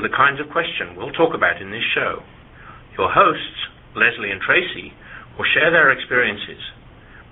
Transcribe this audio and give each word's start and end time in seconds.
The 0.00 0.08
kinds 0.16 0.40
of 0.40 0.48
questions 0.48 0.96
we'll 0.96 1.12
talk 1.12 1.36
about 1.36 1.60
in 1.60 1.70
this 1.70 1.84
show. 1.92 2.24
Your 2.96 3.12
hosts, 3.12 3.68
Lesley 3.94 4.32
and 4.32 4.40
Tracy, 4.40 4.96
will 5.36 5.44
share 5.52 5.70
their 5.70 5.92
experiences, 5.92 6.56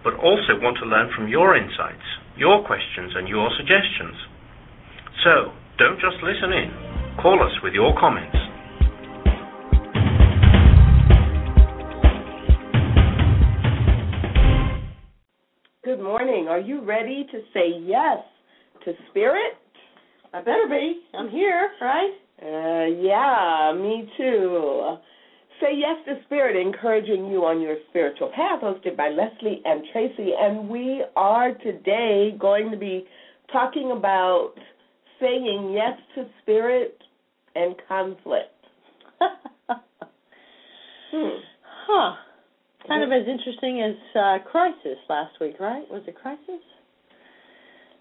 but 0.05 0.12
also 0.20 0.61
want 0.61 0.77
to 0.78 0.84
learn 0.84 1.09
from 1.16 1.28
your 1.28 1.56
insights, 1.56 2.05
your 2.37 2.61
questions, 2.66 3.16
and 3.16 3.27
your 3.27 3.48
suggestions. 3.56 4.15
So, 5.25 5.56
don't 5.78 5.97
just 5.97 6.20
listen 6.20 6.52
in. 6.52 6.69
Call 7.23 7.41
us 7.41 7.56
with 7.65 7.73
your 7.73 7.97
comments. 7.98 8.37
Good 15.84 16.03
morning. 16.05 16.48
Are 16.48 16.61
you 16.61 16.84
ready 16.84 17.27
to 17.33 17.39
say 17.55 17.80
yes 17.80 18.19
to 18.84 18.92
spirit? 19.09 19.56
I 20.34 20.41
better 20.41 20.69
be. 20.69 21.00
I'm 21.16 21.30
here, 21.30 21.70
right? 21.80 22.12
Uh, 22.41 22.87
yeah, 23.02 23.73
me 23.77 24.09
too. 24.16 24.97
Say 25.60 25.74
Yes 25.74 25.97
to 26.06 26.23
Spirit, 26.27 26.55
encouraging 26.56 27.27
you 27.27 27.44
on 27.44 27.61
your 27.61 27.77
spiritual 27.91 28.31
path, 28.34 28.62
hosted 28.62 28.97
by 28.97 29.08
Lesley 29.08 29.61
and 29.64 29.83
Tracy. 29.92 30.31
And 30.39 30.69
we 30.69 31.03
are 31.16 31.53
today 31.55 32.36
going 32.39 32.70
to 32.70 32.77
be 32.77 33.05
talking 33.53 33.91
about 33.91 34.53
saying 35.19 35.72
yes 35.75 35.98
to 36.14 36.27
spirit 36.42 37.03
and 37.56 37.75
conflict. 37.89 38.55
hmm. 41.11 41.28
Huh. 41.89 42.14
Kind 42.86 43.03
of 43.03 43.11
as 43.11 43.27
interesting 43.27 43.83
as 43.83 43.97
uh, 44.14 44.39
crisis 44.50 44.98
last 45.11 45.34
week, 45.41 45.56
right? 45.59 45.84
Was 45.91 46.03
it 46.06 46.14
crisis? 46.14 46.62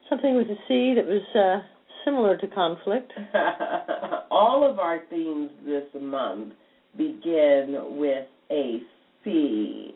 Something 0.09 0.35
with 0.35 0.47
a 0.47 0.55
C 0.67 0.93
that 0.95 1.05
was 1.05 1.23
uh, 1.35 1.67
similar 2.08 2.38
to 2.38 2.47
conflict. 2.47 3.11
All 4.31 4.69
of 4.69 4.80
our 4.80 5.02
themes 5.09 5.50
this 5.66 5.83
month 6.02 6.53
begin 6.97 7.75
with 7.97 8.27
a 8.49 8.80
C. 9.23 9.91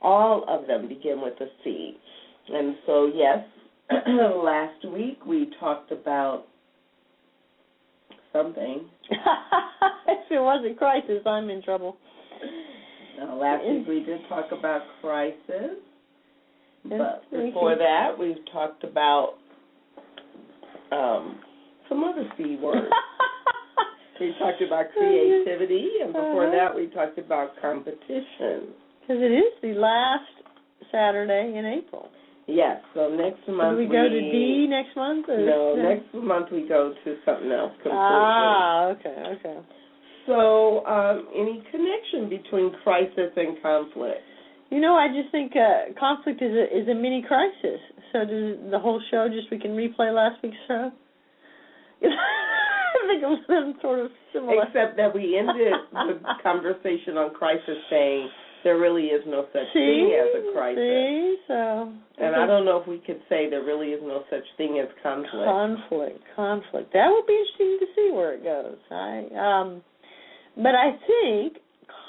All 0.00 0.44
of 0.48 0.66
them 0.66 0.88
begin 0.88 1.20
with 1.20 1.34
a 1.40 1.46
C. 1.62 1.96
And 2.52 2.76
so, 2.86 3.10
yes, 3.14 3.44
last 4.08 4.84
week 4.92 5.24
we 5.26 5.50
talked 5.60 5.92
about 5.92 6.44
something. 8.32 8.86
if 9.10 10.30
it 10.30 10.40
wasn't 10.40 10.78
crisis, 10.78 11.20
I'm 11.26 11.50
in 11.50 11.62
trouble. 11.62 11.96
Now, 13.18 13.36
last 13.36 13.64
week 13.64 13.86
we 13.86 14.00
did 14.00 14.20
talk 14.28 14.46
about 14.58 14.82
crisis. 15.00 15.76
But 16.84 17.22
before 17.30 17.76
that, 17.76 18.18
we've 18.18 18.44
talked 18.52 18.82
about 18.82 19.34
um, 20.92 21.40
some 21.88 22.04
other 22.04 22.28
C 22.36 22.56
words. 22.60 22.86
we 24.20 24.34
talked 24.38 24.62
about 24.62 24.86
creativity, 24.96 25.88
and 26.02 26.12
before 26.12 26.46
uh-huh. 26.46 26.68
that, 26.68 26.76
we 26.76 26.86
talked 26.88 27.18
about 27.18 27.50
competition. 27.60 28.74
Because 29.00 29.22
it 29.22 29.32
is 29.32 29.52
the 29.62 29.74
last 29.74 30.30
Saturday 30.90 31.58
in 31.58 31.66
April. 31.66 32.08
Yes. 32.46 32.82
So 32.94 33.08
next 33.08 33.46
month 33.48 33.78
Do 33.78 33.82
we, 33.82 33.86
go 33.86 34.08
to 34.08 34.20
D 34.20 34.66
next 34.68 34.96
month? 34.96 35.26
Or? 35.28 35.38
No, 35.38 35.74
next 35.76 36.12
month 36.14 36.48
we 36.52 36.68
go 36.68 36.92
to 37.04 37.16
something 37.24 37.50
else 37.50 37.72
completely. 37.82 37.98
Ah, 37.98 38.86
okay, 38.88 39.22
okay. 39.38 39.58
So, 40.26 40.86
um, 40.86 41.26
any 41.34 41.62
connection 41.70 42.28
between 42.28 42.72
crisis 42.84 43.32
and 43.36 43.60
conflict? 43.60 44.22
You 44.72 44.80
know, 44.80 44.96
I 44.96 45.08
just 45.12 45.30
think 45.30 45.52
uh, 45.52 45.92
conflict 46.00 46.40
is 46.40 46.56
a 46.56 46.64
is 46.64 46.88
a 46.88 46.94
mini 46.94 47.22
crisis. 47.28 47.76
So 48.10 48.24
does 48.24 48.56
the 48.72 48.78
whole 48.80 49.02
show 49.10 49.28
just 49.28 49.50
we 49.50 49.60
can 49.60 49.72
replay 49.72 50.08
last 50.08 50.42
week's 50.42 50.56
show? 50.66 50.90
I 52.02 53.06
think 53.06 53.22
of 53.22 53.46
them 53.48 53.74
sort 53.82 54.00
of 54.00 54.10
similar. 54.32 54.64
Except 54.64 54.96
that 54.96 55.14
we 55.14 55.36
ended 55.36 55.76
the 55.92 56.16
conversation 56.42 57.20
on 57.20 57.34
crisis 57.34 57.76
saying 57.90 58.30
there 58.64 58.78
really 58.78 59.12
is 59.12 59.20
no 59.26 59.44
such 59.52 59.68
see? 59.74 60.08
thing 60.08 60.16
as 60.16 60.40
a 60.40 60.52
crisis. 60.56 60.80
See? 60.80 61.36
So 61.48 61.92
And 62.16 62.34
I 62.34 62.46
don't 62.46 62.64
know 62.64 62.80
if 62.80 62.88
we 62.88 62.96
could 63.04 63.20
say 63.28 63.50
there 63.50 63.64
really 63.64 63.88
is 63.88 64.00
no 64.02 64.24
such 64.30 64.44
thing 64.56 64.80
as 64.80 64.88
conflict. 65.02 65.52
Conflict, 65.52 66.20
conflict. 66.34 66.92
That 66.94 67.12
would 67.12 67.26
be 67.26 67.36
interesting 67.36 67.76
to 67.76 67.86
see 67.94 68.08
where 68.10 68.32
it 68.32 68.42
goes. 68.42 68.80
I 68.90 69.28
um 69.36 69.82
but 70.56 70.74
I 70.74 70.96
think 71.04 71.60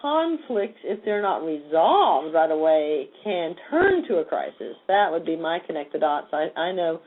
conflicts, 0.03 0.79
if 0.83 0.99
they're 1.05 1.21
not 1.21 1.45
resolved 1.45 2.33
right 2.35 2.51
away, 2.51 3.07
can 3.23 3.55
turn 3.71 4.05
to 4.09 4.17
a 4.17 4.25
crisis. 4.25 4.75
That 4.89 5.07
would 5.09 5.25
be 5.25 5.37
my 5.37 5.59
connect 5.65 5.93
the 5.93 5.99
dots. 5.99 6.27
I, 6.33 6.47
I 6.59 6.73
know 6.73 6.99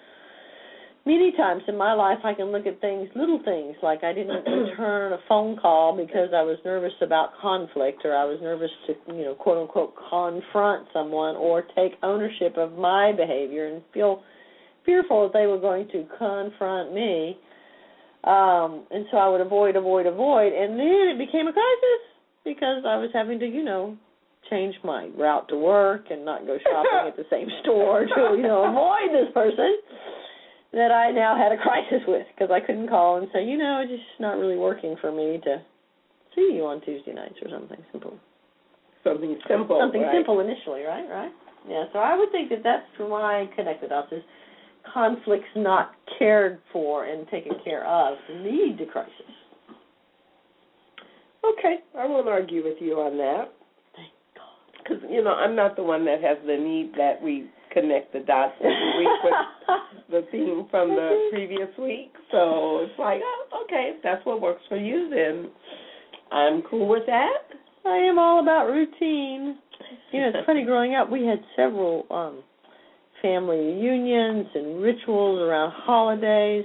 many 1.04 1.30
times 1.36 1.62
in 1.68 1.76
my 1.76 1.92
life 1.92 2.18
I 2.24 2.32
can 2.32 2.46
look 2.46 2.66
at 2.66 2.80
things, 2.80 3.10
little 3.14 3.40
things, 3.44 3.76
like 3.82 4.02
I 4.02 4.14
didn't 4.14 4.44
return 4.46 5.12
a 5.12 5.18
phone 5.28 5.58
call 5.58 5.94
because 5.94 6.30
I 6.34 6.40
was 6.40 6.56
nervous 6.64 6.94
about 7.02 7.30
conflict 7.40 8.00
or 8.06 8.16
I 8.16 8.24
was 8.24 8.38
nervous 8.40 8.70
to, 8.86 8.94
you 9.14 9.24
know, 9.24 9.34
quote 9.34 9.58
unquote 9.58 9.94
confront 10.08 10.88
someone 10.94 11.36
or 11.36 11.64
take 11.76 11.92
ownership 12.02 12.56
of 12.56 12.72
my 12.78 13.12
behavior 13.12 13.68
and 13.68 13.82
feel 13.92 14.22
fearful 14.86 15.28
that 15.28 15.38
they 15.38 15.46
were 15.46 15.60
going 15.60 15.86
to 15.88 16.06
confront 16.16 16.94
me. 16.94 17.36
Um, 18.24 18.86
and 18.90 19.04
so 19.10 19.18
I 19.18 19.28
would 19.28 19.42
avoid, 19.42 19.76
avoid, 19.76 20.06
avoid, 20.06 20.54
and 20.54 20.80
then 20.80 21.12
it 21.12 21.18
became 21.18 21.46
a 21.46 21.52
crisis 21.52 22.15
because 22.46 22.86
I 22.86 22.96
was 22.96 23.10
having 23.12 23.40
to, 23.40 23.46
you 23.46 23.64
know, 23.64 23.98
change 24.48 24.76
my 24.84 25.10
route 25.18 25.48
to 25.50 25.58
work 25.58 26.06
and 26.10 26.24
not 26.24 26.46
go 26.46 26.56
shopping 26.62 27.10
at 27.10 27.16
the 27.18 27.26
same 27.28 27.48
store 27.62 28.06
to, 28.06 28.38
you 28.38 28.46
know, 28.46 28.62
avoid 28.62 29.10
this 29.10 29.34
person 29.34 29.82
that 30.72 30.94
I 30.94 31.10
now 31.10 31.36
had 31.36 31.50
a 31.50 31.58
crisis 31.58 32.06
with 32.06 32.26
because 32.32 32.54
I 32.54 32.64
couldn't 32.64 32.88
call 32.88 33.18
and 33.18 33.26
say, 33.34 33.44
you 33.44 33.58
know, 33.58 33.82
it's 33.82 33.90
just 33.90 34.20
not 34.20 34.38
really 34.38 34.56
working 34.56 34.94
for 35.00 35.10
me 35.10 35.42
to 35.42 35.60
see 36.34 36.54
you 36.54 36.64
on 36.64 36.80
Tuesday 36.82 37.12
nights 37.12 37.34
or 37.42 37.50
something 37.50 37.82
simple. 37.90 38.16
Something 39.02 39.36
simple. 39.48 39.78
Something 39.82 40.02
right? 40.02 40.14
simple 40.14 40.40
initially, 40.40 40.82
right? 40.82 41.06
Right. 41.10 41.32
Yeah. 41.68 41.84
So 41.92 41.98
I 41.98 42.16
would 42.16 42.30
think 42.30 42.50
that 42.50 42.62
that's 42.62 42.86
my 42.98 43.50
connected 43.56 43.90
dots 43.90 44.12
is 44.12 44.22
conflicts 44.94 45.50
not 45.56 45.92
cared 46.18 46.60
for 46.72 47.06
and 47.06 47.26
taken 47.28 47.52
care 47.64 47.84
of 47.86 48.18
lead 48.30 48.76
to 48.78 48.86
crisis. 48.86 49.34
Okay, 51.58 51.76
I 51.98 52.06
won't 52.06 52.28
argue 52.28 52.64
with 52.64 52.76
you 52.80 52.94
on 52.94 53.16
that. 53.18 53.52
Thank 53.94 54.12
God. 54.34 54.82
Because 54.82 55.02
you 55.10 55.22
know 55.22 55.32
I'm 55.32 55.56
not 55.56 55.76
the 55.76 55.82
one 55.82 56.04
that 56.04 56.22
has 56.22 56.38
the 56.46 56.56
need 56.56 56.92
that 56.96 57.22
we 57.22 57.50
connect 57.72 58.12
the 58.12 58.20
dots 58.20 58.54
every 58.60 58.98
week 58.98 59.08
with 59.24 59.34
the 60.10 60.26
theme 60.32 60.66
from 60.70 60.90
the 60.90 61.28
previous 61.30 61.68
week. 61.78 62.12
So 62.32 62.80
it's 62.80 62.98
like, 62.98 63.20
oh, 63.22 63.64
okay, 63.64 63.92
if 63.94 64.02
that's 64.02 64.24
what 64.24 64.40
works 64.40 64.62
for 64.68 64.78
you, 64.78 65.10
then 65.10 65.50
I'm 66.32 66.62
cool 66.70 66.88
with 66.88 67.04
that. 67.06 67.38
I 67.84 67.98
am 67.98 68.18
all 68.18 68.42
about 68.42 68.66
routine. 68.66 69.58
You 70.12 70.20
know, 70.20 70.28
it's 70.34 70.46
funny. 70.46 70.64
Growing 70.66 70.94
up, 70.94 71.10
we 71.10 71.26
had 71.26 71.38
several 71.54 72.06
um 72.10 72.42
family 73.22 73.56
reunions 73.56 74.46
and 74.54 74.80
rituals 74.82 75.40
around 75.40 75.72
holidays, 75.74 76.64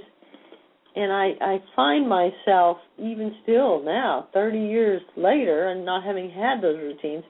and 0.94 1.12
I 1.12 1.32
I 1.40 1.58
find 1.74 2.08
myself 2.08 2.78
even 2.98 3.34
still 3.42 3.82
now, 3.82 4.28
30 4.34 4.58
years 4.58 5.02
later, 5.16 5.68
and 5.68 5.84
not 5.84 6.04
having 6.04 6.30
had 6.30 6.62
those 6.62 6.78
routines 6.78 7.24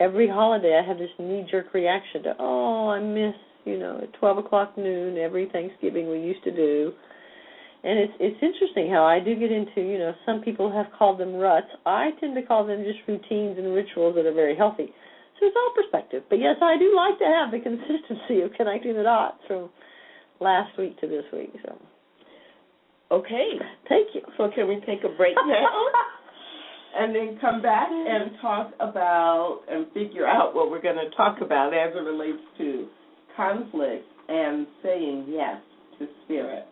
every 0.00 0.28
holiday 0.28 0.80
I 0.82 0.86
have 0.86 0.98
this 0.98 1.10
knee 1.18 1.46
jerk 1.50 1.74
reaction 1.74 2.22
to, 2.24 2.34
oh, 2.38 2.88
I 2.88 3.00
miss, 3.00 3.34
you 3.64 3.78
know, 3.78 4.00
at 4.02 4.12
twelve 4.18 4.38
o'clock 4.38 4.76
noon 4.76 5.18
every 5.18 5.48
Thanksgiving 5.52 6.10
we 6.10 6.20
used 6.20 6.44
to 6.44 6.54
do. 6.54 6.92
And 7.84 7.98
it's 7.98 8.12
it's 8.18 8.42
interesting 8.42 8.90
how 8.90 9.04
I 9.04 9.20
do 9.20 9.34
get 9.34 9.52
into, 9.52 9.80
you 9.82 9.98
know, 9.98 10.12
some 10.26 10.42
people 10.42 10.70
have 10.72 10.86
called 10.98 11.20
them 11.20 11.34
ruts. 11.34 11.68
I 11.86 12.10
tend 12.20 12.34
to 12.36 12.42
call 12.42 12.66
them 12.66 12.84
just 12.84 12.98
routines 13.06 13.58
and 13.58 13.74
rituals 13.74 14.14
that 14.16 14.26
are 14.26 14.34
very 14.34 14.56
healthy. 14.56 14.92
So 15.38 15.46
it's 15.46 15.56
all 15.56 15.72
perspective. 15.74 16.24
But 16.28 16.40
yes, 16.40 16.56
I 16.60 16.76
do 16.78 16.94
like 16.96 17.18
to 17.18 17.26
have 17.26 17.50
the 17.50 17.60
consistency 17.62 18.42
of 18.42 18.52
connecting 18.56 18.94
the 18.94 19.04
dots 19.04 19.38
from 19.46 19.70
last 20.40 20.76
week 20.78 20.98
to 21.00 21.06
this 21.06 21.24
week. 21.32 21.52
So 21.64 21.78
Okay. 23.10 23.52
Thank 23.88 24.08
you. 24.14 24.20
So 24.36 24.50
can 24.54 24.68
we 24.68 24.80
take 24.86 25.04
a 25.04 25.16
break 25.16 25.34
now? 25.46 25.66
and 26.98 27.14
then 27.14 27.38
come 27.40 27.62
back 27.62 27.88
and 27.90 28.32
mm-hmm. 28.32 28.40
talk 28.40 28.72
about 28.80 29.60
and 29.68 29.86
figure 29.92 30.26
out 30.26 30.54
what 30.54 30.70
we're 30.70 30.82
going 30.82 30.96
to 30.96 31.14
talk 31.16 31.40
about 31.40 31.72
as 31.72 31.94
it 31.94 32.00
relates 32.00 32.42
to 32.58 32.88
conflict 33.36 34.04
and 34.28 34.66
saying 34.82 35.26
yes 35.28 35.56
to 35.98 36.06
spirit. 36.24 36.66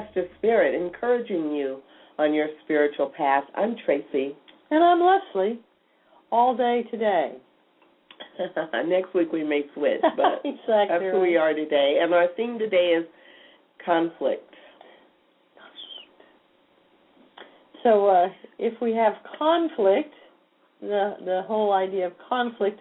To 0.00 0.06
Say 0.06 0.20
Yes 0.20 0.28
to 0.28 0.38
Spirit, 0.38 0.74
encouraging 0.74 1.52
you 1.52 1.80
on 2.18 2.32
your 2.34 2.46
spiritual 2.64 3.12
path. 3.16 3.44
I'm 3.56 3.76
Tracy. 3.84 4.34
And 4.70 4.82
I'm 4.84 5.00
Lesley. 5.00 5.60
All 6.30 6.56
day 6.56 6.84
today. 6.90 7.32
Next 8.86 9.12
week 9.14 9.32
we 9.32 9.42
may 9.44 9.62
switch, 9.74 10.00
but 10.16 10.40
exactly 10.44 10.64
that's 10.68 11.02
right. 11.02 11.12
who 11.12 11.20
we 11.20 11.36
are 11.36 11.52
today. 11.54 11.98
And 12.02 12.14
our 12.14 12.28
theme 12.36 12.58
today 12.58 12.94
is 12.98 13.04
conflict. 13.84 14.44
So 17.82 18.08
uh, 18.08 18.28
if 18.58 18.80
we 18.80 18.92
have 18.92 19.14
conflict, 19.38 20.12
the 20.80 21.14
the 21.24 21.42
whole 21.46 21.72
idea 21.72 22.06
of 22.06 22.12
conflict, 22.28 22.78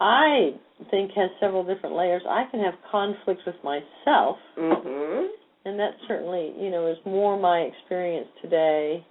I 0.00 0.50
think 0.90 1.10
has 1.12 1.30
several 1.40 1.64
different 1.64 1.96
layers. 1.96 2.22
I 2.28 2.44
can 2.50 2.60
have 2.60 2.74
conflict 2.90 3.40
with 3.46 3.56
myself, 3.64 4.36
Mhm. 4.58 5.28
And 5.64 5.78
that 5.78 5.92
certainly 6.06 6.52
you 6.58 6.70
know 6.70 6.86
is 6.86 6.98
more 7.04 7.38
my 7.38 7.60
experience 7.60 8.28
today 8.42 9.04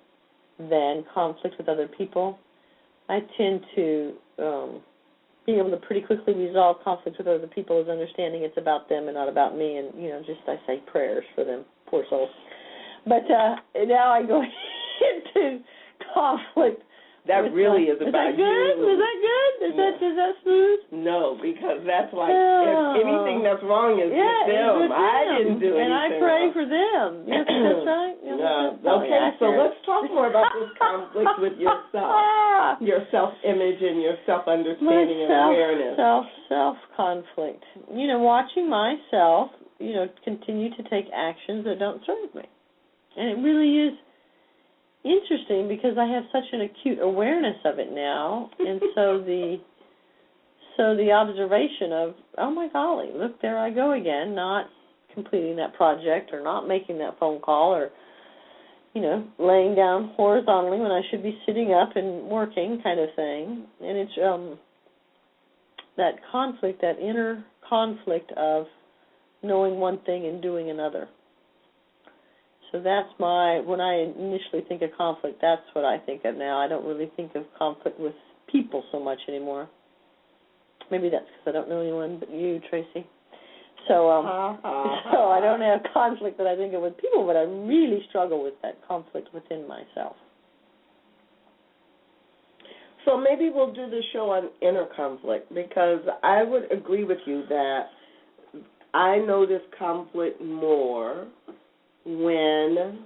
than 0.59 1.03
conflict 1.13 1.55
with 1.57 1.67
other 1.67 1.87
people. 1.87 2.37
I 3.09 3.19
tend 3.37 3.61
to 3.75 4.13
um, 4.39 4.81
be 5.45 5.53
able 5.53 5.71
to 5.71 5.77
pretty 5.77 6.01
quickly 6.01 6.33
resolve 6.33 6.77
conflict 6.83 7.17
with 7.17 7.27
other 7.27 7.47
people 7.47 7.81
as 7.81 7.89
understanding 7.89 8.43
it's 8.43 8.57
about 8.57 8.87
them 8.87 9.05
and 9.07 9.15
not 9.15 9.27
about 9.27 9.57
me, 9.57 9.77
and 9.77 9.89
you 10.01 10.09
know 10.09 10.21
just 10.25 10.41
I 10.47 10.55
say 10.67 10.81
prayers 10.91 11.25
for 11.35 11.43
them, 11.43 11.65
poor 11.87 12.05
souls. 12.09 12.29
But 13.05 13.29
uh, 13.29 13.55
now 13.85 14.11
I 14.11 14.25
go 14.25 14.41
into 15.33 15.59
conflict. 16.13 16.83
That 17.23 17.55
really 17.55 17.87
is 17.87 17.95
about 18.03 18.11
is 18.11 18.15
that 18.19 18.35
good? 18.35 18.75
you. 18.83 18.83
Is 18.83 18.99
that 18.99 19.17
good? 19.23 19.53
Is 19.63 19.73
that 19.79 19.93
is 20.03 20.15
that 20.19 20.33
smooth? 20.43 20.79
No, 21.07 21.39
because 21.39 21.79
that's 21.87 22.11
like 22.11 22.35
Oh. 22.35 22.99
if 22.99 23.07
anything 23.07 23.39
that's 23.47 23.63
wrong 23.63 23.95
is 23.95 24.11
yeah, 24.11 24.27
with 24.43 24.51
them. 24.51 24.71
with 24.83 24.91
I 24.91 25.39
didn't 25.39 25.59
do 25.63 25.71
it. 25.71 25.79
and 25.79 25.87
anything. 25.95 26.19
I 26.19 26.19
pray 26.19 26.41
wrong. 26.43 26.51
for 26.51 26.65
them. 26.67 27.09
Think 27.31 27.47
that's 27.47 27.83
right? 27.87 28.15
You 28.27 28.35
No. 28.35 28.75
that's 28.75 29.07
Okay, 29.07 29.23
so 29.39 29.45
let's 29.55 29.79
talk 29.87 30.03
more 30.11 30.27
about 30.27 30.51
this 30.51 30.67
conflict 30.75 31.31
with 31.39 31.55
yourself. 31.55 32.83
Your 32.83 33.07
self 33.11 33.31
image 33.47 33.79
and 33.79 34.01
your 34.03 34.15
self 34.27 34.43
understanding 34.47 35.23
and 35.23 35.31
awareness. 35.31 35.95
self 35.95 36.25
self 36.51 36.75
conflict. 36.95 37.63
You 37.87 38.07
know, 38.11 38.19
watching 38.19 38.67
myself, 38.67 39.51
you 39.79 39.93
know, 39.95 40.07
continue 40.27 40.75
to 40.75 40.83
take 40.91 41.07
actions 41.15 41.63
that 41.65 41.79
don't 41.79 42.01
serve 42.03 42.35
me. 42.35 42.43
And 43.15 43.29
it 43.31 43.37
really 43.43 43.87
is 43.87 43.93
interesting 45.03 45.67
because 45.67 45.97
I 45.97 46.05
have 46.07 46.23
such 46.31 46.45
an 46.51 46.61
acute 46.61 46.99
awareness 47.01 47.57
of 47.65 47.79
it 47.79 47.91
now 47.91 48.49
and 48.59 48.81
so 48.95 49.19
the 49.19 49.57
so 50.75 50.95
the 50.95 51.11
observation 51.11 51.91
of, 51.91 52.15
oh 52.39 52.49
my 52.49 52.67
golly, 52.67 53.09
look 53.13 53.39
there 53.41 53.59
I 53.59 53.69
go 53.69 53.91
again, 53.93 54.33
not 54.33 54.65
completing 55.13 55.55
that 55.57 55.75
project 55.75 56.31
or 56.33 56.41
not 56.41 56.67
making 56.67 56.97
that 56.97 57.19
phone 57.19 57.39
call 57.41 57.75
or 57.75 57.91
you 58.93 59.01
know, 59.01 59.27
laying 59.39 59.75
down 59.75 60.11
horizontally 60.15 60.79
when 60.79 60.91
I 60.91 61.01
should 61.09 61.23
be 61.23 61.39
sitting 61.47 61.73
up 61.73 61.95
and 61.95 62.23
working 62.25 62.79
kind 62.83 62.99
of 62.99 63.09
thing. 63.15 63.65
And 63.81 63.97
it's 63.97 64.11
um 64.23 64.59
that 65.97 66.13
conflict, 66.31 66.81
that 66.81 66.99
inner 66.99 67.43
conflict 67.67 68.31
of 68.37 68.65
knowing 69.41 69.75
one 69.75 69.99
thing 70.05 70.25
and 70.25 70.41
doing 70.41 70.69
another. 70.69 71.07
So 72.73 72.81
that's 72.81 73.09
my 73.19 73.59
when 73.59 73.79
I 73.79 73.93
initially 74.17 74.65
think 74.67 74.81
of 74.81 74.89
conflict, 74.97 75.37
that's 75.41 75.61
what 75.73 75.85
I 75.85 75.99
think 75.99 76.25
of 76.25 76.35
now. 76.35 76.57
I 76.57 76.67
don't 76.67 76.83
really 76.83 77.11
think 77.15 77.35
of 77.35 77.43
conflict 77.57 77.99
with 77.99 78.15
people 78.51 78.83
so 78.91 78.99
much 78.99 79.19
anymore. 79.27 79.69
Maybe 80.89 81.09
that's 81.09 81.23
because 81.23 81.49
I 81.49 81.51
don't 81.51 81.69
know 81.69 81.81
anyone 81.81 82.17
but 82.19 82.31
you, 82.31 82.59
Tracy. 82.71 83.05
So 83.87 84.09
um 84.09 84.25
so 85.11 85.29
I 85.29 85.39
don't 85.39 85.61
have 85.61 85.81
conflict 85.93 86.39
that 86.39 86.47
I 86.47 86.55
think 86.55 86.73
of 86.73 86.81
with 86.81 86.97
people, 86.97 87.27
but 87.27 87.35
I 87.35 87.41
really 87.41 88.01
struggle 88.09 88.43
with 88.43 88.55
that 88.63 88.79
conflict 88.87 89.29
within 89.35 89.67
myself. 89.67 90.15
So 93.05 93.17
maybe 93.17 93.51
we'll 93.53 93.73
do 93.73 93.87
the 93.87 94.01
show 94.13 94.31
on 94.31 94.49
inner 94.63 94.87
conflict 94.95 95.53
because 95.53 96.01
I 96.23 96.41
would 96.41 96.71
agree 96.71 97.03
with 97.03 97.19
you 97.27 97.43
that 97.49 97.89
I 98.95 99.17
notice 99.17 99.61
conflict 99.77 100.41
more 100.41 101.27
when 102.05 102.99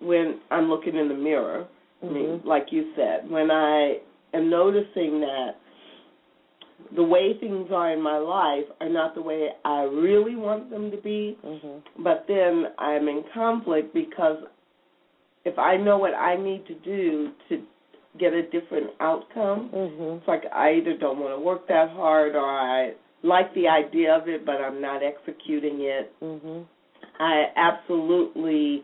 when 0.00 0.40
I'm 0.50 0.68
looking 0.68 0.96
in 0.96 1.08
the 1.08 1.14
mirror. 1.14 1.66
I 2.02 2.06
mean, 2.06 2.40
Mhm. 2.40 2.44
like 2.44 2.70
you 2.70 2.92
said, 2.94 3.30
when 3.30 3.50
I 3.50 4.00
am 4.34 4.50
noticing 4.50 5.20
that 5.20 5.56
the 6.92 7.02
way 7.02 7.32
things 7.32 7.72
are 7.72 7.90
in 7.90 8.02
my 8.02 8.18
life 8.18 8.66
are 8.80 8.88
not 8.88 9.14
the 9.14 9.22
way 9.22 9.54
I 9.64 9.84
really 9.84 10.36
want 10.36 10.68
them 10.70 10.90
to 10.90 10.98
be, 10.98 11.38
Mhm. 11.42 11.82
but 11.98 12.26
then 12.26 12.70
I'm 12.78 13.08
in 13.08 13.24
conflict 13.24 13.94
because 13.94 14.38
if 15.44 15.58
I 15.58 15.76
know 15.78 15.96
what 15.96 16.14
I 16.14 16.36
need 16.36 16.66
to 16.66 16.74
do 16.74 17.32
to 17.48 17.62
get 18.18 18.34
a 18.34 18.42
different 18.42 18.90
outcome, 19.00 19.70
Mhm. 19.70 20.18
it's 20.18 20.28
like 20.28 20.44
I 20.52 20.74
either 20.74 20.94
don't 20.94 21.18
want 21.18 21.34
to 21.34 21.40
work 21.40 21.66
that 21.68 21.90
hard 21.90 22.36
or 22.36 22.44
I 22.44 22.94
like 23.22 23.52
the 23.54 23.68
idea 23.68 24.14
of 24.14 24.28
it 24.28 24.44
but 24.44 24.60
I'm 24.60 24.80
not 24.80 25.02
executing 25.02 25.80
it. 25.80 26.12
Mhm. 26.20 26.66
I 27.18 27.46
absolutely 27.56 28.82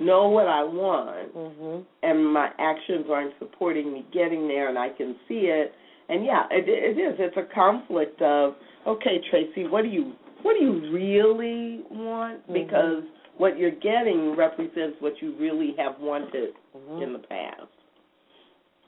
know 0.00 0.28
what 0.28 0.48
I 0.48 0.64
want 0.64 1.34
Mhm. 1.34 1.84
and 2.02 2.26
my 2.26 2.50
actions 2.58 3.06
aren't 3.10 3.38
supporting 3.38 3.92
me 3.92 4.04
getting 4.10 4.48
there 4.48 4.68
and 4.68 4.78
I 4.78 4.90
can 4.90 5.16
see 5.28 5.46
it. 5.48 5.72
And 6.08 6.24
yeah, 6.24 6.46
it 6.50 6.68
it 6.68 6.98
is. 6.98 7.18
It's 7.20 7.36
a 7.36 7.44
conflict 7.54 8.20
of, 8.22 8.56
okay, 8.86 9.18
Tracy, 9.30 9.66
what 9.66 9.82
do 9.82 9.88
you 9.88 10.12
what 10.42 10.54
do 10.58 10.64
you 10.64 10.90
really 10.90 11.82
want? 11.90 12.46
Mhm. 12.48 12.52
Because 12.52 13.04
what 13.36 13.56
you're 13.58 13.70
getting 13.70 14.34
represents 14.34 15.00
what 15.00 15.20
you 15.22 15.32
really 15.32 15.72
have 15.78 16.00
wanted 16.00 16.54
Mhm. 16.74 17.02
in 17.02 17.12
the 17.12 17.18
past. 17.20 17.68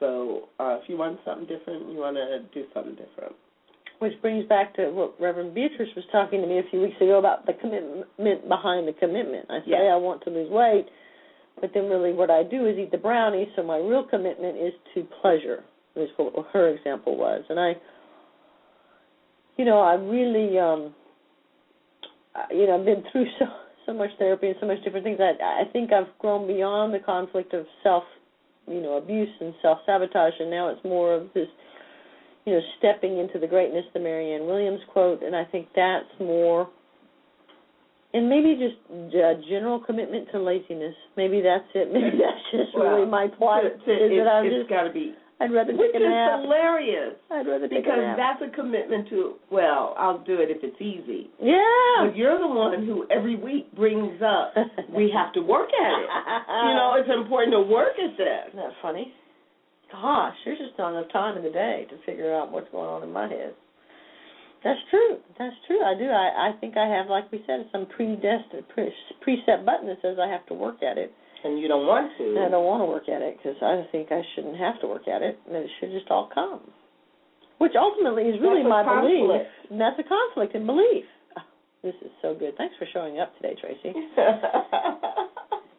So 0.01 0.49
uh, 0.59 0.79
if 0.83 0.89
you 0.89 0.97
want 0.97 1.21
something 1.25 1.47
different, 1.47 1.89
you 1.91 1.99
want 1.99 2.17
to 2.17 2.41
do 2.53 2.67
something 2.75 2.95
different. 2.95 3.37
Which 4.05 4.21
brings 4.21 4.47
back 4.47 4.77
to 4.77 4.91
what 4.91 5.19
Reverend 5.19 5.55
Beatrice 5.55 5.89
was 5.97 6.05
talking 6.13 6.43
to 6.43 6.47
me 6.47 6.59
a 6.59 6.63
few 6.71 6.83
weeks 6.83 7.01
ago 7.01 7.19
about 7.19 7.47
the 7.47 7.55
commitment 7.55 8.47
behind 8.47 8.87
the 8.87 8.93
commitment. 8.93 9.47
I 9.49 9.61
say 9.61 9.81
Yes. 9.81 9.91
I 9.91 9.97
want 9.97 10.23
to 10.25 10.31
lose 10.31 10.51
weight, 10.51 10.85
but 11.59 11.71
then 11.73 11.89
really 11.89 12.13
what 12.13 12.29
I 12.31 12.43
do 12.43 12.67
is 12.67 12.77
eat 12.77 12.91
the 12.91 12.99
brownie. 12.99 13.51
So 13.57 13.63
my 13.63 13.79
real 13.79 14.05
commitment 14.05 14.59
is 14.59 14.75
to 14.93 15.05
pleasure. 15.23 15.65
Is 15.97 16.11
what 16.19 16.35
her 16.53 16.69
example 16.69 17.17
was, 17.17 17.45
and 17.49 17.59
I, 17.59 17.77
you 19.57 19.65
know, 19.65 19.81
I 19.81 19.95
really, 19.95 20.59
um, 20.59 20.95
I- 22.35 22.53
you 22.53 22.67
know, 22.67 22.75
I've 22.75 22.85
been 22.85 23.05
through 23.11 23.27
so 23.39 23.47
so 23.87 23.95
much 23.95 24.11
therapy 24.19 24.49
and 24.49 24.57
so 24.61 24.67
much 24.67 24.83
different 24.83 25.05
things. 25.05 25.19
I 25.19 25.33
I 25.41 25.65
think 25.73 25.95
I've 25.95 26.13
grown 26.19 26.47
beyond 26.47 26.93
the 26.93 26.99
conflict 26.99 27.55
of 27.55 27.67
self, 27.83 28.05
you 28.69 28.83
know, 28.83 28.99
abuse 28.99 29.33
and 29.41 29.55
self 29.63 29.79
sabotage, 29.87 30.35
and 30.41 30.51
now 30.51 30.69
it's 30.69 30.85
more 30.85 31.15
of 31.15 31.33
this 31.33 31.49
you 32.45 32.53
know, 32.53 32.61
stepping 32.79 33.19
into 33.19 33.39
the 33.39 33.47
greatness, 33.47 33.85
the 33.95 34.01
Marianne 34.01 34.47
Williams 34.47 34.81
quote, 34.93 35.23
and 35.23 35.35
I 35.35 35.45
think 35.45 35.69
that's 35.75 36.05
more, 36.21 36.69
and 38.13 38.29
maybe 38.29 38.55
just 38.55 38.77
a 39.15 39.35
general 39.49 39.81
commitment 39.81 40.29
to 40.33 40.39
laziness. 40.41 40.95
Maybe 41.17 41.41
that's 41.41 41.65
it. 41.75 41.93
Maybe 41.93 42.17
that's 42.17 42.45
just 42.53 42.77
Well, 42.77 42.95
really 42.97 43.11
my 43.11 43.29
plight. 43.29 43.65
To- 43.65 43.85
to- 43.85 44.05
is 44.07 44.25
that 44.25 44.45
it's 44.45 44.55
just, 44.63 44.71
got 44.71 44.85
to 44.85 44.93
be, 44.93 45.15
I'd 45.41 45.51
rather 45.51 45.73
which 45.75 45.91
take 45.93 46.01
a 46.01 46.07
is 46.07 46.43
hilarious 46.47 47.15
I'd 47.31 47.47
rather 47.49 47.67
take 47.67 47.79
a 47.79 47.83
because 47.83 47.99
nap. 47.99 48.17
that's 48.17 48.43
a 48.53 48.55
commitment 48.55 49.09
to. 49.09 49.35
Well, 49.51 49.95
I'll 49.99 50.23
do 50.23 50.39
it 50.39 50.49
if 50.51 50.63
it's 50.63 50.81
easy. 50.81 51.29
yeah. 51.43 52.07
But 52.07 52.15
you're 52.15 52.39
the 52.39 52.47
one 52.47 52.87
who 52.87 53.05
every 53.11 53.35
week 53.37 53.75
brings 53.75 54.21
up 54.23 54.55
we 54.95 55.11
have 55.11 55.33
to 55.35 55.41
work 55.43 55.71
at 55.75 55.93
it. 55.99 56.09
You 56.47 56.75
know, 56.79 56.95
it's 57.01 57.11
important 57.11 57.53
to 57.53 57.63
work 57.67 57.99
at 57.99 58.17
this. 58.17 58.47
Isn't 58.53 58.61
that 58.63 58.75
funny? 58.81 59.13
Gosh, 60.01 60.35
there's 60.45 60.59
just 60.59 60.79
not 60.79 60.91
enough 60.91 61.13
time 61.13 61.39
in 61.39 61.45
the 61.45 61.55
day 61.55 61.87
to 61.91 61.97
figure 62.05 62.35
out 62.35 62.51
what's 62.51 62.71
going 62.71 62.89
on 62.89 63.03
in 63.03 63.13
my 63.13 63.29
head. 63.29 63.55
That's 64.65 64.81
true. 64.91 65.21
That's 65.39 65.55
true. 65.69 65.85
I 65.85 65.95
do. 65.95 66.09
I 66.09 66.51
I 66.51 66.59
think 66.59 66.77
I 66.77 66.89
have, 66.89 67.07
like 67.13 67.31
we 67.31 67.45
said, 67.47 67.69
some 67.71 67.87
predestined 67.87 68.65
pre, 68.73 68.91
preset 69.21 69.65
button 69.65 69.87
that 69.87 70.01
says 70.01 70.17
I 70.17 70.27
have 70.27 70.45
to 70.47 70.55
work 70.55 70.83
at 70.83 70.97
it. 70.97 71.13
And 71.45 71.61
you 71.61 71.69
don't 71.69 71.85
want 71.85 72.11
to. 72.17 72.25
And 72.25 72.41
I 72.41 72.49
don't 72.49 72.65
want 72.65 72.81
to 72.81 72.89
work 72.89 73.05
at 73.13 73.21
it 73.21 73.37
because 73.37 73.61
I 73.61 73.85
think 73.93 74.09
I 74.11 74.25
shouldn't 74.35 74.57
have 74.57 74.81
to 74.81 74.89
work 74.89 75.07
at 75.07 75.21
it, 75.21 75.39
and 75.47 75.55
it 75.55 75.69
should 75.79 75.93
just 75.93 76.09
all 76.09 76.33
come. 76.33 76.65
Which 77.61 77.77
ultimately 77.77 78.25
is 78.25 78.41
really 78.41 78.65
my 78.65 78.83
belief. 78.83 79.45
And 79.69 79.79
that's 79.79 80.01
a 80.01 80.09
conflict 80.09 80.57
in 80.57 80.65
belief. 80.65 81.05
Oh, 81.37 81.45
this 81.85 81.95
is 82.01 82.11
so 82.25 82.33
good. 82.35 82.57
Thanks 82.57 82.75
for 82.81 82.89
showing 82.91 83.21
up 83.21 83.37
today, 83.37 83.55
Tracy. 83.61 83.93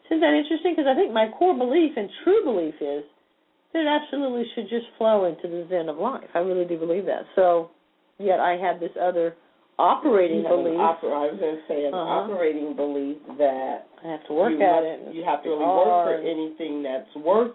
Isn't 0.06 0.22
that 0.22 0.38
interesting? 0.38 0.78
Because 0.78 0.86
I 0.86 0.94
think 0.94 1.10
my 1.12 1.34
core 1.34 1.58
belief 1.58 1.98
and 1.98 2.08
true 2.24 2.46
belief 2.46 2.78
is 2.80 3.04
it 3.76 3.88
absolutely 3.88 4.46
should 4.56 4.70
just 4.70 4.86
flow 4.98 5.26
into 5.26 5.48
the 5.48 5.68
zen 5.70 5.90
of 5.90 5.98
life. 5.98 6.28
I 6.34 6.40
really 6.40 6.66
do 6.66 6.78
believe 6.78 7.06
that. 7.06 7.24
So, 7.36 7.70
yet 8.18 8.40
I 8.40 8.58
have 8.58 8.80
this 8.80 8.92
other 9.02 9.36
operating 9.78 10.44
You 10.44 10.48
belief. 10.48 10.80
oper- 10.80 11.12
I 11.12 11.28
was 11.32 11.38
going 11.40 11.56
to 11.58 11.62
say 11.68 11.86
an 11.86 11.94
Uh-huh. 11.94 12.32
operating 12.32 12.74
belief 12.74 13.18
that 13.38 13.88
I 14.04 14.08
have 14.08 14.24
to 14.28 14.34
work 14.34 14.54
at 14.54 14.84
must- 14.84 14.86
it. 15.10 15.16
You 15.16 15.24
have 15.24 15.44
to 15.44 15.50
really 15.50 15.66
work 15.66 16.08
for 16.08 16.14
anything 16.16 16.82
that's 16.84 17.14
worth 17.16 17.52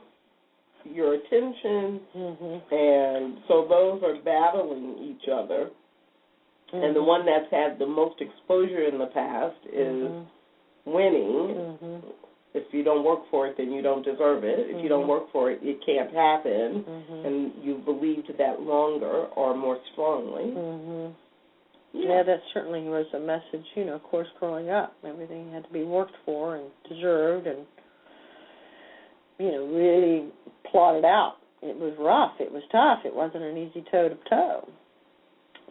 your 0.85 1.15
attention, 1.15 2.01
Mhm. 2.17 2.61
and 2.73 3.39
so 3.49 3.65
those 3.65 4.03
are 4.03 4.15
battling 4.17 4.99
each 4.99 5.29
other. 5.29 5.71
Mm-hmm. 6.73 6.85
And 6.85 6.97
the 6.97 7.03
one 7.03 7.25
that's 7.27 7.51
had 7.51 7.79
the 7.79 7.87
most 7.87 8.21
exposure 8.21 8.83
in 8.85 8.99
the 8.99 9.07
past 9.07 9.57
is 9.73 10.09
mm-hmm. 10.09 10.91
winning. 10.93 11.79
Mm-hmm. 12.51 12.59
If 12.59 12.75
you 12.75 12.83
don't 12.83 13.05
work 13.05 13.21
for 13.31 13.47
it, 13.47 13.57
then 13.57 13.73
you 13.73 13.83
don't 13.83 14.05
deserve 14.05 14.45
it. 14.45 14.59
If 14.59 14.83
you 14.83 14.89
don't 14.89 15.05
Mhm. 15.05 15.09
work 15.09 15.31
for 15.33 15.51
it, 15.51 15.61
it 15.63 15.81
can't 15.83 16.11
happen. 16.13 16.85
Mhm. 16.85 17.25
And 17.25 17.53
you 17.63 17.75
believed 17.77 18.37
that 18.37 18.63
longer 18.63 19.27
or 19.37 19.55
more 19.55 19.79
strongly. 19.93 20.51
Mhm. 20.51 21.13
Yeah, 21.93 22.23
that 22.23 22.43
certainly 22.53 22.89
was 22.89 23.13
a 23.15 23.19
message, 23.19 23.67
you 23.75 23.85
know, 23.85 23.95
of 23.95 24.03
course, 24.05 24.29
growing 24.39 24.71
up. 24.71 24.95
Everything 25.05 25.51
had 25.53 25.65
to 25.65 25.73
be 25.73 25.83
worked 25.83 26.17
for 26.25 26.55
and 26.57 26.71
deserved 26.85 27.47
and, 27.47 27.67
you 29.39 29.51
know, 29.51 29.65
really 29.67 30.31
plotted 30.65 31.05
out. 31.05 31.37
It 31.63 31.77
was 31.77 31.95
rough. 31.99 32.41
It 32.41 32.51
was 32.53 32.63
tough. 32.69 33.05
It 33.05 33.15
wasn't 33.15 33.45
an 33.45 33.57
easy 33.59 33.83
toe 33.83 34.09
to 34.09 34.15
toe. 34.29 34.69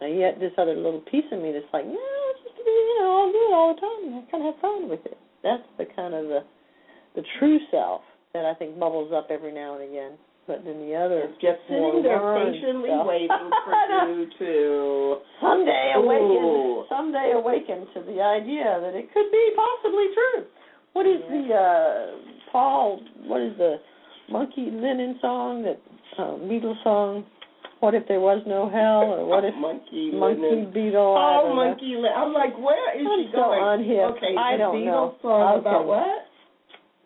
And 0.00 0.18
yet, 0.18 0.38
this 0.38 0.56
other 0.56 0.74
little 0.74 1.00
piece 1.00 1.30
of 1.32 1.40
me 1.40 1.52
that's 1.52 1.72
like, 1.72 1.84
no, 1.84 1.98
it's 2.30 2.42
just, 2.42 2.56
be, 2.56 2.70
you 2.70 3.00
know, 3.00 3.20
I'll 3.20 3.32
do 3.32 3.38
it 3.48 3.52
all 3.52 3.74
the 3.74 3.80
time. 3.80 4.14
I 4.18 4.30
kind 4.30 4.46
of 4.46 4.54
have 4.54 4.60
fun 4.60 4.88
with 4.88 5.04
it. 5.06 5.18
That's 5.42 5.66
the 5.78 5.86
kind 5.86 6.14
of 6.14 6.28
the, 6.28 6.44
the 7.14 7.22
true 7.38 7.58
self 7.70 8.02
that 8.34 8.44
I 8.44 8.54
think 8.54 8.78
bubbles 8.78 9.12
up 9.12 9.28
every 9.30 9.52
now 9.52 9.74
and 9.74 9.84
again. 9.88 10.12
But 10.46 10.64
then 10.64 10.80
the 10.82 10.94
other 10.96 11.30
It's 11.30 11.38
just 11.40 11.62
sitting 11.68 12.02
there 12.02 12.18
patiently 12.34 12.90
stuff. 12.90 13.06
waiting 13.06 13.28
for 13.62 13.74
you 14.10 14.26
to 14.38 15.16
someday 15.40 15.92
Ooh. 15.94 16.02
awaken 16.02 16.86
someday 16.88 17.32
awaken 17.36 17.86
to 17.94 18.00
the 18.02 18.18
idea 18.22 18.78
that 18.82 18.94
it 18.98 19.12
could 19.14 19.30
be 19.30 19.44
possibly 19.54 20.06
true. 20.14 20.44
What 20.92 21.06
is 21.06 21.20
Yeah. 21.22 21.30
the 21.30 21.54
uh 21.54 22.50
Paul 22.50 23.00
what 23.26 23.40
is 23.42 23.56
the 23.58 23.76
Monkey 24.30 24.70
Lennon 24.72 25.18
song 25.20 25.62
that 25.62 25.78
uh, 26.18 26.34
Beatles 26.50 26.82
song? 26.82 27.24
What 27.80 27.94
if 27.94 28.06
there 28.08 28.20
was 28.20 28.42
no 28.46 28.68
hell 28.68 29.06
or 29.14 29.26
what 29.26 29.44
if 29.44 29.54
monkey 29.54 30.10
Monkey 30.12 30.40
Lennon. 30.42 30.72
Beetle? 30.72 31.14
Oh, 31.16 31.54
monkey. 31.54 31.94
Li- 31.96 32.10
I'm 32.14 32.32
like, 32.34 32.52
where 32.58 32.90
is 32.98 33.06
I'm 33.06 33.24
she 33.24 33.30
so 33.32 33.38
going? 33.54 33.60
unhip. 33.62 34.16
Okay, 34.18 34.34
I 34.36 34.52
the 34.52 34.58
don't 34.58 34.74
Beatles 34.76 34.84
know. 34.84 35.14
song 35.22 35.42
Okay. 35.58 35.60
about 35.60 35.86
what? 35.86 36.26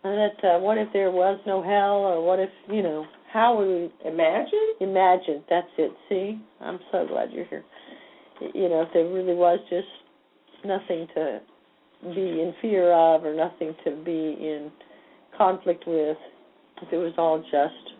That 0.04 0.36
uh, 0.44 0.58
what 0.60 0.76
if 0.76 0.92
there 0.92 1.10
was 1.10 1.40
no 1.46 1.62
hell 1.62 2.04
or 2.04 2.24
what 2.24 2.38
if 2.38 2.50
you 2.68 2.82
know 2.82 3.06
how 3.32 3.56
would 3.56 3.66
we 3.66 3.90
Imagine. 4.08 4.74
Imagine. 4.80 5.42
That's 5.50 5.66
it. 5.76 5.90
See, 6.08 6.40
I'm 6.60 6.78
so 6.92 7.06
glad 7.06 7.32
you're 7.32 7.46
here. 7.46 7.64
You 8.54 8.68
know, 8.68 8.82
if 8.82 8.88
there 8.92 9.06
really 9.06 9.34
was 9.34 9.58
just 9.70 9.88
nothing 10.64 11.08
to 11.14 11.40
be 12.02 12.20
in 12.20 12.54
fear 12.60 12.92
of 12.92 13.24
or 13.24 13.34
nothing 13.34 13.74
to 13.84 13.90
be 14.04 14.36
in 14.38 14.70
conflict 15.36 15.84
with, 15.86 16.18
if 16.82 16.92
it 16.92 16.96
was 16.96 17.14
all 17.18 17.40
just 17.40 17.96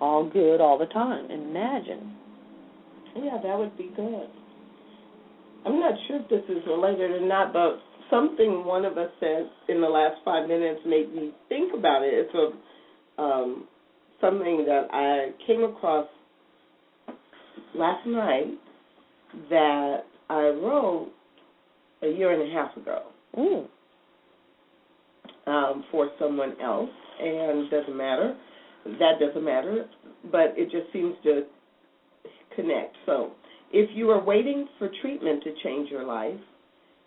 all 0.00 0.28
good 0.28 0.60
all 0.60 0.78
the 0.78 0.86
time. 0.86 1.30
Imagine. 1.30 2.14
Yeah, 3.16 3.38
that 3.42 3.58
would 3.58 3.76
be 3.76 3.90
good. 3.96 4.28
I'm 5.66 5.80
not 5.80 5.94
sure 6.06 6.20
if 6.20 6.28
this 6.28 6.44
is 6.48 6.62
related 6.66 7.10
or 7.10 7.26
not, 7.26 7.52
but 7.52 7.80
something 8.10 8.64
one 8.64 8.84
of 8.84 8.98
us 8.98 9.10
said 9.20 9.48
in 9.68 9.80
the 9.80 9.88
last 9.88 10.16
five 10.24 10.48
minutes 10.48 10.80
made 10.86 11.14
me 11.14 11.32
think 11.48 11.74
about 11.74 12.02
it. 12.02 12.12
It's 12.12 12.34
a 12.34 13.22
um, 13.22 13.66
something 14.20 14.64
that 14.66 14.88
I 14.92 15.30
came 15.46 15.64
across 15.64 16.06
last 17.74 18.06
night 18.06 18.46
that 19.50 19.98
I 20.30 20.42
wrote 20.42 21.10
a 22.02 22.08
year 22.08 22.32
and 22.32 22.50
a 22.50 22.54
half 22.54 22.76
ago 22.76 23.02
Mm. 23.36 23.68
um, 25.46 25.84
for 25.90 26.10
someone 26.18 26.54
else, 26.62 26.90
and 27.20 27.70
doesn't 27.70 27.96
matter. 27.96 28.34
That 28.84 29.20
doesn't 29.20 29.44
matter, 29.44 29.84
but 30.32 30.54
it 30.56 30.70
just 30.70 30.90
seems 30.92 31.14
to 31.24 31.42
connect. 32.56 32.96
So, 33.04 33.32
if 33.70 33.90
you 33.94 34.08
are 34.10 34.24
waiting 34.24 34.66
for 34.78 34.88
treatment 35.02 35.44
to 35.44 35.52
change 35.62 35.90
your 35.90 36.04
life, 36.04 36.40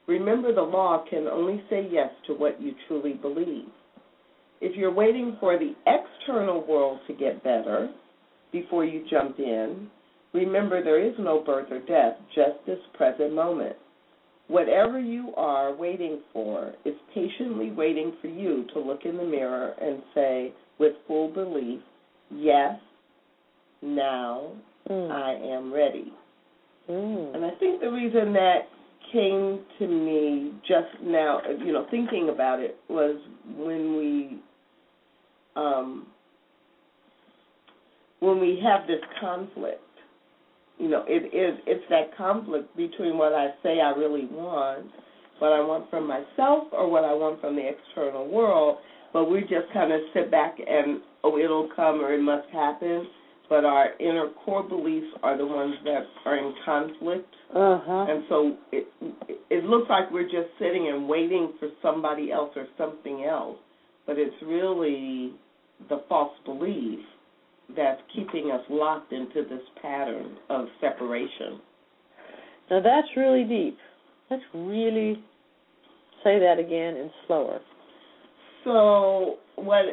remember 0.07 0.53
the 0.53 0.61
law 0.61 1.03
can 1.09 1.27
only 1.27 1.63
say 1.69 1.87
yes 1.91 2.09
to 2.27 2.33
what 2.33 2.61
you 2.61 2.73
truly 2.87 3.13
believe. 3.13 3.67
If 4.59 4.75
you're 4.75 4.93
waiting 4.93 5.37
for 5.39 5.57
the 5.57 5.73
external 5.87 6.65
world 6.65 6.99
to 7.07 7.13
get 7.13 7.43
better 7.43 7.89
before 8.51 8.85
you 8.85 9.05
jump 9.09 9.39
in, 9.39 9.89
remember 10.33 10.83
there 10.83 11.03
is 11.03 11.15
no 11.17 11.43
birth 11.43 11.71
or 11.71 11.79
death, 11.79 12.17
just 12.35 12.65
this 12.65 12.79
present 12.93 13.33
moment. 13.33 13.75
Whatever 14.47 14.99
you 14.99 15.33
are 15.37 15.73
waiting 15.73 16.19
for 16.33 16.73
is 16.85 16.93
patiently 17.13 17.71
waiting 17.71 18.13
for 18.21 18.27
you 18.27 18.65
to 18.73 18.79
look 18.79 19.05
in 19.05 19.17
the 19.17 19.23
mirror 19.23 19.73
and 19.81 20.03
say, 20.13 20.53
with 20.77 20.93
full 21.07 21.29
belief, 21.33 21.79
yes, 22.29 22.75
now 23.81 24.51
Mm. 24.89 25.11
I 25.11 25.55
am 25.55 25.73
ready. 25.73 26.11
Mm. 26.89 27.35
And 27.35 27.45
I 27.45 27.51
think 27.59 27.81
the 27.81 27.91
reason 27.91 28.33
that 28.33 28.67
came 29.11 29.61
to 29.79 29.87
me 29.87 30.53
just 30.67 31.03
now, 31.03 31.41
you 31.63 31.73
know, 31.73 31.85
thinking 31.91 32.29
about 32.29 32.59
it, 32.59 32.77
was 32.89 33.19
when 33.57 33.97
we, 33.97 34.39
um, 35.55 36.07
when 38.19 38.39
we 38.39 38.61
have 38.63 38.87
this 38.87 39.01
conflict. 39.19 39.81
You 40.77 40.89
know, 40.89 41.03
it 41.07 41.25
is 41.35 41.59
it's 41.67 41.83
that 41.89 42.17
conflict 42.17 42.75
between 42.75 43.17
what 43.17 43.33
I 43.33 43.49
say 43.61 43.81
I 43.81 43.91
really 43.91 44.25
want, 44.25 44.87
what 45.37 45.53
I 45.53 45.59
want 45.61 45.89
from 45.91 46.07
myself, 46.07 46.69
or 46.71 46.89
what 46.89 47.03
I 47.03 47.13
want 47.13 47.39
from 47.39 47.55
the 47.55 47.67
external 47.67 48.27
world. 48.27 48.77
But 49.13 49.29
we 49.29 49.41
just 49.41 49.71
kind 49.73 49.91
of 49.91 49.99
sit 50.13 50.31
back 50.31 50.57
and 50.57 51.01
oh, 51.23 51.37
it'll 51.37 51.69
come 51.75 52.01
or 52.01 52.13
it 52.13 52.21
must 52.21 52.47
happen 52.49 53.07
but 53.51 53.65
our 53.65 53.89
inner 53.99 54.29
core 54.45 54.63
beliefs 54.63 55.07
are 55.23 55.37
the 55.37 55.45
ones 55.45 55.75
that 55.83 56.03
are 56.23 56.37
in 56.37 56.53
conflict. 56.63 57.27
Uh-huh. 57.53 58.05
And 58.09 58.23
so 58.29 58.57
it 58.71 58.87
it 59.49 59.65
looks 59.65 59.89
like 59.89 60.09
we're 60.09 60.23
just 60.23 60.47
sitting 60.57 60.87
and 60.87 61.07
waiting 61.07 61.51
for 61.59 61.67
somebody 61.81 62.31
else 62.31 62.51
or 62.55 62.65
something 62.77 63.25
else, 63.29 63.57
but 64.07 64.17
it's 64.17 64.35
really 64.41 65.33
the 65.89 66.01
false 66.07 66.31
belief 66.45 66.99
that's 67.75 67.99
keeping 68.15 68.51
us 68.51 68.61
locked 68.69 69.11
into 69.11 69.43
this 69.49 69.61
pattern 69.81 70.37
of 70.49 70.67
separation. 70.79 71.59
Now 72.69 72.81
that's 72.81 73.07
really 73.17 73.43
deep. 73.43 73.77
Let's 74.29 74.43
really 74.53 75.21
say 76.23 76.39
that 76.39 76.55
again 76.57 76.95
and 76.95 77.11
slower. 77.27 77.59
So 78.63 79.39
what 79.57 79.83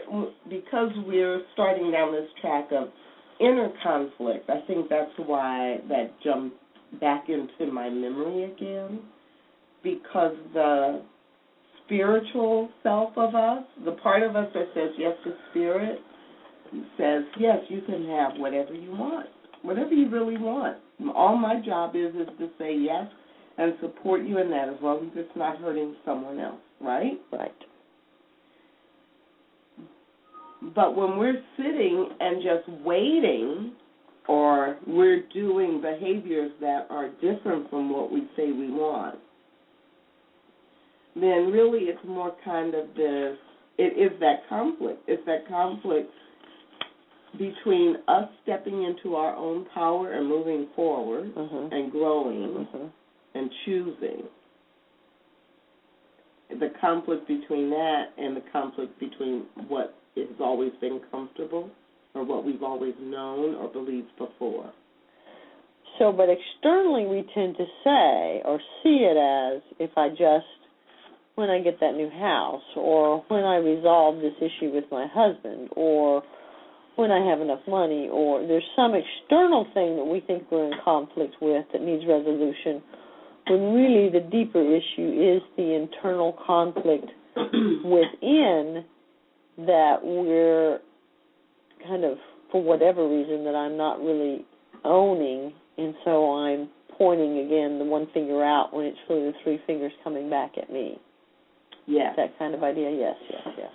because 0.48 0.90
we're 1.04 1.42
starting 1.54 1.90
down 1.90 2.12
this 2.12 2.28
track 2.40 2.68
of 2.70 2.90
inner 3.40 3.70
conflict, 3.82 4.48
I 4.50 4.60
think 4.66 4.88
that's 4.88 5.10
why 5.16 5.78
that 5.88 6.12
jumped 6.22 6.56
back 7.00 7.28
into 7.28 7.72
my 7.72 7.88
memory 7.88 8.44
again. 8.44 9.00
Because 9.82 10.34
the 10.54 11.02
spiritual 11.84 12.68
self 12.82 13.10
of 13.16 13.34
us, 13.34 13.64
the 13.84 13.92
part 13.92 14.22
of 14.22 14.36
us 14.36 14.48
that 14.54 14.66
says 14.74 14.90
yes 14.98 15.14
to 15.24 15.32
spirit, 15.50 16.00
says, 16.96 17.22
Yes, 17.38 17.58
you 17.68 17.80
can 17.82 18.06
have 18.06 18.32
whatever 18.36 18.74
you 18.74 18.90
want. 18.90 19.26
Whatever 19.62 19.92
you 19.92 20.08
really 20.10 20.36
want. 20.36 20.78
All 21.14 21.36
my 21.36 21.60
job 21.64 21.94
is 21.96 22.14
is 22.14 22.28
to 22.38 22.48
say 22.58 22.76
yes 22.76 23.06
and 23.56 23.74
support 23.80 24.22
you 24.24 24.38
in 24.38 24.50
that 24.50 24.68
as 24.68 24.76
long 24.82 25.06
as 25.06 25.12
it's 25.16 25.36
not 25.36 25.58
hurting 25.58 25.96
someone 26.04 26.38
else, 26.38 26.60
right? 26.80 27.18
Right. 27.32 27.52
But 30.74 30.96
when 30.96 31.18
we're 31.18 31.42
sitting 31.56 32.08
and 32.20 32.42
just 32.42 32.68
waiting, 32.84 33.72
or 34.28 34.76
we're 34.86 35.22
doing 35.32 35.80
behaviors 35.80 36.52
that 36.60 36.86
are 36.90 37.08
different 37.20 37.70
from 37.70 37.90
what 37.90 38.12
we 38.12 38.28
say 38.36 38.52
we 38.52 38.70
want, 38.70 39.18
then 41.14 41.50
really 41.50 41.84
it's 41.84 42.04
more 42.06 42.34
kind 42.44 42.74
of 42.74 42.94
this 42.94 43.36
it 43.78 43.96
is 43.96 44.18
that 44.20 44.48
conflict. 44.48 45.00
It's 45.06 45.24
that 45.26 45.46
conflict 45.48 46.10
between 47.38 47.96
us 48.08 48.28
stepping 48.42 48.82
into 48.82 49.14
our 49.14 49.36
own 49.36 49.66
power 49.72 50.12
and 50.12 50.26
moving 50.26 50.66
forward 50.74 51.32
Mhm. 51.34 51.72
and 51.72 51.92
growing 51.92 52.66
Mhm. 52.66 52.90
and 53.34 53.52
choosing. 53.64 54.28
The 56.50 56.70
conflict 56.70 57.28
between 57.28 57.70
that 57.70 58.10
and 58.16 58.36
the 58.36 58.40
conflict 58.40 58.98
between 58.98 59.42
what 59.68 59.94
has 60.26 60.40
always 60.40 60.72
been 60.80 61.00
comfortable 61.10 61.70
or 62.14 62.24
what 62.24 62.44
we've 62.44 62.62
always 62.62 62.94
known 63.00 63.54
or 63.54 63.68
believed 63.68 64.10
before. 64.18 64.72
So, 65.98 66.12
but 66.12 66.28
externally 66.28 67.06
we 67.06 67.24
tend 67.34 67.56
to 67.56 67.64
say 67.84 68.42
or 68.44 68.60
see 68.82 69.06
it 69.08 69.16
as 69.16 69.62
if 69.78 69.90
I 69.96 70.08
just, 70.10 70.46
when 71.34 71.50
I 71.50 71.60
get 71.60 71.80
that 71.80 71.94
new 71.94 72.10
house, 72.10 72.62
or 72.76 73.24
when 73.28 73.44
I 73.44 73.56
resolve 73.56 74.20
this 74.20 74.34
issue 74.38 74.72
with 74.72 74.84
my 74.90 75.06
husband, 75.12 75.68
or 75.72 76.22
when 76.96 77.10
I 77.12 77.24
have 77.30 77.40
enough 77.40 77.60
money, 77.68 78.08
or 78.10 78.44
there's 78.46 78.66
some 78.74 78.92
external 78.94 79.64
thing 79.72 79.96
that 79.96 80.04
we 80.04 80.20
think 80.20 80.50
we're 80.50 80.66
in 80.66 80.78
conflict 80.84 81.36
with 81.40 81.64
that 81.72 81.80
needs 81.80 82.04
resolution, 82.06 82.82
when 83.48 83.72
really 83.72 84.10
the 84.10 84.26
deeper 84.30 84.60
issue 84.60 85.36
is 85.36 85.42
the 85.56 85.74
internal 85.74 86.36
conflict 86.44 87.06
within 87.36 88.84
that 89.66 89.96
we're 90.02 90.80
kind 91.86 92.04
of, 92.04 92.16
for 92.52 92.62
whatever 92.62 93.08
reason, 93.08 93.44
that 93.44 93.54
I'm 93.54 93.76
not 93.76 94.00
really 94.00 94.44
owning, 94.84 95.52
and 95.76 95.94
so 96.04 96.32
I'm 96.32 96.68
pointing 96.96 97.46
again 97.46 97.78
the 97.78 97.84
one 97.84 98.08
finger 98.12 98.42
out 98.42 98.74
when 98.74 98.86
it's 98.86 98.98
really 99.08 99.26
the 99.26 99.34
three 99.44 99.60
fingers 99.66 99.92
coming 100.02 100.28
back 100.30 100.52
at 100.60 100.70
me. 100.72 100.98
Yes. 101.86 102.14
That 102.16 102.38
kind 102.38 102.54
of 102.54 102.62
idea. 102.62 102.90
Yes, 102.90 103.16
yes, 103.30 103.54
yes. 103.56 103.70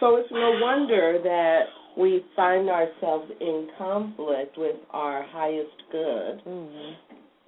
So 0.00 0.16
it's 0.16 0.30
no 0.30 0.58
wonder 0.60 1.18
that 1.22 1.60
we 1.96 2.24
find 2.36 2.68
ourselves 2.68 3.30
in 3.40 3.68
conflict 3.78 4.56
with 4.58 4.76
our 4.90 5.24
highest 5.28 5.82
good. 5.90 6.42
Mm-hmm. 6.46 6.92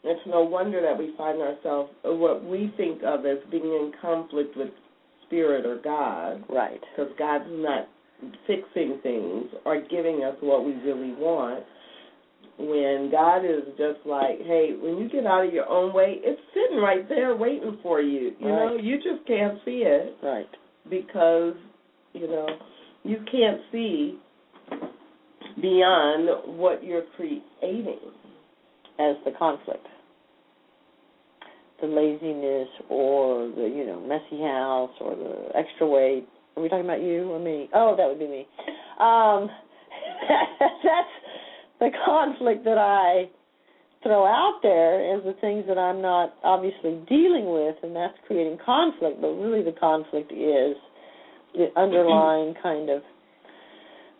It's 0.04 0.20
no 0.26 0.42
wonder 0.42 0.80
that 0.82 0.96
we 0.96 1.14
find 1.16 1.40
ourselves 1.40 1.90
what 2.04 2.44
we 2.44 2.73
think 2.76 3.02
of 3.04 3.26
as 3.26 3.38
being 3.50 3.64
in 3.64 3.92
conflict 4.00 4.56
with 4.56 4.70
spirit 5.26 5.66
or 5.66 5.80
God. 5.83 6.45
Right. 6.49 6.80
Because 6.97 7.12
God's 7.18 7.45
not 7.49 7.88
fixing 8.47 8.99
things 9.02 9.47
or 9.64 9.83
giving 9.83 10.25
us 10.25 10.37
what 10.40 10.64
we 10.64 10.73
really 10.75 11.12
want. 11.12 11.64
When 12.59 13.11
God 13.11 13.45
is 13.45 13.64
just 13.76 14.06
like, 14.06 14.38
hey, 14.47 14.71
when 14.80 14.97
you 14.97 15.11
get 15.11 15.26
out 15.26 15.47
of 15.47 15.52
your 15.52 15.68
own 15.68 15.92
way, 15.92 16.16
it's 16.21 16.40
sitting 16.54 16.83
right 16.83 17.06
there 17.09 17.37
waiting 17.37 17.78
for 17.83 18.00
you. 18.00 18.33
You 18.38 18.49
right. 18.49 18.66
know, 18.66 18.76
you 18.80 18.97
just 18.97 19.26
can't 19.26 19.59
see 19.64 19.85
it. 19.85 20.16
Right. 20.23 20.47
Because, 20.88 21.54
you 22.14 22.26
know, 22.28 22.47
you 23.02 23.18
can't 23.30 23.61
see 23.71 24.18
beyond 25.61 26.59
what 26.59 26.83
you're 26.83 27.04
creating. 27.16 27.99
As 28.99 29.14
the 29.26 29.33
conflict. 29.38 29.87
The 31.80 31.87
laziness 31.87 32.68
or 32.88 33.49
the, 33.49 33.62
you 33.62 33.87
know, 33.87 34.00
messy 34.00 34.43
house 34.43 34.93
or 35.00 35.15
the 35.15 35.56
extra 35.56 35.86
weight. 35.86 36.26
Are 36.56 36.62
we 36.62 36.69
talking 36.69 36.84
about 36.86 37.02
you 37.02 37.30
or 37.30 37.39
me? 37.39 37.69
Oh, 37.75 37.95
that 37.97 38.06
would 38.08 38.19
be 38.19 38.26
me. 38.26 38.47
Um 38.99 39.50
that's 40.82 41.15
the 41.80 41.91
conflict 42.06 42.65
that 42.65 42.78
I 42.78 43.28
throw 44.02 44.25
out 44.25 44.60
there 44.62 45.17
is 45.17 45.25
the 45.25 45.34
things 45.41 45.65
that 45.69 45.78
I'm 45.78 46.00
not 46.00 46.34
obviously 46.45 47.00
dealing 47.08 47.50
with 47.50 47.76
and 47.82 47.95
that's 47.95 48.15
creating 48.26 48.58
conflict, 48.65 49.21
but 49.21 49.28
really 49.28 49.62
the 49.62 49.76
conflict 49.78 50.32
is 50.32 50.76
the 51.54 51.69
underlying 51.76 52.54
kind 52.62 52.89
of 52.89 53.02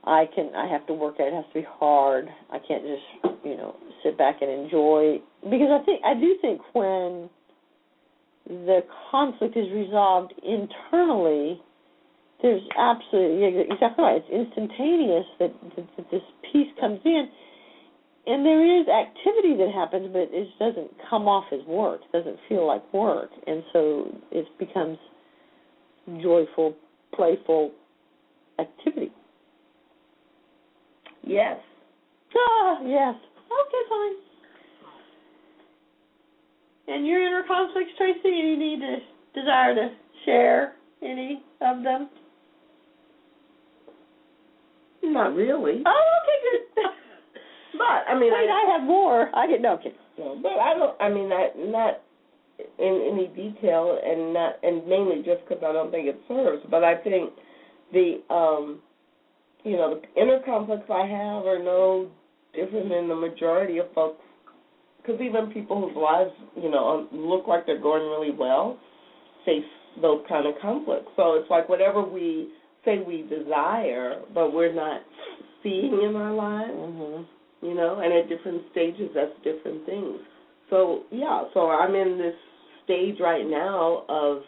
I 0.05 0.27
can 0.35 0.55
I 0.55 0.69
have 0.71 0.87
to 0.87 0.95
work 0.95 1.16
at 1.19 1.27
it. 1.27 1.33
It 1.33 1.35
has 1.35 1.45
to 1.53 1.61
be 1.61 1.66
hard. 1.69 2.29
I 2.51 2.59
can't 2.59 2.83
just 2.83 3.37
you 3.45 3.57
know 3.57 3.77
sit 4.03 4.16
back 4.16 4.37
and 4.40 4.51
enjoy 4.51 5.19
because 5.45 5.69
I 5.71 5.85
think 5.85 6.03
I 6.05 6.14
do 6.14 6.37
think 6.40 6.61
when 6.73 7.29
the 8.48 8.80
conflict 9.11 9.56
is 9.56 9.66
resolved 9.72 10.32
internally, 10.42 11.61
there's 12.42 12.62
absolutely 12.78 13.62
exactly 13.70 14.04
right. 14.04 14.22
It's 14.24 14.48
instantaneous 14.48 15.24
that, 15.38 15.52
that, 15.76 15.87
that 15.96 16.11
this 16.11 16.22
peace 16.52 16.68
comes 16.78 17.00
in, 17.04 17.28
and 18.26 18.44
there 18.44 18.80
is 18.80 18.87
activity 18.88 19.56
that 19.56 19.72
happens, 19.74 20.11
but 20.12 20.28
it 20.32 20.48
doesn't 20.59 20.90
come 21.09 21.28
off 21.28 21.44
as 21.52 21.64
work. 21.66 22.00
It 22.12 22.18
doesn't 22.18 22.38
feel 22.48 22.66
like 22.66 22.82
work, 22.92 23.30
and 23.46 23.62
so 23.72 24.12
it 24.30 24.46
becomes 24.59 24.98
joyful, 26.22 26.74
playful 27.14 27.72
activity. 28.59 29.12
Yes. 31.24 31.59
Ah, 32.37 32.78
yes. 32.85 33.14
Okay, 33.46 33.82
fine. 33.88 34.26
And 36.88 37.07
your 37.07 37.27
inner 37.27 37.42
conflicts, 37.46 37.90
Tracy, 37.99 38.29
you 38.29 38.57
need 38.57 38.81
to 38.81 38.96
desire 39.35 39.75
to 39.75 39.90
share 40.25 40.75
any 41.03 41.42
of 41.61 41.83
them? 41.83 42.09
Not 45.03 45.35
really. 45.35 45.83
Oh, 45.87 46.05
okay, 46.22 46.61
good. 46.75 46.85
but 47.79 48.12
I 48.12 48.18
mean, 48.18 48.33
Wait, 48.33 48.49
I, 48.51 48.64
I 48.66 48.72
have 48.72 48.87
more. 48.87 49.31
I 49.35 49.46
get 49.46 49.61
no, 49.61 49.75
okay. 49.75 49.92
No, 50.18 50.38
but 50.42 50.53
I 50.53 50.75
don't. 50.75 51.01
I 51.01 51.09
mean, 51.09 51.29
not 51.29 51.57
not 51.57 52.01
in 52.79 53.11
any 53.12 53.29
detail, 53.29 53.99
and 54.05 54.33
not 54.33 54.57
and 54.62 54.87
mainly 54.88 55.22
just 55.25 55.46
because 55.46 55.62
I 55.64 55.72
don't 55.72 55.90
think 55.90 56.09
it 56.09 56.18
serves. 56.27 56.62
But 56.70 56.83
I 56.83 56.96
think 56.96 57.31
the 57.92 58.20
um 58.31 58.81
you 59.66 59.77
know, 59.77 60.01
the 60.01 60.20
inner 60.20 60.40
conflicts 60.44 60.88
I 60.88 61.07
have 61.07 61.44
are 61.44 61.62
no 61.62 62.09
different 62.55 62.88
than 62.88 63.09
the 63.09 63.16
majority 63.16 63.79
of 63.79 63.87
folks. 63.94 64.22
Because 65.07 65.21
even 65.21 65.53
people 65.53 65.87
whose 65.87 65.97
lives, 65.97 66.33
you 66.57 66.71
know, 66.71 67.07
look 67.12 67.47
like 67.47 67.66
they're 67.66 67.81
going 67.81 68.03
really 68.03 68.37
well, 68.37 68.79
face 69.45 69.64
those 70.03 70.23
kind 70.29 70.47
of 70.47 70.55
conflicts. 70.61 71.09
So 71.16 71.35
it's 71.35 71.49
like 71.49 71.69
whatever 71.69 72.03
we 72.03 72.49
say 72.85 72.99
we 73.07 73.23
desire, 73.23 74.21
but 74.35 74.53
we're 74.53 74.75
not 74.75 75.03
seeing 75.62 76.01
in 76.09 76.16
our 76.16 76.33
lives, 76.33 76.73
mm-hmm. 76.73 77.66
you 77.66 77.75
know, 77.75 78.01
and 78.01 78.12
at 78.12 78.29
different 78.29 78.62
stages, 78.73 79.11
that's 79.14 79.33
different 79.45 79.87
things. 79.87 80.19
So 80.71 81.03
yeah, 81.11 81.45
so 81.55 81.71
I'm 81.71 81.95
in 81.95 82.19
this 82.19 82.35
stage 82.85 83.16
right 83.21 83.47
now 83.47 84.05
of 84.09 84.42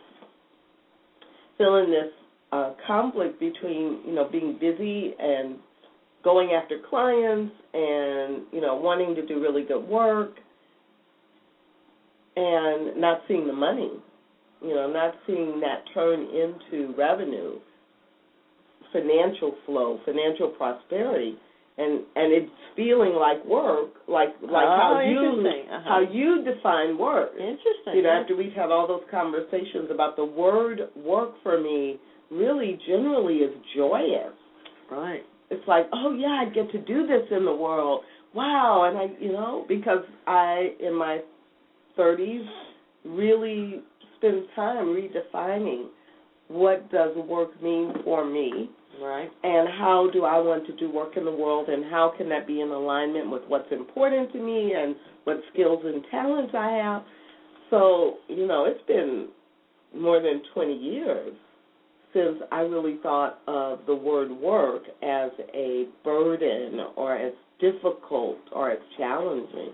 feeling 1.56 1.90
this 1.90 2.12
uh, 2.52 2.72
conflict 2.86 3.38
between 3.38 4.00
you 4.06 4.14
know 4.14 4.28
being 4.30 4.58
busy 4.60 5.14
and 5.18 5.56
going 6.24 6.50
after 6.50 6.78
clients 6.88 7.52
and 7.74 8.42
you 8.52 8.60
know 8.60 8.76
wanting 8.76 9.14
to 9.14 9.26
do 9.26 9.40
really 9.40 9.64
good 9.64 9.86
work 9.86 10.36
and 12.38 13.00
not 13.00 13.22
seeing 13.26 13.46
the 13.46 13.52
money 13.52 13.90
you 14.62 14.74
know 14.74 14.90
not 14.90 15.14
seeing 15.26 15.60
that 15.60 15.82
turn 15.92 16.20
into 16.20 16.94
revenue 16.96 17.58
financial 18.92 19.54
flow 19.66 19.98
financial 20.04 20.48
prosperity 20.48 21.34
and 21.78 22.04
and 22.16 22.32
it's 22.32 22.50
feeling 22.76 23.14
like 23.14 23.44
work 23.44 23.90
like 24.06 24.30
like 24.42 24.66
oh, 24.66 24.78
how 24.78 25.00
you 25.00 25.44
uh-huh. 25.44 25.80
how 25.84 26.00
you 26.00 26.44
define 26.44 26.96
work 26.96 27.30
interesting 27.32 27.94
you 27.94 28.02
know 28.02 28.10
after 28.10 28.36
we've 28.36 28.52
had 28.52 28.70
all 28.70 28.86
those 28.86 29.04
conversations 29.10 29.90
about 29.90 30.16
the 30.16 30.24
word 30.24 30.80
work 30.96 31.34
for 31.42 31.60
me 31.60 31.98
really 32.30 32.78
generally 32.86 33.36
is 33.36 33.54
joyous. 33.74 34.34
Right. 34.90 35.22
It's 35.50 35.66
like, 35.66 35.86
oh 35.92 36.14
yeah, 36.14 36.44
I 36.46 36.52
get 36.52 36.70
to 36.72 36.78
do 36.78 37.06
this 37.06 37.26
in 37.30 37.44
the 37.44 37.54
world. 37.54 38.02
Wow, 38.34 38.84
and 38.88 38.98
I, 38.98 39.22
you 39.22 39.32
know, 39.32 39.64
because 39.68 40.04
I 40.26 40.70
in 40.80 40.94
my 40.94 41.20
30s 41.98 42.46
really 43.04 43.82
spend 44.16 44.44
time 44.54 44.86
redefining 44.86 45.88
what 46.48 46.90
does 46.90 47.16
work 47.16 47.62
mean 47.62 47.92
for 48.04 48.24
me. 48.24 48.70
Right. 49.00 49.30
And 49.44 49.68
how 49.78 50.08
do 50.12 50.24
I 50.24 50.38
want 50.38 50.66
to 50.66 50.76
do 50.76 50.90
work 50.90 51.16
in 51.16 51.24
the 51.24 51.30
world 51.30 51.68
and 51.68 51.84
how 51.84 52.12
can 52.16 52.28
that 52.30 52.46
be 52.46 52.60
in 52.60 52.68
alignment 52.68 53.30
with 53.30 53.42
what's 53.46 53.70
important 53.70 54.32
to 54.32 54.38
me 54.38 54.72
and 54.74 54.96
what 55.24 55.40
skills 55.52 55.82
and 55.84 56.02
talents 56.10 56.52
I 56.56 56.70
have. 56.82 57.02
So, 57.70 58.16
you 58.28 58.46
know, 58.46 58.64
it's 58.64 58.84
been 58.88 59.28
more 59.94 60.20
than 60.20 60.42
20 60.54 60.74
years 60.74 61.32
since 62.14 62.38
I 62.50 62.60
really 62.60 62.98
thought 63.02 63.40
of 63.46 63.80
the 63.86 63.94
word 63.94 64.30
work 64.32 64.82
as 65.02 65.30
a 65.54 65.86
burden 66.02 66.80
or 66.96 67.14
as 67.16 67.34
difficult 67.60 68.38
or 68.52 68.70
as 68.70 68.78
challenging. 68.96 69.72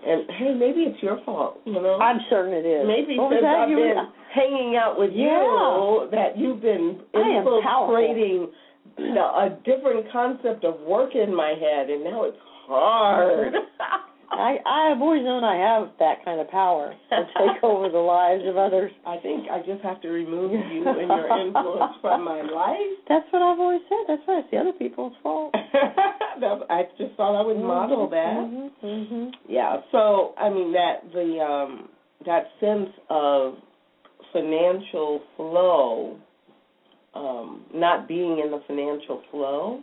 And 0.00 0.30
hey, 0.38 0.54
maybe 0.56 0.88
it's 0.88 1.02
your 1.02 1.20
fault, 1.24 1.60
you 1.64 1.74
know. 1.74 1.98
I'm 1.98 2.20
certain 2.30 2.54
it 2.54 2.64
is. 2.64 2.86
Maybe 2.86 3.18
what 3.18 3.32
since 3.32 3.44
I've 3.44 3.68
you 3.68 3.76
been 3.76 3.96
hanging 4.34 4.76
out 4.76 4.98
with 4.98 5.10
yeah. 5.12 5.28
you 5.28 6.08
that 6.12 6.38
you've 6.38 6.62
been 6.62 7.00
infiltrating 7.12 8.48
a 8.96 9.48
different 9.64 10.10
concept 10.10 10.64
of 10.64 10.80
work 10.80 11.14
in 11.14 11.34
my 11.34 11.50
head, 11.50 11.90
and 11.90 12.04
now 12.04 12.24
it's 12.24 12.38
hard. 12.66 13.54
I 14.30 14.56
I've 14.64 15.02
always 15.02 15.24
known 15.24 15.42
I 15.42 15.56
have 15.58 15.90
that 15.98 16.24
kind 16.24 16.40
of 16.40 16.48
power 16.50 16.94
to 17.10 17.16
take 17.36 17.62
over 17.62 17.88
the 17.88 17.98
lives 17.98 18.42
of 18.46 18.56
others. 18.56 18.92
I 19.06 19.16
think 19.18 19.50
I 19.50 19.58
just 19.58 19.82
have 19.82 20.00
to 20.02 20.08
remove 20.08 20.52
you 20.52 20.86
and 20.86 21.08
your 21.08 21.40
influence 21.40 21.94
from 22.00 22.24
my 22.24 22.42
life. 22.42 22.78
That's 23.08 23.26
what 23.32 23.42
I've 23.42 23.58
always 23.58 23.82
said. 23.88 24.06
That's 24.08 24.22
why 24.24 24.38
it's 24.38 24.50
the 24.50 24.58
other 24.58 24.72
people's 24.72 25.14
fault. 25.22 25.54
I 26.38 26.82
just 26.98 27.14
thought 27.16 27.40
I 27.40 27.46
would 27.46 27.56
mm-hmm, 27.56 27.66
model 27.66 28.08
that. 28.10 28.36
Mm-hmm, 28.36 28.86
mm-hmm. 28.86 29.28
Yeah. 29.48 29.78
So 29.92 30.34
I 30.38 30.48
mean 30.48 30.72
that 30.72 31.02
the 31.12 31.38
um 31.40 31.88
that 32.26 32.44
sense 32.60 32.90
of 33.08 33.54
financial 34.32 35.22
flow, 35.36 36.18
um, 37.14 37.64
not 37.74 38.06
being 38.06 38.40
in 38.44 38.50
the 38.50 38.62
financial 38.66 39.22
flow, 39.30 39.82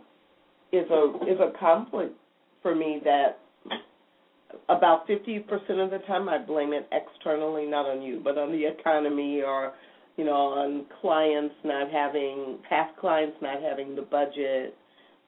is 0.72 0.88
a 0.90 1.30
is 1.30 1.38
a 1.40 1.58
conflict 1.58 2.14
for 2.62 2.74
me 2.74 3.00
that 3.04 3.38
about 4.68 5.06
50% 5.08 5.44
of 5.82 5.90
the 5.90 5.98
time 6.06 6.28
I 6.28 6.38
blame 6.38 6.72
it 6.72 6.88
externally, 6.92 7.66
not 7.66 7.86
on 7.86 8.02
you, 8.02 8.20
but 8.22 8.38
on 8.38 8.52
the 8.52 8.66
economy 8.66 9.42
or, 9.42 9.72
you 10.16 10.24
know, 10.24 10.32
on 10.32 10.86
clients 11.00 11.54
not 11.64 11.90
having, 11.90 12.58
past 12.68 12.96
clients 12.98 13.36
not 13.40 13.62
having 13.62 13.94
the 13.94 14.02
budget, 14.02 14.76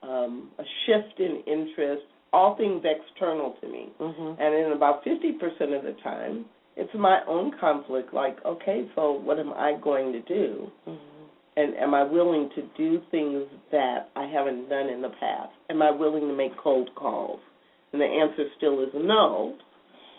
um, 0.02 0.50
a 0.58 0.64
shift 0.86 1.20
in 1.20 1.42
interest, 1.46 2.02
all 2.32 2.56
things 2.56 2.84
external 2.84 3.56
to 3.60 3.68
me. 3.68 3.88
Mm-hmm. 4.00 4.40
And 4.40 4.54
in 4.54 4.72
about 4.72 5.04
50% 5.04 5.76
of 5.76 5.84
the 5.84 5.96
time, 6.02 6.46
it's 6.76 6.90
my 6.94 7.20
own 7.26 7.52
conflict, 7.60 8.14
like, 8.14 8.36
okay, 8.46 8.88
so 8.94 9.12
what 9.12 9.38
am 9.38 9.52
I 9.52 9.76
going 9.82 10.12
to 10.12 10.22
do? 10.22 10.68
Mm-hmm. 10.88 11.24
And 11.56 11.74
am 11.76 11.94
I 11.94 12.04
willing 12.04 12.48
to 12.54 12.62
do 12.76 13.02
things 13.10 13.42
that 13.72 14.08
I 14.16 14.26
haven't 14.26 14.68
done 14.68 14.88
in 14.88 15.02
the 15.02 15.10
past? 15.20 15.52
Am 15.68 15.82
I 15.82 15.90
willing 15.90 16.28
to 16.28 16.34
make 16.34 16.56
cold 16.56 16.88
calls? 16.94 17.40
and 17.92 18.00
the 18.00 18.06
answer 18.06 18.44
still 18.56 18.82
is 18.82 18.90
no. 18.94 19.56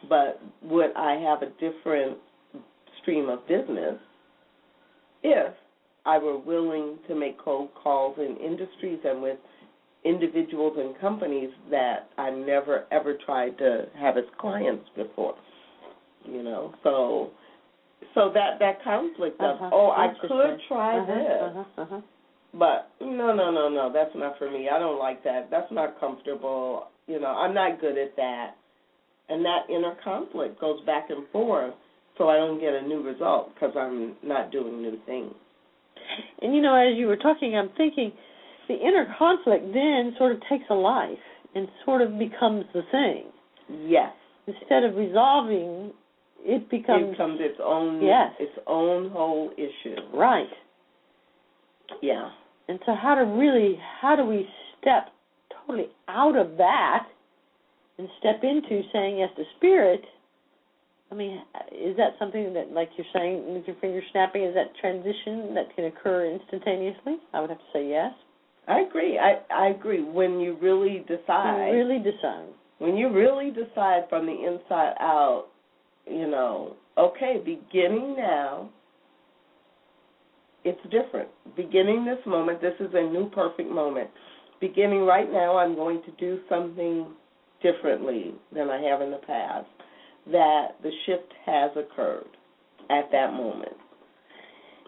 But 0.09 0.41
would 0.63 0.91
I 0.95 1.13
have 1.13 1.41
a 1.41 1.51
different 1.59 2.17
stream 3.01 3.29
of 3.29 3.47
business 3.47 3.99
if 5.23 5.53
I 6.05 6.17
were 6.17 6.37
willing 6.37 6.97
to 7.07 7.15
make 7.15 7.39
cold 7.39 7.69
calls 7.81 8.17
in 8.17 8.37
industries 8.37 8.99
and 9.05 9.21
with 9.21 9.37
individuals 10.03 10.77
and 10.77 10.99
companies 10.99 11.49
that 11.69 12.09
I 12.17 12.29
never 12.31 12.85
ever 12.91 13.17
tried 13.25 13.57
to 13.59 13.85
have 13.99 14.17
as 14.17 14.23
clients 14.39 14.85
before. 14.95 15.35
You 16.25 16.43
know, 16.43 16.73
so 16.83 17.31
so 18.15 18.31
that 18.33 18.59
that 18.59 18.83
conflict 18.83 19.39
of 19.39 19.55
Uh-huh. 19.57 19.69
oh 19.73 19.91
I 19.91 20.13
could 20.19 20.59
try 20.67 20.99
Uh-huh, 20.99 21.13
this, 21.13 21.41
uh-huh, 21.41 21.81
uh-huh. 21.81 22.01
but 22.53 22.89
no 22.99 23.33
no 23.33 23.51
no 23.51 23.69
no 23.69 23.91
that's 23.93 24.13
not 24.15 24.37
for 24.37 24.49
me. 24.49 24.69
I 24.69 24.79
don't 24.79 24.99
like 24.99 25.23
that. 25.23 25.49
That's 25.51 25.71
not 25.71 25.99
comfortable. 25.99 26.87
You 27.07 27.19
know, 27.19 27.27
I'm 27.29 27.53
not 27.53 27.79
good 27.81 27.97
at 27.97 28.15
that. 28.15 28.55
And 29.29 29.45
that 29.45 29.69
inner 29.69 29.95
conflict 30.03 30.59
goes 30.59 30.81
back 30.85 31.09
and 31.09 31.27
forth, 31.31 31.73
so 32.17 32.27
I 32.29 32.37
don't 32.37 32.59
get 32.59 32.73
a 32.73 32.81
new 32.81 33.01
result 33.01 33.53
because 33.53 33.73
I'm 33.77 34.15
not 34.23 34.51
doing 34.51 34.81
new 34.81 34.97
things. 35.05 35.33
And 36.41 36.53
you 36.55 36.61
know, 36.61 36.75
as 36.75 36.97
you 36.97 37.07
were 37.07 37.15
talking, 37.17 37.55
I'm 37.57 37.69
thinking 37.77 38.11
the 38.71 38.87
inner 38.87 39.13
conflict 39.17 39.65
then 39.73 40.13
sort 40.17 40.31
of 40.31 40.39
takes 40.49 40.63
a 40.69 40.73
life 40.73 41.17
and 41.55 41.67
sort 41.85 42.01
of 42.01 42.17
becomes 42.17 42.65
the 42.73 42.81
thing. 42.91 43.25
Yes. 43.69 44.13
Instead 44.47 44.83
of 44.83 44.95
resolving, 44.95 45.91
it 46.39 46.69
becomes 46.69 47.09
it 47.09 47.11
becomes 47.11 47.39
its 47.41 47.59
own 47.63 48.01
Yes. 48.01 48.31
its 48.39 48.57
own 48.67 49.09
whole 49.09 49.51
issue. 49.57 49.95
right. 50.13 50.49
Yeah. 52.01 52.29
And 52.69 52.79
so, 52.85 52.95
how 52.95 53.15
to 53.15 53.21
really, 53.25 53.77
how 54.01 54.15
do 54.15 54.23
we 54.25 54.47
step 54.79 55.09
totally 55.67 55.89
out 56.07 56.37
of 56.37 56.55
that 56.57 57.05
and 57.97 58.07
step 58.19 58.43
into 58.43 58.81
saying 58.93 59.17
yes 59.19 59.29
to 59.35 59.43
spirit? 59.57 60.01
I 61.11 61.15
mean, 61.15 61.41
is 61.73 61.97
that 61.97 62.11
something 62.17 62.53
that, 62.53 62.71
like 62.71 62.89
you're 62.95 63.05
saying, 63.13 63.53
with 63.53 63.67
your 63.67 63.75
finger 63.81 64.01
snapping, 64.13 64.43
is 64.43 64.55
that 64.55 64.73
transition 64.79 65.53
that 65.55 65.75
can 65.75 65.85
occur 65.85 66.25
instantaneously? 66.31 67.17
I 67.33 67.41
would 67.41 67.49
have 67.49 67.59
to 67.59 67.65
say 67.73 67.89
yes. 67.89 68.13
I 68.67 68.81
agree. 68.81 69.17
I 69.19 69.39
I 69.53 69.67
agree. 69.69 70.03
When 70.03 70.39
you 70.39 70.57
really 70.61 71.03
decide, 71.07 71.69
You 71.71 71.77
really 71.87 71.99
decide. 71.99 72.47
when 72.79 72.95
you 72.97 73.09
really 73.11 73.51
decide 73.51 74.03
from 74.09 74.25
the 74.25 74.33
inside 74.33 74.93
out, 74.99 75.47
you 76.07 76.27
know, 76.27 76.75
okay, 76.97 77.41
beginning 77.43 78.15
now, 78.17 78.69
it's 80.63 80.81
different. 80.91 81.29
Beginning 81.55 82.05
this 82.05 82.19
moment, 82.25 82.61
this 82.61 82.75
is 82.79 82.89
a 82.93 83.01
new 83.01 83.29
perfect 83.31 83.69
moment. 83.69 84.09
Beginning 84.59 85.05
right 85.05 85.31
now, 85.31 85.57
I'm 85.57 85.75
going 85.75 86.01
to 86.03 86.11
do 86.19 86.39
something 86.47 87.07
differently 87.63 88.33
than 88.53 88.69
I 88.69 88.79
have 88.81 89.01
in 89.01 89.09
the 89.11 89.17
past. 89.25 89.67
That 90.31 90.75
the 90.83 90.91
shift 91.07 91.33
has 91.47 91.71
occurred 91.75 92.27
at 92.91 93.11
that 93.11 93.33
moment. 93.33 93.73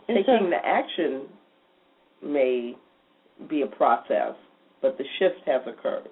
And 0.07 0.17
so- 0.25 0.33
Taking 0.33 0.49
the 0.51 0.63
action 0.63 1.23
may 2.21 2.75
be 3.49 3.61
a 3.61 3.67
process, 3.67 4.35
but 4.81 4.97
the 4.97 5.05
shift 5.19 5.45
has 5.45 5.61
occurred. 5.67 6.09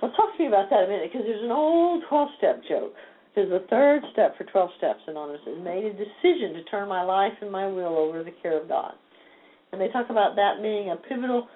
Well, 0.00 0.12
talk 0.12 0.36
to 0.36 0.42
me 0.42 0.48
about 0.48 0.70
that 0.70 0.84
a 0.84 0.88
minute, 0.88 1.10
because 1.12 1.26
there's 1.26 1.44
an 1.44 1.50
old 1.50 2.04
12-step 2.10 2.62
joke. 2.68 2.94
There's 3.34 3.52
a 3.52 3.66
third 3.68 4.02
step 4.12 4.36
for 4.36 4.44
12 4.44 4.70
Steps 4.78 5.00
Anonymous 5.06 5.42
is 5.46 5.62
made 5.62 5.84
a 5.84 5.92
decision 5.92 6.54
to 6.54 6.64
turn 6.70 6.88
my 6.88 7.02
life 7.02 7.32
and 7.40 7.50
my 7.50 7.66
will 7.66 7.96
over 7.96 8.18
to 8.18 8.24
the 8.24 8.34
care 8.42 8.60
of 8.60 8.68
God. 8.68 8.94
And 9.72 9.80
they 9.80 9.88
talk 9.88 10.10
about 10.10 10.34
that 10.34 10.62
being 10.62 10.90
a 10.90 10.96
pivotal 10.96 11.46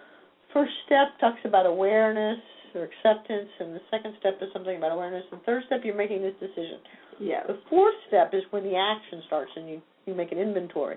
first 0.53 0.73
step, 0.87 1.19
talks 1.19 1.41
about 1.45 1.67
awareness 1.67 2.39
or 2.75 2.87
acceptance, 2.87 3.51
and 3.59 3.75
the 3.75 3.81
second 3.91 4.15
step 4.21 4.39
is 4.41 4.49
something 4.53 4.77
about 4.77 4.93
awareness. 4.93 5.25
And 5.33 5.43
third 5.43 5.65
step, 5.67 5.81
you're 5.83 5.97
making 5.97 6.23
this 6.23 6.35
decision. 6.39 6.79
Yeah. 7.19 7.43
The 7.47 7.59
fourth 7.71 7.95
step 8.07 8.35
is 8.35 8.43
when 8.51 8.63
the 8.63 8.77
action 8.77 9.23
starts 9.27 9.51
and 9.57 9.69
you, 9.69 9.83
you 10.07 10.15
make 10.15 10.31
an 10.31 10.39
inventory. 10.39 10.97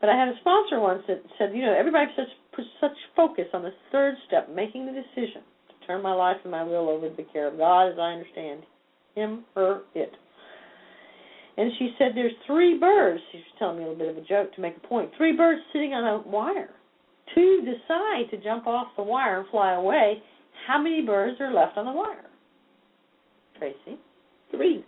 But 0.00 0.08
I 0.08 0.18
had 0.18 0.28
a 0.28 0.36
sponsor 0.40 0.80
once 0.80 1.02
that 1.08 1.22
said, 1.38 1.52
you 1.54 1.62
know, 1.62 1.74
everybody 1.76 2.06
puts 2.16 2.30
such 2.80 2.92
focus 3.16 3.46
on 3.52 3.62
the 3.62 3.72
third 3.90 4.14
step, 4.26 4.48
making 4.54 4.86
the 4.86 4.92
decision 4.92 5.42
to 5.68 5.86
turn 5.86 6.02
my 6.02 6.12
life 6.12 6.36
and 6.42 6.50
my 6.50 6.62
will 6.62 6.88
over 6.88 7.08
to 7.08 7.16
the 7.16 7.24
care 7.32 7.48
of 7.48 7.56
God 7.56 7.88
as 7.88 7.98
I 7.98 8.12
understand 8.12 8.62
him, 9.14 9.44
her, 9.54 9.82
it. 9.94 10.12
And 11.56 11.70
she 11.78 11.94
said 11.98 12.12
there's 12.14 12.32
three 12.46 12.78
birds, 12.78 13.20
she 13.30 13.38
was 13.38 13.46
telling 13.58 13.78
me 13.78 13.84
a 13.84 13.88
little 13.88 13.98
bit 13.98 14.16
of 14.16 14.16
a 14.16 14.26
joke 14.26 14.54
to 14.54 14.60
make 14.60 14.76
a 14.76 14.86
point. 14.86 15.10
Three 15.16 15.36
birds 15.36 15.60
sitting 15.72 15.92
on 15.92 16.04
a 16.04 16.28
wire. 16.28 16.70
Two 17.34 17.60
decide 17.64 18.30
to 18.30 18.42
jump 18.42 18.66
off 18.66 18.88
the 18.96 19.02
wire 19.02 19.40
and 19.40 19.48
fly 19.50 19.74
away. 19.74 20.22
How 20.66 20.80
many 20.80 21.02
birds 21.02 21.40
are 21.40 21.52
left 21.52 21.76
on 21.76 21.86
the 21.86 21.92
wire? 21.92 22.24
Tracy? 23.58 23.98
Three. 24.50 24.84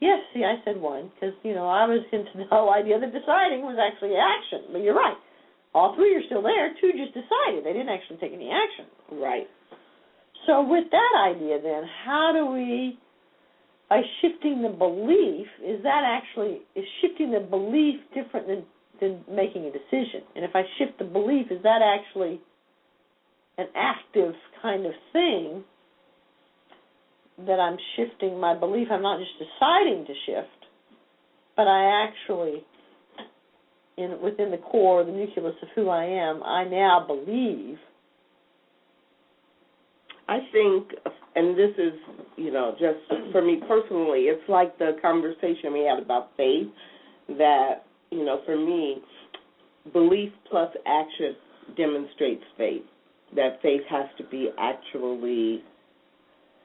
Yes, 0.00 0.18
see, 0.34 0.44
I 0.44 0.56
said 0.64 0.80
one 0.80 1.10
because 1.14 1.34
you 1.42 1.54
know 1.54 1.68
I 1.68 1.86
was 1.86 2.04
into 2.12 2.30
the 2.36 2.44
whole 2.50 2.72
idea 2.72 3.00
that 3.00 3.12
deciding 3.12 3.64
was 3.64 3.80
actually 3.80 4.12
action. 4.12 4.68
But 4.72 4.82
you're 4.82 4.94
right; 4.94 5.16
all 5.76 5.94
three 5.94 6.16
are 6.16 6.24
still 6.24 6.40
there. 6.40 6.72
Two 6.80 6.92
just 6.96 7.12
decided; 7.12 7.64
they 7.64 7.76
didn't 7.76 7.92
actually 7.92 8.16
take 8.16 8.32
any 8.32 8.48
action. 8.48 8.88
Right. 9.12 9.46
So, 10.46 10.64
with 10.64 10.88
that 10.90 11.12
idea, 11.20 11.60
then, 11.60 11.84
how 12.04 12.32
do 12.32 12.46
we, 12.46 12.98
by 13.90 14.00
shifting 14.22 14.62
the 14.62 14.70
belief, 14.70 15.46
is 15.60 15.82
that 15.82 16.02
actually 16.06 16.64
is 16.74 16.84
shifting 17.02 17.30
the 17.32 17.40
belief 17.40 18.00
different 18.14 18.46
than 18.48 18.64
than 19.00 19.20
making 19.28 19.68
a 19.68 19.70
decision? 19.70 20.24
And 20.34 20.44
if 20.44 20.56
I 20.56 20.62
shift 20.78 20.98
the 20.98 21.04
belief, 21.04 21.52
is 21.52 21.62
that 21.62 21.84
actually 21.84 22.40
an 23.58 23.66
active 23.76 24.32
kind 24.62 24.86
of 24.86 24.92
thing? 25.12 25.64
that 27.38 27.60
I'm 27.60 27.76
shifting 27.96 28.40
my 28.40 28.58
belief. 28.58 28.88
I'm 28.90 29.02
not 29.02 29.18
just 29.18 29.32
deciding 29.36 30.06
to 30.06 30.14
shift, 30.24 30.66
but 31.56 31.66
I 31.68 32.08
actually, 32.08 32.64
in 33.96 34.18
within 34.22 34.50
the 34.50 34.58
core, 34.58 35.04
the 35.04 35.12
nucleus 35.12 35.54
of 35.62 35.68
who 35.74 35.88
I 35.88 36.04
am, 36.04 36.42
I 36.42 36.64
now 36.64 37.04
believe. 37.06 37.78
I 40.28 40.38
think, 40.52 40.90
and 41.36 41.56
this 41.56 41.70
is, 41.78 41.92
you 42.36 42.52
know, 42.52 42.72
just 42.72 42.98
for 43.32 43.42
me 43.42 43.60
personally, 43.68 44.22
it's 44.22 44.48
like 44.48 44.76
the 44.78 44.96
conversation 45.00 45.72
we 45.72 45.86
had 45.88 46.02
about 46.02 46.30
faith. 46.36 46.66
That, 47.38 47.84
you 48.10 48.24
know, 48.24 48.40
for 48.44 48.56
me, 48.56 48.98
belief 49.92 50.32
plus 50.50 50.70
action 50.86 51.36
demonstrates 51.76 52.42
faith. 52.56 52.82
That 53.34 53.60
faith 53.62 53.82
has 53.88 54.06
to 54.18 54.24
be 54.24 54.50
actually, 54.58 55.62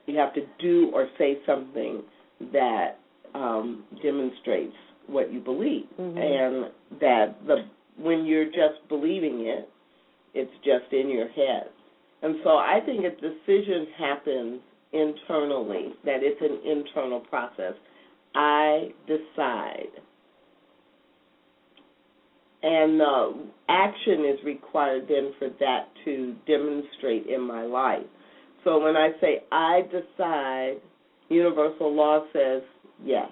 you 0.05 0.17
have 0.17 0.33
to 0.33 0.41
do 0.59 0.91
or 0.93 1.07
say 1.17 1.37
something 1.45 2.03
that 2.51 2.99
um, 3.33 3.83
demonstrates 4.03 4.75
what 5.07 5.31
you 5.31 5.39
believe, 5.39 5.87
Mhm. 5.99 6.17
and 6.17 6.71
that 6.99 7.45
the 7.45 7.65
when 7.97 8.25
you're 8.25 8.45
just 8.45 8.87
believing 8.87 9.45
it, 9.47 9.69
it's 10.33 10.57
just 10.63 10.91
in 10.91 11.09
your 11.09 11.27
head. 11.29 11.69
And 12.21 12.35
so 12.43 12.57
I 12.57 12.79
think 12.85 13.03
a 13.03 13.09
decision 13.09 13.87
happens 13.97 14.61
internally, 14.93 15.93
that 16.03 16.23
it's 16.23 16.41
an 16.41 16.59
internal 16.65 17.19
process. 17.19 17.73
I 18.33 18.93
decide. 19.07 19.89
And 22.63 23.01
uh, 23.01 23.33
action 23.69 24.25
is 24.25 24.43
required 24.43 25.07
then 25.07 25.33
for 25.39 25.49
that 25.59 25.87
to 26.05 26.35
demonstrate 26.45 27.25
in 27.27 27.41
my 27.41 27.63
life. 27.63 28.05
So 28.63 28.79
when 28.79 28.95
I 28.95 29.09
say 29.19 29.43
I 29.51 29.81
decide, 29.81 30.75
universal 31.29 31.93
law 31.93 32.23
says 32.31 32.61
yes. 33.03 33.29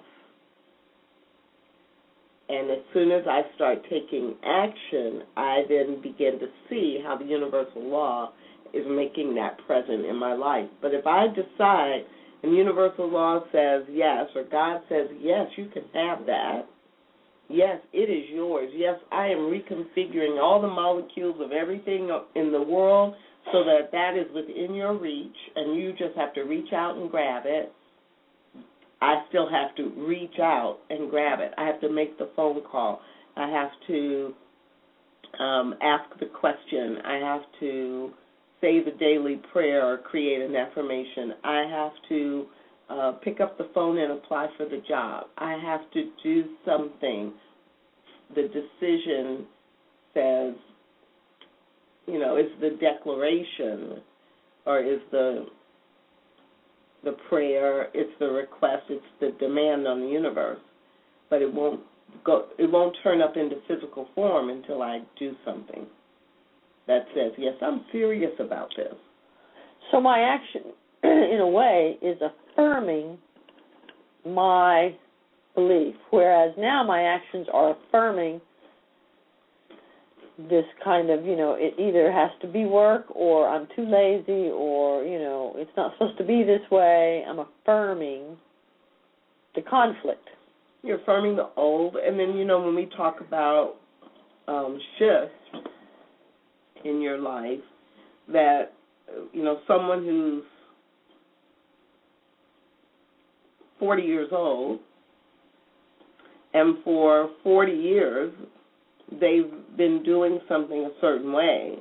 And 2.50 2.68
as 2.70 2.78
soon 2.92 3.12
as 3.12 3.22
I 3.28 3.42
start 3.54 3.78
taking 3.84 4.34
action, 4.44 5.22
I 5.36 5.62
then 5.68 6.02
begin 6.02 6.40
to 6.40 6.46
see 6.68 6.98
how 7.04 7.16
the 7.16 7.24
universal 7.24 7.88
law 7.88 8.32
is 8.74 8.84
making 8.88 9.36
that 9.36 9.58
present 9.66 10.04
in 10.04 10.16
my 10.16 10.34
life. 10.34 10.68
But 10.82 10.92
if 10.92 11.06
I 11.06 11.26
decide 11.28 12.02
and 12.42 12.56
universal 12.56 13.08
law 13.08 13.40
says 13.52 13.82
yes, 13.90 14.26
or 14.34 14.44
God 14.50 14.80
says 14.88 15.08
yes, 15.20 15.46
you 15.56 15.68
can 15.72 15.84
have 15.94 16.26
that. 16.26 16.62
Yes, 17.48 17.78
it 17.92 18.10
is 18.10 18.30
yours. 18.30 18.70
Yes, 18.74 18.96
I 19.12 19.26
am 19.26 19.50
reconfiguring 19.50 20.40
all 20.40 20.60
the 20.60 20.68
molecules 20.68 21.36
of 21.40 21.52
everything 21.52 22.10
in 22.34 22.52
the 22.52 22.62
world 22.62 23.14
so 23.52 23.64
that 23.64 23.90
that 23.92 24.16
is 24.16 24.26
within 24.34 24.74
your 24.74 24.96
reach, 24.96 25.36
and 25.56 25.76
you 25.76 25.92
just 25.92 26.16
have 26.16 26.32
to 26.34 26.42
reach 26.42 26.72
out 26.72 26.96
and 26.96 27.10
grab 27.10 27.42
it. 27.46 27.72
I 29.00 29.22
still 29.28 29.48
have 29.48 29.74
to 29.76 29.90
reach 30.06 30.38
out 30.40 30.78
and 30.90 31.10
grab 31.10 31.40
it. 31.40 31.52
I 31.56 31.66
have 31.66 31.80
to 31.80 31.90
make 31.90 32.18
the 32.18 32.30
phone 32.36 32.62
call. 32.70 33.00
I 33.36 33.48
have 33.48 33.70
to 33.86 34.34
um, 35.38 35.74
ask 35.82 36.18
the 36.18 36.26
question. 36.26 36.98
I 37.04 37.14
have 37.14 37.42
to 37.60 38.10
say 38.60 38.84
the 38.84 38.92
daily 38.98 39.40
prayer 39.52 39.86
or 39.86 39.98
create 39.98 40.42
an 40.42 40.54
affirmation. 40.54 41.32
I 41.44 41.64
have 41.70 41.92
to 42.10 42.46
uh, 42.90 43.12
pick 43.22 43.40
up 43.40 43.56
the 43.56 43.70
phone 43.74 43.98
and 43.98 44.12
apply 44.12 44.48
for 44.56 44.66
the 44.66 44.82
job. 44.88 45.26
I 45.38 45.52
have 45.62 45.90
to 45.92 46.10
do 46.22 46.44
something. 46.66 47.32
The 48.34 48.42
decision 48.42 49.46
says, 50.12 50.54
you 52.06 52.18
know, 52.18 52.36
is 52.36 52.50
the 52.60 52.76
declaration 52.80 54.02
or 54.66 54.80
is 54.80 55.00
the 55.10 55.46
the 57.04 57.12
prayer, 57.28 57.88
it's 57.94 58.12
the 58.18 58.28
request, 58.28 58.84
it's 58.88 59.04
the 59.20 59.32
demand 59.38 59.86
on 59.86 60.00
the 60.00 60.06
universe, 60.06 60.60
but 61.28 61.42
it 61.42 61.52
won't 61.52 61.80
go 62.24 62.46
it 62.58 62.70
won't 62.70 62.96
turn 63.02 63.20
up 63.22 63.36
into 63.36 63.56
physical 63.68 64.08
form 64.14 64.50
until 64.50 64.82
I 64.82 65.00
do 65.18 65.34
something 65.44 65.86
that 66.86 67.06
says, 67.14 67.32
"Yes, 67.38 67.54
I'm 67.62 67.84
serious 67.92 68.32
about 68.38 68.68
this." 68.76 68.94
So 69.90 70.00
my 70.00 70.20
action 70.20 70.72
in 71.02 71.38
a 71.40 71.48
way 71.48 71.98
is 72.02 72.18
affirming 72.20 73.18
my 74.26 74.94
belief 75.54 75.94
whereas 76.10 76.52
now 76.58 76.84
my 76.84 77.02
actions 77.02 77.46
are 77.52 77.74
affirming 77.76 78.40
this 80.48 80.64
kind 80.82 81.10
of, 81.10 81.24
you 81.24 81.36
know, 81.36 81.56
it 81.58 81.74
either 81.78 82.10
has 82.10 82.30
to 82.42 82.48
be 82.48 82.64
work 82.64 83.04
or 83.10 83.48
I'm 83.48 83.66
too 83.76 83.84
lazy 83.84 84.50
or, 84.50 85.04
you 85.04 85.18
know, 85.18 85.54
it's 85.56 85.70
not 85.76 85.92
supposed 85.94 86.18
to 86.18 86.24
be 86.24 86.42
this 86.42 86.62
way. 86.70 87.24
I'm 87.28 87.40
affirming 87.40 88.36
the 89.54 89.62
conflict. 89.62 90.28
You're 90.82 91.00
affirming 91.00 91.36
the 91.36 91.50
old, 91.56 91.96
and 91.96 92.18
then 92.18 92.36
you 92.36 92.44
know 92.44 92.60
when 92.60 92.74
we 92.74 92.88
talk 92.96 93.20
about 93.20 93.74
um, 94.48 94.78
shifts 94.98 95.68
in 96.84 97.02
your 97.02 97.18
life, 97.18 97.60
that 98.32 98.72
you 99.32 99.44
know 99.44 99.60
someone 99.66 100.04
who's 100.04 100.44
40 103.78 104.02
years 104.02 104.28
old, 104.32 104.80
and 106.54 106.76
for 106.82 107.30
40 107.42 107.72
years 107.72 108.32
they've 109.12 109.50
been 109.76 110.02
doing 110.04 110.40
something 110.48 110.84
a 110.84 111.00
certain 111.00 111.32
way, 111.32 111.76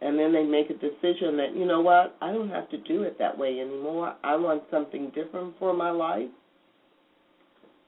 and 0.00 0.18
then 0.18 0.32
they 0.32 0.44
make 0.44 0.70
a 0.70 0.74
decision 0.74 1.36
that 1.36 1.54
you 1.54 1.66
know 1.66 1.80
what 1.80 2.16
I 2.20 2.32
don't 2.32 2.50
have 2.50 2.68
to 2.70 2.78
do 2.78 3.02
it 3.02 3.18
that 3.18 3.36
way 3.36 3.60
anymore. 3.60 4.16
I 4.24 4.36
want 4.36 4.62
something 4.70 5.12
different 5.14 5.54
for 5.58 5.74
my 5.74 5.90
life 5.90 6.28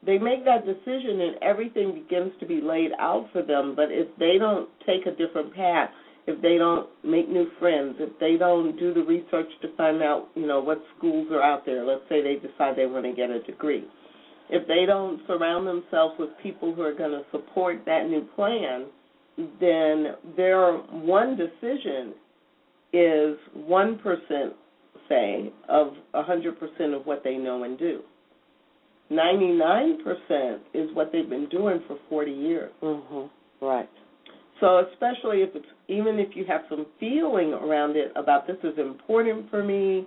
they 0.07 0.19
make 0.19 0.45
that 0.45 0.67
decision 0.67 1.21
and 1.21 1.43
everything 1.43 1.95
begins 1.95 2.33
to 2.41 2.47
be 2.47 2.61
laid 2.61 2.91
out 2.99 3.29
for 3.33 3.43
them 3.43 3.75
but 3.75 3.91
if 3.91 4.09
they 4.19 4.37
don't 4.39 4.69
take 4.87 5.07
a 5.07 5.17
different 5.17 5.55
path 5.55 5.91
if 6.27 6.41
they 6.43 6.57
don't 6.59 6.89
make 7.05 7.29
new 7.29 7.47
friends 7.59 7.97
if 7.99 8.11
they 8.19 8.37
don't 8.37 8.79
do 8.79 8.93
the 8.93 9.03
research 9.03 9.49
to 9.63 9.75
find 9.77 10.03
out 10.03 10.29
you 10.35 10.47
know 10.47 10.61
what 10.61 10.83
schools 10.97 11.29
are 11.31 11.43
out 11.43 11.65
there 11.65 11.85
let's 11.85 12.03
say 12.09 12.23
they 12.23 12.35
decide 12.35 12.77
they 12.77 12.87
want 12.87 13.05
to 13.05 13.13
get 13.13 13.31
a 13.31 13.41
degree 13.43 13.85
if 14.51 14.67
they 14.69 14.85
don't 14.87 15.21
surround 15.27 15.67
themselves 15.67 16.15
with 16.19 16.31
people 16.43 16.75
who 16.75 16.83
are 16.83 16.95
going 16.95 17.11
to 17.11 17.23
support 17.31 17.79
that 17.87 18.09
new 18.09 18.27
plan 18.35 18.87
then 19.61 20.15
their 20.37 20.73
one 20.73 21.37
decision 21.37 22.15
is 22.93 23.37
1% 23.59 23.99
say 25.09 25.53
of 25.69 25.89
100% 26.15 26.97
of 26.97 27.07
what 27.07 27.23
they 27.25 27.37
know 27.37 27.65
and 27.65 27.79
do 27.79 28.01
99% 29.11 30.59
is 30.73 30.89
what 30.95 31.11
they've 31.13 31.29
been 31.29 31.49
doing 31.49 31.81
for 31.87 31.99
40 32.09 32.31
years. 32.31 32.73
Mhm. 32.83 33.29
Right. 33.61 33.89
So 34.61 34.79
especially 34.79 35.43
if 35.43 35.55
it's 35.55 35.67
even 35.89 36.19
if 36.19 36.35
you 36.35 36.45
have 36.45 36.65
some 36.69 36.87
feeling 36.99 37.53
around 37.53 37.97
it 37.97 38.13
about 38.17 38.47
this 38.47 38.57
is 38.63 38.79
important 38.79 39.51
for 39.51 39.63
me, 39.63 40.07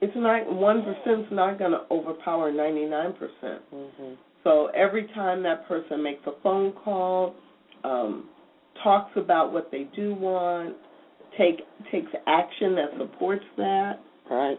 it's 0.00 0.12
not 0.16 0.52
one 0.52 0.82
percent's 0.82 1.28
not 1.32 1.58
going 1.58 1.72
to 1.72 1.82
overpower 1.90 2.52
99 2.52 3.12
percent. 3.14 3.62
Mm-hmm. 3.74 4.14
So 4.44 4.66
every 4.74 5.08
time 5.14 5.42
that 5.42 5.66
person 5.66 6.02
makes 6.02 6.20
a 6.26 6.32
phone 6.42 6.72
call, 6.72 7.34
um, 7.84 8.28
talks 8.82 9.12
about 9.16 9.52
what 9.52 9.70
they 9.72 9.88
do 9.96 10.14
want, 10.14 10.76
take 11.38 11.62
takes 11.90 12.10
action 12.26 12.74
that 12.76 12.90
supports 12.98 13.44
that. 13.56 14.00
Right 14.30 14.58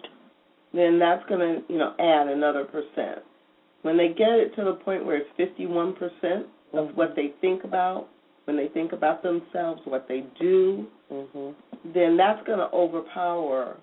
then 0.74 1.00
that's 1.00 1.28
going 1.28 1.40
to, 1.40 1.74
you 1.74 1.80
know, 1.80 1.94
add 2.00 2.28
another 2.28 2.66
percent. 2.66 3.20
When 3.82 3.98
they 3.98 4.10
get 4.10 4.30
it 4.30 4.56
to 4.56 4.64
the 4.64 4.74
point 4.74 5.06
where 5.06 5.18
it's 5.18 5.30
51% 5.40 6.44
of 6.74 6.96
what 6.96 7.16
they 7.16 7.34
think 7.42 7.64
about, 7.64 8.10
when 8.46 8.58
they 8.58 8.68
think 8.70 8.92
about 8.92 9.24
themselves, 9.24 9.82
what 9.86 10.08
they 10.08 10.26
do, 10.40 10.88
mm-hmm. 11.12 11.92
then 11.94 12.18
that's 12.18 12.46
going 12.46 12.60
to 12.60 12.70
overpower 12.74 13.78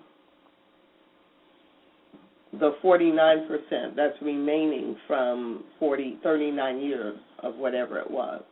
the 2.59 2.75
49% 2.83 3.95
that's 3.95 4.15
remaining 4.21 4.95
from 5.07 5.63
40, 5.79 6.19
39 6.23 6.79
years 6.79 7.17
of 7.43 7.55
whatever 7.55 7.99
it 7.99 8.09
was. 8.09 8.43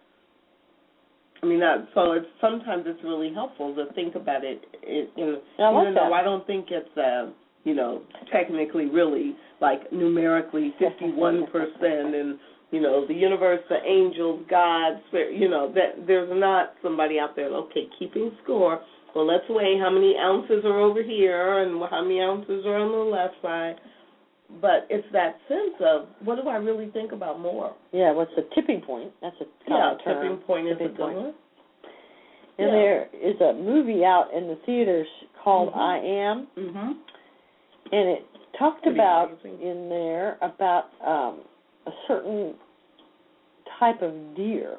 I 1.41 1.45
mean, 1.45 1.59
that, 1.59 1.87
so 1.93 2.13
it's 2.13 2.25
sometimes 2.39 2.85
it's 2.87 3.03
really 3.03 3.33
helpful 3.33 3.75
to 3.75 3.91
think 3.93 4.15
about 4.15 4.45
it. 4.45 4.61
it 4.81 5.09
you 5.17 5.25
know, 5.25 5.41
I 5.59 5.81
even 5.81 5.93
though 5.93 6.13
I 6.13 6.23
don't 6.23 6.47
think 6.47 6.67
it's 6.71 6.97
uh, 6.97 7.31
you 7.65 7.75
know, 7.75 8.03
technically 8.31 8.85
really 8.85 9.35
like 9.59 9.91
numerically 9.91 10.73
51% 10.81 11.43
and 11.83 12.39
you 12.71 12.81
know, 12.81 13.05
the 13.07 13.13
universe, 13.13 13.59
the 13.69 13.77
angels, 13.87 14.43
God, 14.49 14.93
spirit, 15.07 15.39
you 15.39 15.47
know, 15.47 15.71
that 15.73 16.07
there's 16.07 16.29
not 16.33 16.73
somebody 16.81 17.19
out 17.19 17.35
there, 17.35 17.49
okay, 17.49 17.87
keeping 17.99 18.31
score. 18.43 18.81
Well, 19.15 19.27
let's 19.27 19.45
weigh 19.49 19.77
how 19.79 19.89
many 19.89 20.15
ounces 20.17 20.65
are 20.65 20.79
over 20.79 21.03
here 21.03 21.59
and 21.59 21.81
how 21.89 22.01
many 22.03 22.19
ounces 22.19 22.65
are 22.65 22.77
on 22.77 22.91
the 22.91 23.11
left 23.11 23.35
side. 23.41 23.75
But 24.61 24.87
it's 24.89 25.07
that 25.13 25.37
sense 25.47 25.75
of 25.81 26.07
what 26.23 26.41
do 26.41 26.47
I 26.47 26.57
really 26.57 26.89
think 26.91 27.11
about 27.11 27.39
more? 27.39 27.75
Yeah, 27.91 28.11
what's 28.11 28.31
the 28.35 28.47
tipping 28.53 28.81
point? 28.81 29.11
That's 29.21 29.35
a 29.41 29.45
yeah, 29.67 29.93
term. 30.03 30.21
tipping 30.21 30.37
point 30.45 30.67
tipping 30.67 30.87
is 30.87 30.93
a 30.93 30.97
good 30.97 31.15
one. 31.15 31.33
And 32.59 32.67
yeah. 32.67 32.71
there 32.71 33.03
is 33.13 33.41
a 33.41 33.53
movie 33.53 34.05
out 34.05 34.29
in 34.35 34.47
the 34.47 34.59
theaters 34.65 35.07
called 35.43 35.69
mm-hmm. 35.69 35.79
I 35.79 35.97
Am. 35.97 36.47
Mhm 36.57 36.93
and 37.93 38.09
it 38.09 38.25
talked 38.57 38.83
Pretty 38.83 38.97
about 38.97 39.31
amazing. 39.43 39.61
in 39.61 39.89
there 39.89 40.37
about 40.41 40.85
um, 41.05 41.41
a 41.85 41.91
certain 42.07 42.55
type 43.79 44.01
of 44.01 44.13
deer, 44.35 44.77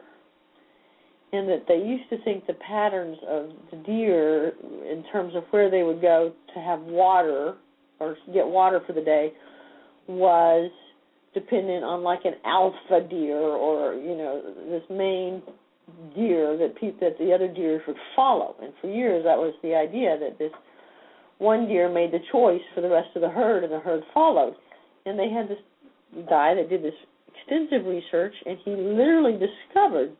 and 1.34 1.48
that 1.48 1.64
they 1.68 1.76
used 1.76 2.08
to 2.10 2.22
think 2.24 2.46
the 2.46 2.54
patterns 2.54 3.16
of 3.28 3.50
the 3.70 3.76
deer 3.84 4.52
in 4.90 5.04
terms 5.12 5.34
of 5.34 5.44
where 5.50 5.70
they 5.70 5.82
would 5.82 6.00
go 6.00 6.32
to 6.54 6.60
have 6.60 6.80
water 6.80 7.54
or 8.00 8.16
get 8.32 8.46
water 8.46 8.80
for 8.86 8.92
the 8.92 9.00
day 9.00 9.32
was 10.06 10.70
dependent 11.32 11.82
on 11.82 12.02
like 12.02 12.20
an 12.24 12.34
alpha 12.44 13.06
deer 13.08 13.38
or 13.38 13.94
you 13.94 14.16
know 14.16 14.42
this 14.68 14.82
main 14.90 15.42
deer 16.14 16.56
that 16.56 16.74
pe- 16.80 16.98
that 17.00 17.18
the 17.18 17.32
other 17.32 17.48
deers 17.48 17.82
would 17.86 17.96
follow 18.14 18.54
and 18.62 18.72
for 18.80 18.88
years 18.88 19.24
that 19.24 19.36
was 19.36 19.52
the 19.62 19.74
idea 19.74 20.16
that 20.18 20.38
this 20.38 20.52
one 21.38 21.66
deer 21.66 21.88
made 21.88 22.12
the 22.12 22.20
choice 22.30 22.62
for 22.74 22.80
the 22.80 22.88
rest 22.88 23.08
of 23.14 23.22
the 23.22 23.28
herd, 23.28 23.64
and 23.64 23.72
the 23.72 23.80
herd 23.80 24.02
followed. 24.12 24.54
And 25.06 25.18
they 25.18 25.28
had 25.28 25.48
this 25.48 25.58
guy 26.28 26.54
that 26.54 26.68
did 26.68 26.82
this 26.82 26.94
extensive 27.28 27.86
research, 27.86 28.34
and 28.46 28.56
he 28.64 28.70
literally 28.70 29.32
discovered 29.38 30.16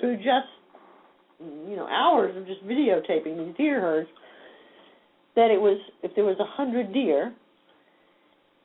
through 0.00 0.16
just 0.16 0.48
you 1.40 1.76
know 1.76 1.88
hours 1.88 2.36
of 2.36 2.46
just 2.46 2.64
videotaping 2.64 3.46
these 3.46 3.56
deer 3.56 3.80
herds 3.80 4.08
that 5.34 5.50
it 5.50 5.60
was 5.60 5.78
if 6.02 6.14
there 6.14 6.24
was 6.24 6.36
a 6.38 6.56
hundred 6.56 6.92
deer 6.92 7.32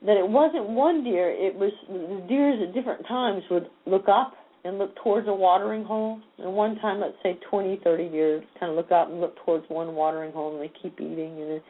that 0.04 0.16
it 0.16 0.28
wasn't 0.28 0.68
one 0.68 1.02
deer 1.02 1.30
it 1.30 1.54
was 1.54 1.72
the 1.88 2.24
deers 2.28 2.60
at 2.62 2.74
different 2.74 3.06
times 3.06 3.42
would 3.50 3.68
look 3.86 4.08
up 4.08 4.34
and 4.64 4.78
look 4.78 4.94
towards 5.02 5.28
a 5.28 5.32
watering 5.32 5.84
hole. 5.84 6.20
And 6.38 6.52
one 6.52 6.76
time, 6.76 7.00
let's 7.00 7.16
say 7.22 7.38
20, 7.50 7.80
30 7.82 8.04
years, 8.04 8.44
kind 8.58 8.70
of 8.70 8.76
look 8.76 8.92
up 8.92 9.08
and 9.08 9.20
look 9.20 9.34
towards 9.44 9.64
one 9.68 9.94
watering 9.94 10.32
hole, 10.32 10.52
and 10.52 10.62
they 10.62 10.72
keep 10.82 11.00
eating. 11.00 11.40
And 11.40 11.50
then 11.50 11.60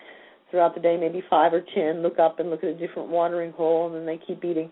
throughout 0.50 0.74
the 0.74 0.80
day, 0.80 0.96
maybe 0.98 1.22
five 1.28 1.52
or 1.52 1.62
ten, 1.74 2.02
look 2.02 2.18
up 2.18 2.40
and 2.40 2.50
look 2.50 2.64
at 2.64 2.70
a 2.70 2.74
different 2.74 3.08
watering 3.08 3.52
hole, 3.52 3.86
and 3.86 3.94
then 3.94 4.06
they 4.06 4.20
keep 4.26 4.44
eating. 4.44 4.70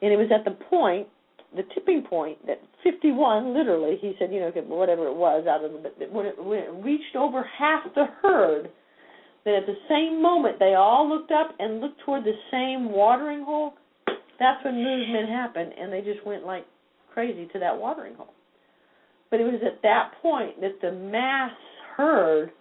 And 0.00 0.12
it 0.12 0.16
was 0.16 0.30
at 0.34 0.44
the 0.44 0.56
point, 0.66 1.08
the 1.56 1.62
tipping 1.74 2.02
point, 2.02 2.44
that 2.46 2.60
51, 2.84 3.54
literally, 3.54 3.96
he 4.00 4.14
said, 4.18 4.32
you 4.32 4.40
know, 4.40 4.50
whatever 4.66 5.06
it 5.06 5.16
was, 5.16 5.46
out 5.46 5.64
of 5.64 5.72
the, 5.72 6.06
when 6.10 6.26
it, 6.26 6.42
when 6.42 6.58
it 6.58 6.70
reached 6.84 7.16
over 7.16 7.42
half 7.58 7.82
the 7.94 8.04
herd, 8.22 8.68
that 9.44 9.54
at 9.54 9.66
the 9.66 9.76
same 9.88 10.22
moment 10.22 10.58
they 10.58 10.74
all 10.74 11.08
looked 11.08 11.32
up 11.32 11.54
and 11.58 11.80
looked 11.80 12.00
toward 12.04 12.24
the 12.24 12.34
same 12.50 12.92
watering 12.92 13.44
hole. 13.44 13.72
That's 14.38 14.62
when 14.64 14.84
movement 14.84 15.28
happened, 15.28 15.72
and 15.80 15.92
they 15.92 16.00
just 16.00 16.24
went 16.26 16.44
like 16.44 16.66
crazy 17.12 17.48
to 17.52 17.58
that 17.58 17.76
watering 17.76 18.14
hole. 18.14 18.32
But 19.30 19.40
it 19.40 19.44
was 19.44 19.60
at 19.64 19.82
that 19.82 20.12
point 20.22 20.60
that 20.60 20.80
the 20.80 20.92
mass 20.92 21.52
herd, 21.96 22.52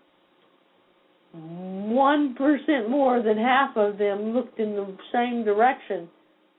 one 1.33 2.35
percent 2.35 2.89
more 2.89 3.21
than 3.21 3.37
half 3.37 3.75
of 3.75 3.97
them 3.97 4.33
looked 4.33 4.59
in 4.59 4.73
the 4.73 4.97
same 5.13 5.43
direction. 5.43 6.09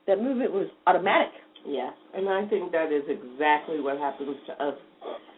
That 0.07 0.21
movement 0.21 0.51
was 0.51 0.67
automatic. 0.87 1.31
Yes, 1.65 1.93
and 2.13 2.29
I 2.29 2.47
think 2.47 2.71
that 2.71 2.91
is 2.91 3.03
exactly 3.07 3.79
what 3.79 3.97
happens 3.97 4.37
to 4.47 4.63
us 4.63 4.75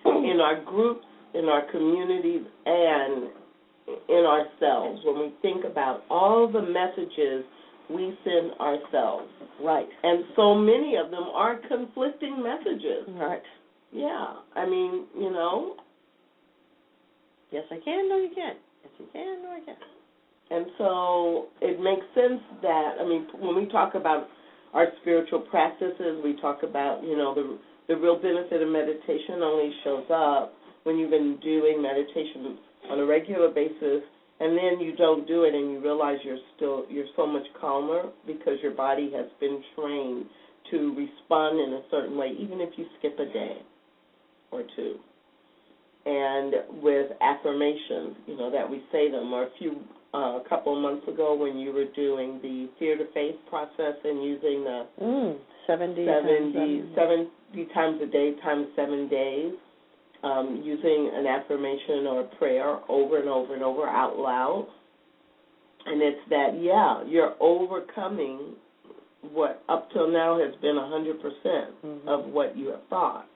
in 0.06 0.40
our 0.42 0.64
groups, 0.64 1.06
in 1.34 1.46
our 1.46 1.70
communities, 1.72 2.44
and 2.66 3.30
in 4.08 4.26
ourselves 4.26 5.02
when 5.04 5.20
we 5.20 5.34
think 5.42 5.66
about 5.66 6.04
all 6.10 6.52
the 6.52 6.62
messages 6.62 7.44
we 7.90 8.18
send 8.24 8.54
ourselves. 8.60 9.28
Right. 9.62 9.88
And 10.04 10.24
so 10.36 10.56
many 10.56 10.96
of 10.96 11.12
them 11.12 11.24
are 11.34 11.60
conflicting 11.68 12.42
messages. 12.42 13.08
Right. 13.10 13.42
Yeah. 13.92 14.36
I 14.56 14.66
mean, 14.66 15.06
you 15.18 15.32
know. 15.32 15.76
Yes, 17.52 17.64
I 17.70 17.80
can. 17.84 18.08
No, 18.08 18.18
you 18.18 18.30
can't. 18.34 18.58
Yes, 18.84 18.94
you 19.00 19.06
can. 19.12 19.44
No, 19.44 19.50
I 19.50 19.60
can't. 19.66 19.78
And 20.52 20.66
so 20.78 21.48
it 21.62 21.80
makes 21.82 22.06
sense 22.14 22.42
that 22.62 22.96
I 23.00 23.06
mean 23.06 23.28
when 23.40 23.56
we 23.56 23.68
talk 23.68 23.96
about 23.96 24.28
our 24.74 24.88
spiritual 25.02 25.42
practices, 25.42 26.22
we 26.24 26.40
talk 26.42 26.64
about 26.64 27.04
you 27.04 27.18
know 27.18 27.34
the 27.36 27.58
the 27.88 27.96
real 27.96 28.22
benefit 28.22 28.62
of 28.62 28.70
meditation 28.70 29.44
only 29.44 29.72
shows 29.84 30.06
up 30.10 30.54
when 30.84 30.98
you've 30.98 31.12
been 31.12 31.38
doing 31.42 31.82
meditation 31.82 32.58
on 32.90 33.00
a 33.00 33.06
regular 33.06 33.50
basis 33.50 34.04
and 34.40 34.58
then 34.58 34.80
you 34.80 34.96
don't 34.96 35.28
do 35.28 35.44
it 35.44 35.54
and 35.54 35.72
you 35.72 35.82
realize 35.82 36.18
you're 36.24 36.40
still 36.56 36.86
you're 36.90 37.12
so 37.16 37.28
much 37.28 37.44
calmer 37.60 38.04
because 38.26 38.56
your 38.64 38.74
body 38.74 39.12
has 39.14 39.28
been 39.40 39.62
trained 39.76 40.26
to 40.72 40.96
respond 40.96 41.60
in 41.60 41.74
a 41.74 41.82
certain 41.92 42.18
way 42.18 42.32
even 42.40 42.62
if 42.62 42.70
you 42.78 42.86
skip 42.98 43.18
a 43.20 43.26
day 43.26 43.58
or 44.52 44.64
two. 44.76 44.96
And 46.06 46.82
with 46.82 47.12
affirmations 47.22 48.16
you 48.26 48.38
know 48.38 48.50
that 48.52 48.70
we 48.70 48.82
say 48.92 49.12
them 49.12 49.34
or 49.34 49.44
a 49.44 49.50
few 49.60 49.82
uh, 50.13 50.39
a 50.39 50.43
couple 50.50 50.76
of 50.76 50.82
months 50.82 51.08
ago 51.08 51.36
when 51.36 51.58
you 51.58 51.71
were 51.71 51.86
doing 51.95 52.39
the 52.41 52.69
fear 52.80 52.97
to 52.97 53.06
faith 53.13 53.36
process 53.50 53.95
and 54.04 54.24
using 54.24 54.63
the 54.63 54.88
mm, 55.02 55.38
70, 55.67 56.06
70, 56.06 56.93
70 56.95 57.74
times 57.74 58.02
a 58.02 58.08
day 58.08 58.34
times 58.43 58.67
seven 58.76 59.08
days 59.08 59.54
um, 60.24 60.62
using 60.63 61.12
an 61.13 61.26
affirmation 61.26 62.08
or 62.08 62.21
a 62.21 62.36
prayer 62.38 62.80
over 62.89 63.19
and 63.19 63.30
over 63.30 63.54
and 63.54 63.63
over 63.63 63.88
out 63.88 64.17
loud. 64.17 64.67
And 65.86 66.02
it's 66.02 66.19
that, 66.30 66.60
yeah, 66.62 67.04
you're 67.08 67.36
overcoming 67.39 68.54
what 69.32 69.63
up 69.69 69.89
till 69.93 70.12
now 70.12 70.39
has 70.39 70.54
been 70.62 70.78
a 70.78 70.82
100% 70.82 71.15
mm-hmm. 71.84 72.08
of 72.08 72.26
what 72.26 72.56
you 72.56 72.67
have 72.67 72.82
thought 72.89 73.28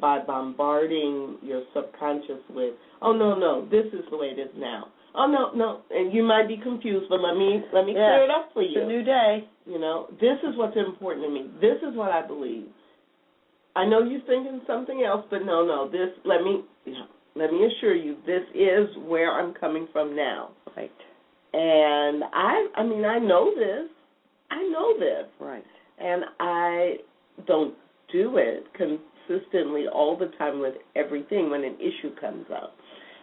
by 0.00 0.20
bombarding 0.24 1.38
your 1.42 1.64
subconscious 1.74 2.40
with, 2.50 2.74
oh, 3.02 3.12
no, 3.12 3.36
no, 3.36 3.68
this 3.68 3.86
is 3.92 4.04
the 4.10 4.16
way 4.16 4.28
it 4.28 4.38
is 4.38 4.50
now. 4.56 4.86
Oh 5.14 5.26
no, 5.26 5.52
no, 5.54 5.82
and 5.90 6.12
you 6.12 6.22
might 6.22 6.46
be 6.46 6.56
confused, 6.56 7.06
but 7.08 7.20
let 7.20 7.36
me 7.36 7.62
let 7.72 7.84
me 7.84 7.92
yeah. 7.92 8.14
clear 8.14 8.24
it 8.24 8.30
up 8.30 8.50
for 8.54 8.62
you. 8.62 8.80
It's 8.80 8.84
a 8.84 8.88
new 8.88 9.02
day. 9.02 9.48
You 9.66 9.78
know, 9.78 10.06
this 10.20 10.38
is 10.48 10.56
what's 10.56 10.76
important 10.76 11.26
to 11.26 11.30
me. 11.30 11.50
This 11.60 11.78
is 11.82 11.96
what 11.96 12.12
I 12.12 12.26
believe. 12.26 12.66
I 13.74 13.86
know 13.86 14.02
you're 14.02 14.22
thinking 14.22 14.60
something 14.66 15.04
else, 15.06 15.24
but 15.30 15.44
no, 15.44 15.66
no. 15.66 15.88
This 15.90 16.10
let 16.24 16.42
me 16.42 16.62
let 17.36 17.52
me 17.52 17.66
assure 17.66 17.94
you, 17.94 18.16
this 18.26 18.42
is 18.54 18.88
where 19.06 19.32
I'm 19.32 19.54
coming 19.54 19.86
from 19.92 20.16
now. 20.16 20.50
Right. 20.76 20.90
And 21.52 22.24
I, 22.32 22.66
I 22.76 22.82
mean, 22.82 23.04
I 23.04 23.18
know 23.18 23.52
this. 23.54 23.90
I 24.50 24.62
know 24.68 24.98
this. 24.98 25.26
Right. 25.38 25.64
And 25.98 26.24
I 26.38 26.94
don't 27.46 27.74
do 28.12 28.36
it 28.36 28.66
consistently 28.76 29.86
all 29.92 30.16
the 30.16 30.30
time 30.38 30.60
with 30.60 30.74
everything 30.96 31.50
when 31.50 31.64
an 31.64 31.76
issue 31.76 32.14
comes 32.20 32.46
up. 32.52 32.74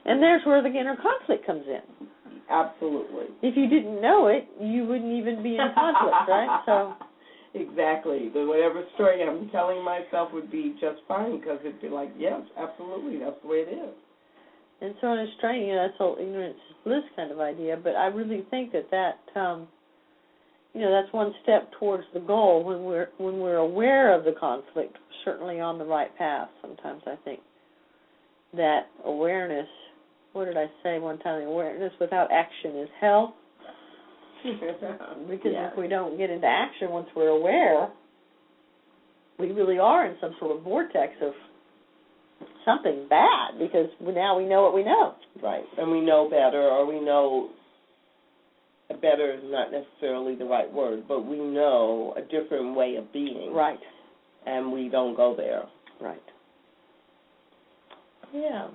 And 0.08 0.22
there's 0.22 0.46
where 0.46 0.62
the 0.64 0.70
inner 0.70 0.96
conflict 0.96 1.46
comes 1.46 1.66
in. 1.68 2.08
Absolutely. 2.50 3.26
If 3.42 3.58
you 3.58 3.68
didn't 3.68 4.02
know 4.02 4.28
it, 4.28 4.48
you 4.60 4.86
wouldn't 4.86 5.12
even 5.12 5.44
be 5.44 5.56
in 5.56 5.68
conflict, 5.76 6.30
right? 6.30 6.64
So 6.66 6.94
Exactly. 7.60 8.30
The 8.34 8.46
whatever 8.46 8.84
story 8.96 9.24
I'm 9.24 9.50
telling 9.50 9.84
myself 9.84 10.32
would 10.34 10.52
be 10.52 10.76
just 10.80 11.00
fine 11.08 11.40
because 11.40 11.60
it'd 11.62 11.82
be 11.82 11.90
like, 11.90 12.10
yes, 12.18 12.42
absolutely, 12.58 13.20
that's 13.20 13.38
the 13.42 13.48
way 13.48 13.58
it 13.58 13.74
is. 13.74 13.96
And 14.82 14.94
so 15.02 15.14
in 15.14 15.20
Australia, 15.20 15.66
you 15.66 15.74
know, 15.74 15.88
that's 15.88 15.98
whole 15.98 16.18
ignorance 16.20 16.58
is 16.70 16.76
bliss 16.84 17.04
kind 17.16 17.32
of 17.32 17.40
idea. 17.40 17.78
But 17.82 17.96
I 17.96 18.08
really 18.08 18.46
think 18.52 18.72
that 18.74 18.92
that, 18.92 19.40
um, 19.40 19.68
you 20.74 20.82
know, 20.82 20.92
that's 20.92 21.12
one 21.14 21.34
step 21.42 21.72
towards 21.80 22.04
the 22.14 22.20
goal 22.20 22.64
when 22.64 22.84
we're 22.84 23.10
when 23.18 23.40
we're 23.40 23.56
aware 23.56 24.14
of 24.14 24.24
the 24.24 24.34
conflict. 24.40 24.96
Certainly 25.26 25.60
on 25.60 25.80
the 25.80 25.86
right 25.86 26.16
path. 26.18 26.50
Sometimes 26.62 27.02
I 27.08 27.16
think 27.26 27.40
that 28.56 28.88
awareness. 29.04 29.68
What 30.38 30.46
did 30.46 30.56
I 30.56 30.68
say 30.84 31.00
one 31.00 31.18
time? 31.18 31.48
Awareness 31.48 31.92
without 32.00 32.32
action 32.32 32.78
is 32.78 32.90
hell. 33.02 33.36
because 34.44 35.52
if 35.52 35.78
we 35.78 35.88
don't 35.88 36.16
get 36.16 36.30
into 36.30 36.46
action 36.46 36.92
once 36.92 37.08
we're 37.16 37.30
aware, 37.30 37.90
we 39.40 39.52
really 39.52 39.80
are 39.80 40.06
in 40.06 40.16
some 40.22 40.36
sort 40.40 40.56
of 40.56 40.64
vortex 40.64 41.14
of 41.24 41.34
something 42.64 43.08
bad 43.10 43.58
because 43.58 43.88
now 44.00 44.38
we 44.38 44.46
know 44.46 44.62
what 44.62 44.76
we 44.76 44.84
know. 44.84 45.16
Right. 45.42 45.64
And 45.76 45.92
we 45.92 46.02
know 46.02 46.30
better 46.30 46.62
or 46.62 46.86
we 46.86 47.04
know 47.04 47.50
a 48.92 48.94
better 48.94 49.34
is 49.34 49.42
not 49.46 49.72
necessarily 49.72 50.36
the 50.36 50.46
right 50.46 50.72
word, 50.72 51.06
but 51.08 51.26
we 51.26 51.40
know 51.40 52.14
a 52.16 52.22
different 52.22 52.76
way 52.76 52.96
of 52.98 53.12
being. 53.12 53.54
Right. 53.56 53.80
And 54.46 54.72
we 54.72 54.88
don't 54.88 55.18
go 55.18 55.36
there. 55.36 55.64
Right. 56.00 56.22
Yeah. 58.32 58.68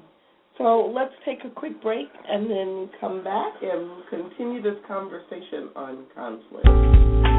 So 0.62 0.92
let's 0.94 1.12
take 1.25 1.44
a 1.44 1.51
quick 1.51 1.83
break 1.83 2.07
and 2.29 2.48
then 2.48 2.88
come 3.01 3.25
back 3.25 3.53
and 3.62 4.05
continue 4.09 4.62
this 4.62 4.77
conversation 4.87 5.70
on 5.75 6.05
conflict. 6.14 7.32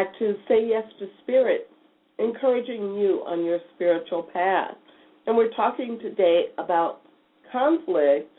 Back 0.00 0.18
to 0.18 0.34
Say 0.48 0.66
Yes 0.66 0.84
to 0.98 1.06
Spirit, 1.22 1.68
encouraging 2.18 2.94
you 2.94 3.22
on 3.26 3.44
your 3.44 3.58
spiritual 3.74 4.22
path. 4.32 4.74
And 5.26 5.36
we're 5.36 5.52
talking 5.52 5.98
today 6.00 6.46
about 6.58 7.00
conflict, 7.52 8.30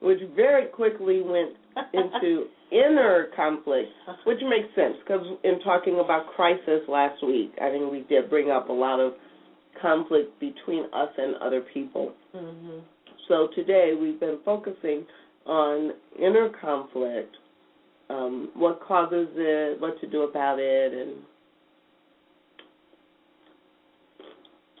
which 0.00 0.20
very 0.34 0.66
quickly 0.66 1.20
went 1.20 1.56
into 1.92 2.46
inner 2.72 3.28
conflict, 3.36 3.88
which 4.24 4.38
makes 4.48 4.74
sense 4.74 4.94
because 5.04 5.26
in 5.44 5.60
talking 5.60 6.00
about 6.02 6.26
crisis 6.34 6.80
last 6.88 7.22
week, 7.26 7.52
I 7.60 7.70
think 7.70 7.90
we 7.90 8.06
did 8.08 8.30
bring 8.30 8.50
up 8.50 8.70
a 8.70 8.72
lot 8.72 8.98
of 8.98 9.12
conflict 9.82 10.38
between 10.40 10.84
us 10.92 11.10
and 11.18 11.34
other 11.36 11.62
people. 11.74 12.14
Mm-hmm. 12.34 12.78
So 13.28 13.48
today 13.54 13.92
we've 14.00 14.20
been 14.20 14.38
focusing 14.44 15.04
on 15.44 15.92
inner 16.18 16.50
conflict 16.60 17.36
um, 18.10 18.50
what 18.54 18.80
causes 18.82 19.28
it, 19.34 19.80
what 19.80 20.00
to 20.00 20.06
do 20.06 20.22
about 20.22 20.58
it, 20.58 20.92
and 20.92 21.16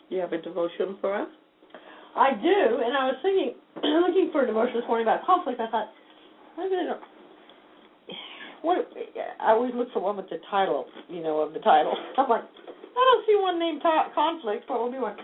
you 0.08 0.18
have 0.18 0.32
a 0.32 0.40
devotion 0.40 0.96
for 1.00 1.14
us? 1.14 1.28
I 2.16 2.30
do, 2.30 2.80
and 2.84 2.96
I 2.96 3.10
was 3.10 3.16
thinking, 3.22 3.54
looking 3.82 4.30
for 4.30 4.42
a 4.42 4.46
devotion 4.46 4.76
this 4.76 4.84
morning 4.86 5.06
about 5.06 5.26
conflict. 5.26 5.60
I 5.60 5.70
thought, 5.70 5.88
I 6.58 6.68
don't. 6.68 7.00
What 8.62 8.86
I 9.40 9.50
always 9.50 9.72
look 9.74 9.92
for 9.92 10.00
one 10.00 10.16
with 10.16 10.30
the 10.30 10.38
title, 10.50 10.86
you 11.08 11.22
know, 11.22 11.40
of 11.40 11.52
the 11.52 11.58
title. 11.60 11.92
I'm 12.18 12.30
like, 12.30 12.44
I 12.44 13.02
don't 13.12 13.26
see 13.26 13.36
one 13.36 13.58
named 13.58 13.82
ta- 13.82 14.10
conflict. 14.14 14.70
What 14.70 14.80
will 14.80 14.92
be 14.92 14.98
one? 14.98 15.16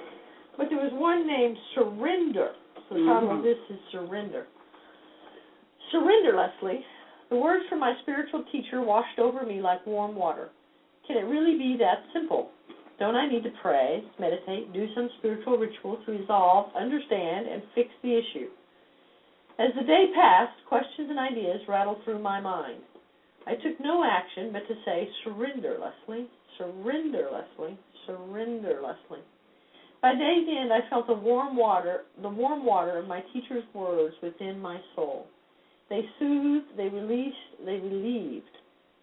But 0.59 0.67
there 0.69 0.79
was 0.79 0.93
one 0.93 1.27
named 1.27 1.57
surrender. 1.75 2.53
So 2.89 2.97
the 2.97 3.07
title 3.07 3.29
mm-hmm. 3.31 3.39
of 3.39 3.45
this 3.45 3.57
is 3.71 3.79
surrender. 3.93 4.47
Surrender, 5.91 6.37
Lesley. 6.37 6.85
The 7.31 7.37
words 7.37 7.65
from 7.69 7.79
my 7.79 7.95
spiritual 8.03 8.45
teacher 8.51 8.83
washed 8.83 9.19
over 9.19 9.47
me 9.47 9.61
like 9.61 9.87
warm 9.87 10.17
water. 10.17 10.51
Can 11.07 11.17
it 11.17 11.31
really 11.31 11.57
be 11.57 11.77
that 11.79 12.03
simple? 12.13 12.51
Don't 12.99 13.15
I 13.15 13.29
need 13.29 13.45
to 13.45 13.53
pray, 13.63 14.03
meditate, 14.19 14.73
do 14.73 14.87
some 14.95 15.09
spiritual 15.19 15.57
rituals 15.57 16.05
to 16.07 16.13
resolve, 16.13 16.75
understand, 16.77 17.47
and 17.47 17.63
fix 17.75 17.89
the 18.03 18.13
issue? 18.13 18.49
As 19.59 19.71
the 19.77 19.85
day 19.85 20.07
passed, 20.15 20.59
questions 20.69 21.09
and 21.09 21.19
ideas 21.19 21.61
rattled 21.69 21.99
through 22.05 22.19
my 22.19 22.41
mind. 22.41 22.83
I 23.47 23.55
took 23.55 23.79
no 23.81 24.05
action 24.05 24.53
but 24.53 24.67
to 24.69 24.75
say, 24.85 25.09
Surrender, 25.25 25.79
Lesley. 25.81 26.27
Surrender, 26.59 27.29
Lesley. 27.33 27.79
Surrender, 28.07 28.81
Lesley. 28.83 29.25
By 30.03 30.15
day's 30.15 30.49
end, 30.49 30.73
I 30.73 30.89
felt 30.91 31.07
the 31.07 31.15
warm 31.15 31.57
water, 31.57 32.03
the 32.23 32.29
warm 32.29 32.65
water 32.67 32.99
of 32.99 33.07
my 33.07 33.23
teacher's 33.33 33.65
words 33.73 34.15
within 34.23 34.59
my 34.61 34.81
soul. 34.97 35.27
They 35.91 36.03
soothed, 36.19 36.69
they 36.77 36.89
released, 36.89 37.37
they 37.67 37.75
relieved. 37.75 38.47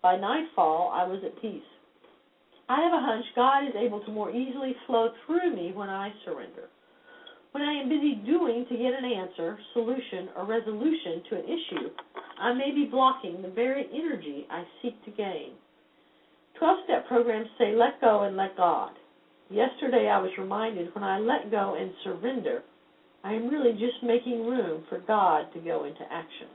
By 0.02 0.16
nightfall, 0.16 0.92
I 0.96 1.06
was 1.06 1.22
at 1.26 1.42
peace. 1.42 1.62
I 2.70 2.82
have 2.82 2.94
a 2.94 3.06
hunch 3.06 3.26
God 3.36 3.68
is 3.68 3.76
able 3.78 4.00
to 4.06 4.12
more 4.12 4.32
easily 4.32 4.74
flow 4.88 5.10
through 5.26 5.56
me 5.56 5.74
when 5.74 5.90
I 5.90 6.12
surrender. 6.26 6.70
When 7.52 7.64
I 7.64 7.74
am 7.82 7.90
busy 7.90 8.16
doing 8.26 8.66
to 8.70 8.78
get 8.78 8.94
an 8.94 9.06
answer, 9.06 9.58
solution, 9.74 10.30
or 10.36 10.46
resolution 10.46 11.24
to 11.30 11.36
an 11.36 11.46
issue, 11.46 11.90
I 12.40 12.54
may 12.54 12.72
be 12.72 12.86
blocking 12.86 13.42
the 13.42 13.50
very 13.50 13.88
energy 13.94 14.46
I 14.50 14.64
seek 14.82 15.04
to 15.06 15.12
gain. 15.12 15.52
12 16.60 16.78
step 16.86 17.08
programs 17.08 17.48
say 17.58 17.74
let 17.74 18.00
go 18.02 18.24
and 18.24 18.38
let 18.38 18.58
God. 18.58 18.92
Yesterday 19.50 20.10
I 20.10 20.20
was 20.20 20.32
reminded 20.38 20.94
when 20.94 21.04
I 21.04 21.20
let 21.20 21.52
go 21.52 21.76
and 21.80 21.92
surrender, 22.04 22.64
I 23.24 23.34
am 23.34 23.50
really 23.50 23.74
just 23.74 24.04
making 24.04 24.46
room 24.46 24.84
for 24.90 25.00
God 25.00 25.52
to 25.54 25.60
go 25.60 25.86
into 25.86 26.02
action. 26.12 26.48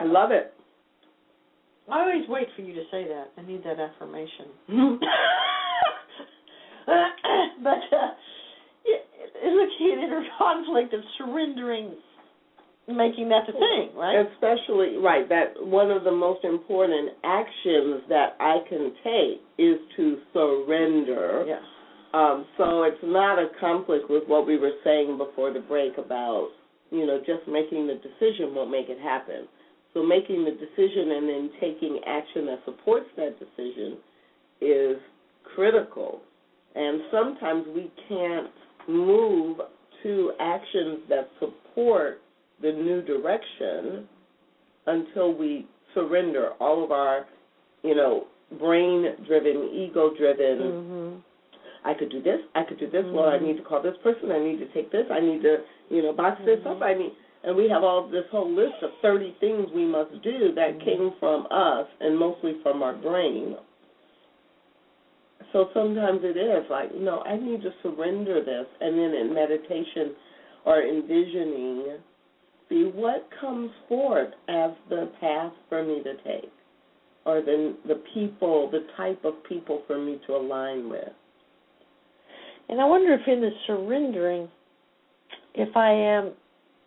I 0.00 0.04
love 0.04 0.30
it. 0.30 0.52
I 1.90 2.00
always 2.00 2.28
wait 2.28 2.48
for 2.54 2.62
you 2.62 2.74
to 2.74 2.82
say 2.90 3.04
that. 3.08 3.32
I 3.36 3.42
need 3.46 3.64
that 3.64 3.80
affirmation. 3.80 4.46
but 7.62 7.78
uh, 7.92 8.12
inner 10.08 10.24
conflict 10.38 10.94
of 10.94 11.00
surrendering, 11.16 11.94
making 12.88 13.28
that 13.28 13.46
the 13.46 13.52
thing, 13.52 13.90
right? 13.96 14.24
Especially 14.32 14.96
right. 14.96 15.28
That 15.28 15.54
one 15.58 15.90
of 15.90 16.04
the 16.04 16.12
most 16.12 16.44
important 16.44 17.10
actions 17.24 18.02
that 18.08 18.36
I 18.40 18.58
can 18.68 18.92
take 19.04 19.40
is 19.58 19.78
to 19.96 20.18
surrender. 20.32 21.44
Yes. 21.46 21.62
Um, 22.14 22.46
so 22.56 22.84
it's 22.84 22.96
not 23.02 23.38
a 23.38 23.48
conflict 23.60 24.08
with 24.08 24.24
what 24.26 24.46
we 24.46 24.56
were 24.56 24.72
saying 24.82 25.18
before 25.18 25.52
the 25.52 25.60
break 25.60 25.98
about 25.98 26.48
you 26.90 27.06
know 27.06 27.18
just 27.18 27.46
making 27.46 27.86
the 27.86 27.94
decision 27.94 28.54
won't 28.54 28.70
make 28.70 28.88
it 28.88 28.98
happen. 29.00 29.46
So 29.94 30.02
making 30.02 30.44
the 30.44 30.52
decision 30.52 31.12
and 31.12 31.28
then 31.28 31.50
taking 31.60 32.00
action 32.06 32.46
that 32.46 32.58
supports 32.64 33.06
that 33.16 33.36
decision 33.38 33.98
is 34.60 34.96
critical. 35.54 36.20
And 36.74 37.00
sometimes 37.10 37.66
we 37.74 37.90
can't 38.08 38.50
move 38.88 39.58
to 40.02 40.32
actions 40.38 41.00
that 41.08 41.28
support 41.40 42.20
the 42.62 42.72
new 42.72 43.02
direction 43.02 44.06
until 44.86 45.34
we 45.34 45.66
surrender 45.94 46.50
all 46.60 46.84
of 46.84 46.92
our, 46.92 47.26
you 47.82 47.94
know, 47.94 48.26
brain 48.58 49.04
driven, 49.26 49.70
ego 49.74 50.10
driven. 50.16 50.58
Mm-hmm. 50.58 51.16
I 51.84 51.94
could 51.94 52.10
do 52.10 52.22
this. 52.22 52.40
I 52.54 52.64
could 52.64 52.78
do 52.78 52.90
this. 52.90 53.04
Mm-hmm. 53.04 53.14
Well, 53.14 53.28
I 53.28 53.38
need 53.38 53.56
to 53.56 53.62
call 53.62 53.82
this 53.82 53.96
person. 54.02 54.32
I 54.32 54.38
need 54.38 54.58
to 54.58 54.72
take 54.72 54.90
this. 54.90 55.04
I 55.10 55.20
need 55.20 55.42
to, 55.42 55.58
you 55.90 56.02
know, 56.02 56.12
box 56.12 56.40
this 56.44 56.58
mm-hmm. 56.58 56.68
up. 56.68 56.82
I 56.82 56.94
need, 56.94 57.12
and 57.48 57.56
we 57.56 57.66
have 57.70 57.82
all 57.82 58.06
this 58.06 58.24
whole 58.30 58.54
list 58.54 58.74
of 58.82 58.90
30 59.00 59.34
things 59.40 59.68
we 59.74 59.86
must 59.86 60.12
do 60.22 60.52
that 60.54 60.78
came 60.84 61.12
from 61.18 61.46
us 61.50 61.86
and 61.98 62.18
mostly 62.18 62.56
from 62.62 62.82
our 62.82 62.94
brain. 62.94 63.56
So 65.54 65.70
sometimes 65.72 66.20
it 66.24 66.36
is 66.36 66.66
like, 66.70 66.94
no, 66.94 67.20
I 67.20 67.38
need 67.38 67.62
to 67.62 67.70
surrender 67.82 68.44
this, 68.44 68.66
and 68.82 68.98
then 68.98 69.14
in 69.14 69.32
meditation 69.32 70.14
or 70.66 70.82
envisioning, 70.82 71.96
see 72.68 72.90
what 72.94 73.26
comes 73.40 73.70
forth 73.88 74.28
as 74.50 74.72
the 74.90 75.10
path 75.18 75.52
for 75.70 75.82
me 75.82 76.02
to 76.02 76.16
take, 76.16 76.52
or 77.24 77.40
the 77.40 77.74
the 77.86 78.02
people, 78.12 78.70
the 78.70 78.86
type 78.94 79.24
of 79.24 79.42
people 79.48 79.84
for 79.86 79.98
me 79.98 80.20
to 80.26 80.36
align 80.36 80.90
with. 80.90 81.08
And 82.68 82.78
I 82.78 82.84
wonder 82.84 83.14
if 83.14 83.26
in 83.26 83.40
the 83.40 83.50
surrendering, 83.66 84.50
if 85.54 85.74
I 85.74 85.92
am 85.92 86.32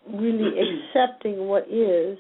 really 0.10 0.52
accepting 0.60 1.48
what 1.48 1.68
is. 1.70 2.18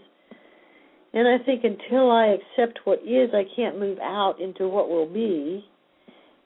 And 1.14 1.28
I 1.28 1.44
think 1.44 1.64
until 1.64 2.10
I 2.10 2.38
accept 2.38 2.80
what 2.86 3.00
is, 3.00 3.32
I 3.34 3.44
can't 3.56 3.80
move 3.80 4.00
out 4.00 4.40
into 4.40 4.68
what 4.68 4.90
will 4.90 5.12
be. 5.12 5.66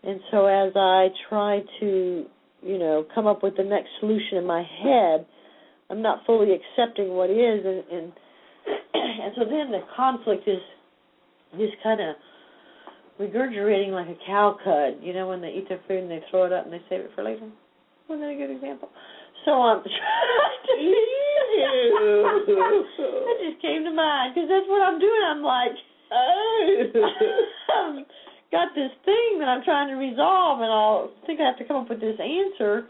And 0.03 0.19
so 0.31 0.45
as 0.45 0.71
I 0.75 1.09
try 1.29 1.61
to, 1.79 2.25
you 2.63 2.79
know, 2.79 3.05
come 3.13 3.27
up 3.27 3.43
with 3.43 3.57
the 3.57 3.63
next 3.63 3.89
solution 3.99 4.37
in 4.37 4.45
my 4.45 4.63
head, 4.83 5.25
I'm 5.89 6.01
not 6.01 6.25
fully 6.25 6.49
accepting 6.51 7.09
what 7.09 7.29
is, 7.29 7.65
and 7.65 7.83
and, 7.91 8.11
and 8.93 9.33
so 9.35 9.45
then 9.45 9.71
the 9.71 9.81
conflict 9.95 10.47
is 10.47 10.61
just 11.57 11.73
kind 11.83 12.01
of 12.01 12.15
regurgitating 13.19 13.91
like 13.91 14.07
a 14.07 14.17
cow 14.25 14.57
cud. 14.63 15.03
You 15.03 15.13
know, 15.13 15.27
when 15.27 15.41
they 15.41 15.49
eat 15.49 15.69
their 15.69 15.79
food 15.87 15.99
and 16.03 16.11
they 16.11 16.23
throw 16.31 16.45
it 16.45 16.53
up 16.53 16.65
and 16.65 16.73
they 16.73 16.81
save 16.89 17.01
it 17.01 17.11
for 17.13 17.23
later. 17.23 17.47
Wasn't 18.09 18.21
that 18.21 18.33
a 18.33 18.35
good 18.35 18.55
example? 18.55 18.89
So 19.45 19.51
um, 19.51 19.83
that 21.59 23.37
just 23.45 23.61
came 23.61 23.83
to 23.83 23.93
mind 23.93 24.33
because 24.33 24.49
that's 24.49 24.67
what 24.67 24.81
I'm 24.81 24.99
doing. 24.99 25.23
I'm 25.27 25.43
like, 25.43 25.75
oh, 26.11 28.03
got 28.55 28.71
this 28.71 28.91
thing 29.03 29.43
that 29.43 29.51
I'm 29.51 29.63
trying 29.67 29.91
to 29.91 29.99
resolve, 29.99 30.63
and 30.63 30.71
I'll 30.71 31.11
think 31.27 31.43
I 31.43 31.51
have 31.51 31.59
to 31.59 31.67
come 31.67 31.83
up 31.83 31.89
with 31.89 31.99
this 31.99 32.15
answer, 32.15 32.87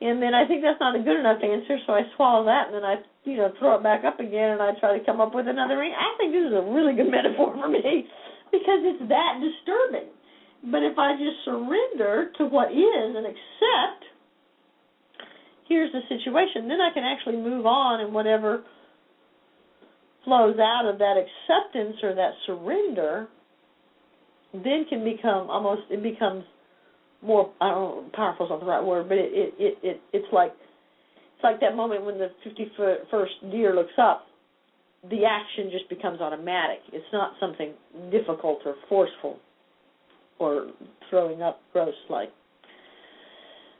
and 0.00 0.22
then 0.22 0.30
I 0.30 0.46
think 0.46 0.62
that's 0.62 0.78
not 0.78 0.94
a 0.94 1.02
good 1.02 1.18
enough 1.18 1.42
answer, 1.42 1.82
so 1.86 1.98
I 1.98 2.06
swallow 2.14 2.46
that, 2.46 2.70
and 2.70 2.74
then 2.78 2.86
I, 2.86 3.02
you 3.24 3.36
know, 3.36 3.50
throw 3.58 3.74
it 3.76 3.82
back 3.82 4.04
up 4.04 4.20
again, 4.20 4.54
and 4.54 4.62
I 4.62 4.78
try 4.78 4.96
to 4.96 5.02
come 5.04 5.20
up 5.20 5.34
with 5.34 5.48
another. 5.50 5.82
I 5.82 6.10
think 6.22 6.30
this 6.30 6.46
is 6.46 6.54
a 6.54 6.62
really 6.62 6.94
good 6.94 7.10
metaphor 7.18 7.50
for 7.50 7.66
me 7.66 8.06
because 8.54 8.80
it's 8.86 9.02
that 9.10 9.42
disturbing. 9.42 10.14
But 10.70 10.86
if 10.86 10.98
I 10.98 11.18
just 11.18 11.42
surrender 11.44 12.30
to 12.38 12.46
what 12.46 12.70
is 12.70 13.10
and 13.14 13.26
accept 13.26 14.05
here's 15.68 15.92
the 15.92 16.00
situation, 16.08 16.68
then 16.68 16.80
I 16.80 16.92
can 16.92 17.04
actually 17.04 17.36
move 17.36 17.66
on 17.66 18.00
and 18.00 18.12
whatever 18.12 18.62
flows 20.24 20.56
out 20.58 20.86
of 20.86 20.98
that 20.98 21.14
acceptance 21.16 21.96
or 22.02 22.14
that 22.14 22.32
surrender 22.46 23.28
then 24.52 24.86
can 24.88 25.04
become 25.04 25.50
almost 25.50 25.82
it 25.90 26.02
becomes 26.02 26.44
more 27.22 27.52
I 27.60 27.70
don't 27.70 28.04
know 28.04 28.10
powerful 28.14 28.46
is 28.46 28.50
not 28.50 28.60
the 28.60 28.66
right 28.66 28.82
word, 28.84 29.08
but 29.08 29.18
it 29.18 29.32
it 29.32 29.54
it, 29.58 29.78
it 29.82 30.00
it's 30.12 30.32
like 30.32 30.52
it's 30.52 31.44
like 31.44 31.60
that 31.60 31.76
moment 31.76 32.04
when 32.04 32.18
the 32.18 32.28
fifty 32.44 32.70
first 33.10 33.32
deer 33.50 33.74
looks 33.74 33.92
up, 33.98 34.26
the 35.10 35.24
action 35.24 35.70
just 35.70 35.88
becomes 35.88 36.20
automatic. 36.20 36.78
It's 36.92 37.06
not 37.12 37.32
something 37.40 37.72
difficult 38.10 38.60
or 38.64 38.74
forceful 38.88 39.38
or 40.38 40.68
throwing 41.10 41.42
up 41.42 41.60
gross 41.72 41.94
like 42.10 42.30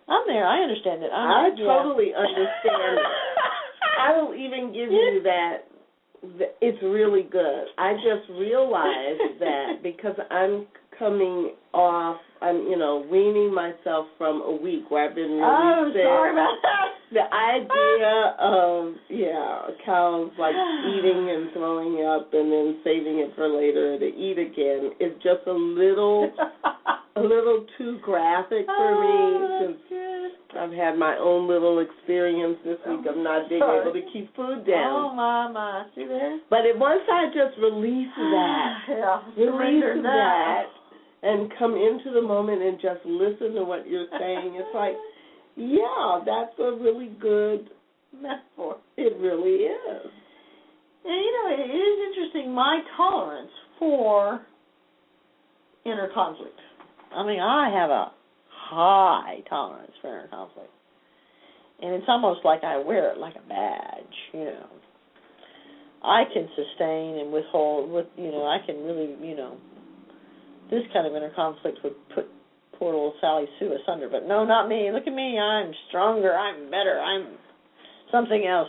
I'm 0.09 0.23
there. 0.27 0.47
I 0.47 0.63
understand 0.63 1.03
it. 1.03 1.11
I'm, 1.13 1.31
I 1.31 1.51
totally 1.57 2.11
yeah. 2.11 2.23
understand. 2.23 2.99
I 3.99 4.13
will 4.21 4.35
even 4.35 4.73
give 4.73 4.91
you 4.91 5.21
that. 5.25 5.67
It's 6.61 6.83
really 6.83 7.23
good. 7.23 7.67
I 7.79 7.95
just 7.95 8.29
realized 8.31 9.39
that 9.41 9.83
because 9.83 10.17
I'm 10.31 10.67
coming 10.99 11.53
off, 11.73 12.19
I'm 12.41 12.57
you 12.69 12.77
know 12.77 13.05
weaning 13.11 13.55
myself 13.55 14.07
from 14.19 14.43
a 14.43 14.55
week 14.63 14.91
where 14.91 15.09
I've 15.09 15.15
been 15.15 15.33
really 15.33 15.43
oh, 15.43 15.91
sick. 15.93 16.03
sorry 16.03 16.33
about 16.33 16.57
that. 16.63 16.87
The 17.13 17.23
idea 17.23 18.35
of 18.41 18.95
yeah, 19.09 19.63
cows 19.85 20.31
like 20.39 20.55
eating 20.55 21.31
and 21.31 21.53
throwing 21.53 22.05
up 22.05 22.33
and 22.33 22.51
then 22.51 22.81
saving 22.83 23.19
it 23.19 23.33
for 23.37 23.49
later 23.49 23.99
to 23.99 24.07
eat 24.07 24.39
again 24.39 24.93
is 25.01 25.13
just 25.23 25.47
a 25.47 25.53
little 25.53 26.33
a 27.17 27.21
little 27.21 27.65
too 27.79 27.99
graphic 28.03 28.67
for 28.67 28.93
oh, 28.93 29.01
me 29.01 29.77
since 29.89 29.97
I've 30.59 30.73
had 30.73 30.99
my 30.99 31.17
own 31.17 31.49
little 31.49 31.81
experience 31.81 32.57
this 32.65 32.79
week 32.89 33.07
of 33.09 33.17
not 33.17 33.49
being 33.49 33.63
able 33.63 33.93
to 33.93 34.03
keep 34.13 34.35
food 34.37 34.67
down. 34.67 35.13
Oh 35.13 35.15
my, 35.15 35.85
see 35.95 36.05
there? 36.07 36.41
But 36.51 36.65
it, 36.65 36.79
once 36.79 37.03
I 37.11 37.27
just 37.33 37.59
release 37.61 38.13
that, 38.17 38.79
yeah, 38.89 39.21
release 39.37 39.83
surrender 39.83 40.03
that, 40.03 40.65
and 41.23 41.53
come 41.59 41.73
into 41.73 42.13
the 42.13 42.23
moment 42.23 42.63
and 42.63 42.79
just 42.81 43.01
listen 43.05 43.55
to 43.55 43.65
what 43.65 43.89
you're 43.89 44.09
saying, 44.19 44.57
it's 44.57 44.75
like, 44.75 44.95
yeah, 45.57 46.21
that's 46.25 46.57
a 46.59 46.77
really 46.77 47.11
good 47.21 47.71
metaphor. 48.13 48.77
It 48.97 49.17
really 49.19 49.65
is. 49.65 50.11
And 51.05 51.15
you 51.15 51.33
know, 51.33 51.65
it 51.65 51.71
is 51.71 52.09
interesting 52.09 52.53
my 52.53 52.81
tolerance 52.97 53.51
for 53.79 54.41
inner 55.85 56.11
conflict. 56.13 56.59
I 57.17 57.27
mean, 57.27 57.41
I 57.41 57.71
have 57.71 57.91
a 57.91 58.13
high 58.51 59.43
tolerance 59.49 59.93
for 60.01 60.09
inner 60.09 60.29
conflict. 60.29 60.71
And 61.83 61.95
it's 61.95 62.07
almost 62.09 62.41
like 62.45 62.65
I 62.65 62.79
wear 62.79 63.13
it 63.13 63.19
like 63.19 63.35
a 63.37 63.49
badge, 63.49 64.17
you 64.33 64.45
know. 64.45 64.67
I 66.03 66.25
can 66.33 66.49
sustain 66.55 67.19
and 67.19 67.33
withhold 67.33 67.91
with 67.91 68.07
you 68.17 68.31
know, 68.31 68.45
I 68.45 68.59
can 68.65 68.85
really, 68.85 69.17
you 69.27 69.37
know 69.37 69.57
this 70.71 70.83
kind 70.93 71.07
of 71.07 71.15
inner 71.15 71.33
conflict 71.35 71.79
would 71.85 71.95
put 72.15 72.27
poor 72.79 72.95
old 72.95 73.15
Sally 73.21 73.47
Sue 73.59 73.73
asunder, 73.73 74.09
but 74.11 74.27
no, 74.27 74.45
not 74.45 74.69
me. 74.69 74.91
Look 74.93 75.07
at 75.07 75.15
me, 75.15 75.39
I'm 75.39 75.73
stronger, 75.89 76.35
I'm 76.35 76.67
better, 76.67 77.01
I'm 77.01 77.39
something 78.11 78.47
else. 78.47 78.69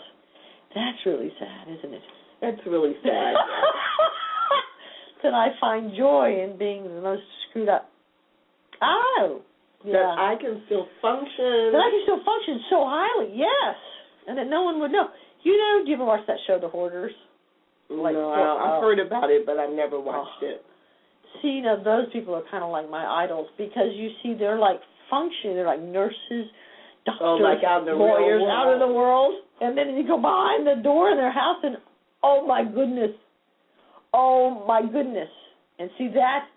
That's 0.75 0.97
really 1.05 1.31
sad, 1.39 1.67
isn't 1.79 1.93
it? 1.93 2.01
That's 2.41 2.59
really 2.67 2.93
sad. 3.03 3.33
that 5.23 5.33
I 5.33 5.47
find 5.59 5.91
joy 5.97 6.43
in 6.43 6.57
being 6.57 6.83
the 6.83 7.01
most 7.01 7.23
screwed 7.49 7.69
up 7.69 7.89
Oh, 8.81 9.41
yeah. 9.85 9.93
That 9.93 10.17
I 10.17 10.35
can 10.39 10.61
still 10.65 10.87
function. 11.01 11.71
That 11.73 11.81
I 11.81 11.89
can 11.89 12.01
still 12.03 12.21
function 12.25 12.61
so 12.69 12.85
highly, 12.85 13.33
yes, 13.35 13.77
and 14.27 14.37
that 14.37 14.47
no 14.47 14.63
one 14.63 14.79
would 14.79 14.91
know. 14.91 15.07
You 15.43 15.57
know, 15.57 15.85
do 15.85 15.89
you 15.89 15.95
ever 15.95 16.05
watch 16.05 16.25
that 16.27 16.37
show, 16.47 16.59
The 16.59 16.67
Hoarders? 16.67 17.13
Like, 17.89 18.13
no, 18.13 18.31
I, 18.31 18.75
I've 18.75 18.81
heard 18.81 18.99
about 18.99 19.29
it, 19.29 19.45
but 19.45 19.57
I've 19.57 19.71
never 19.71 19.99
watched 19.99 20.43
oh. 20.43 20.47
it. 20.47 20.61
See, 21.41 21.49
you 21.49 21.61
know, 21.61 21.81
those 21.81 22.11
people 22.11 22.35
are 22.35 22.43
kind 22.49 22.63
of 22.63 22.71
like 22.71 22.89
my 22.89 23.05
idols 23.23 23.47
because 23.57 23.93
you 23.95 24.09
see, 24.23 24.33
they're 24.37 24.57
like 24.59 24.79
functioning. 25.09 25.55
They're 25.55 25.65
like 25.65 25.81
nurses, 25.81 26.49
doctors, 27.05 27.21
oh, 27.21 27.35
like 27.39 27.63
out 27.63 27.85
the 27.85 27.91
lawyers, 27.91 28.43
out 28.43 28.73
in 28.73 28.79
the 28.79 28.87
world, 28.87 29.35
and 29.61 29.77
then 29.77 29.95
you 29.95 30.05
go 30.07 30.17
behind 30.17 30.67
the 30.67 30.81
door 30.83 31.11
in 31.11 31.17
their 31.17 31.31
house, 31.31 31.57
and 31.63 31.77
oh 32.23 32.45
my 32.45 32.63
goodness, 32.63 33.11
oh 34.13 34.65
my 34.67 34.81
goodness, 34.81 35.29
and 35.79 35.89
see 35.97 36.09
that 36.15 36.47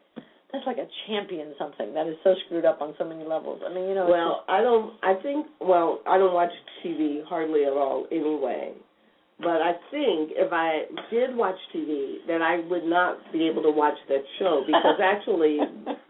that's 0.52 0.66
like 0.66 0.78
a 0.78 0.86
champion 1.06 1.54
something 1.58 1.94
that 1.94 2.06
is 2.06 2.16
so 2.24 2.34
screwed 2.46 2.64
up 2.64 2.80
on 2.80 2.94
so 2.98 3.04
many 3.04 3.24
levels. 3.24 3.60
I 3.64 3.72
mean, 3.72 3.88
you 3.88 3.94
know. 3.94 4.06
Well, 4.08 4.44
I 4.48 4.60
don't. 4.60 4.94
I 5.02 5.20
think. 5.22 5.46
Well, 5.60 6.00
I 6.06 6.18
don't 6.18 6.34
watch 6.34 6.50
TV 6.84 7.24
hardly 7.24 7.64
at 7.64 7.72
all 7.72 8.06
anyway. 8.10 8.72
But 9.38 9.62
I 9.62 9.72
think 9.90 10.32
if 10.36 10.52
I 10.52 10.82
did 11.10 11.34
watch 11.34 11.56
TV, 11.74 12.18
that 12.26 12.42
I 12.42 12.60
would 12.68 12.84
not 12.84 13.18
be 13.32 13.48
able 13.48 13.62
to 13.62 13.70
watch 13.70 13.96
that 14.08 14.22
show 14.38 14.62
because 14.66 15.00
actually, 15.02 15.58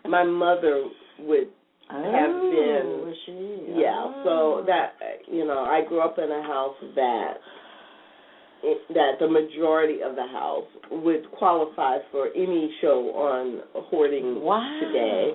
my 0.06 0.24
mother 0.24 0.88
would 1.20 1.48
have 1.88 2.30
oh, 2.30 2.50
been. 2.50 3.06
Was 3.06 3.16
she? 3.26 3.80
Yeah. 3.80 3.94
Oh. 3.94 4.60
So 4.60 4.66
that 4.66 4.94
you 5.30 5.46
know, 5.46 5.60
I 5.60 5.82
grew 5.86 6.00
up 6.00 6.18
in 6.18 6.30
a 6.30 6.42
house 6.42 6.76
that 6.94 7.34
that 8.62 9.12
the 9.18 9.28
majority 9.28 10.02
of 10.02 10.16
the 10.16 10.26
house 10.26 10.66
would 10.90 11.30
qualify 11.32 11.98
for 12.10 12.28
any 12.36 12.74
show 12.80 13.10
on 13.14 13.62
hoarding 13.74 14.42
wow. 14.42 14.80
today. 14.80 15.32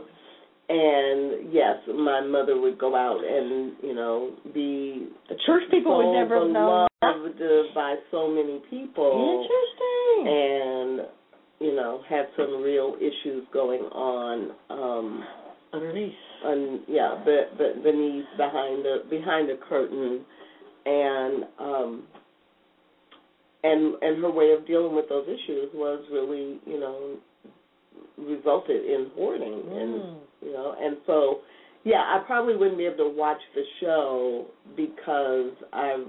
And 0.67 1.53
yes, 1.53 1.77
my 1.87 2.21
mother 2.21 2.59
would 2.59 2.79
go 2.79 2.95
out 2.95 3.21
and 3.23 3.73
you 3.83 3.93
know 3.93 4.31
be 4.53 5.09
the 5.29 5.35
church 5.45 5.63
people 5.69 5.93
so 5.93 6.07
would 6.07 6.19
never 6.19 6.51
know 6.51 6.87
by 7.75 7.95
so 8.09 8.27
many 8.27 8.61
people. 8.69 9.45
Interesting. 9.45 10.27
And 10.27 11.01
you 11.59 11.75
know 11.75 12.01
had 12.09 12.25
some 12.35 12.63
real 12.63 12.95
issues 12.97 13.45
going 13.53 13.81
on. 13.81 14.51
um 14.69 15.23
Underneath. 15.73 16.13
On, 16.45 16.83
yeah, 16.87 17.21
but 17.25 17.57
but 17.57 17.83
beneath 17.83 18.25
behind 18.37 18.85
the 18.85 18.97
behind 19.09 19.49
the 19.49 19.59
curtain, 19.67 20.25
and 20.85 21.43
um 21.59 22.03
and 23.65 23.95
and 24.01 24.21
her 24.21 24.31
way 24.31 24.51
of 24.51 24.65
dealing 24.67 24.95
with 24.95 25.09
those 25.09 25.25
issues 25.27 25.69
was 25.73 26.03
really 26.11 26.59
you 26.65 26.79
know 26.79 27.17
resulted 28.17 28.85
in 28.85 29.07
hoarding 29.15 29.63
mm. 29.65 29.81
and 29.81 29.93
you 30.41 30.53
know 30.53 30.75
and 30.79 30.97
so 31.05 31.39
yeah 31.83 32.01
I 32.01 32.23
probably 32.25 32.55
wouldn't 32.55 32.77
be 32.77 32.85
able 32.85 33.09
to 33.09 33.13
watch 33.15 33.41
the 33.55 33.63
show 33.81 34.45
because 34.75 35.51
I 35.73 36.03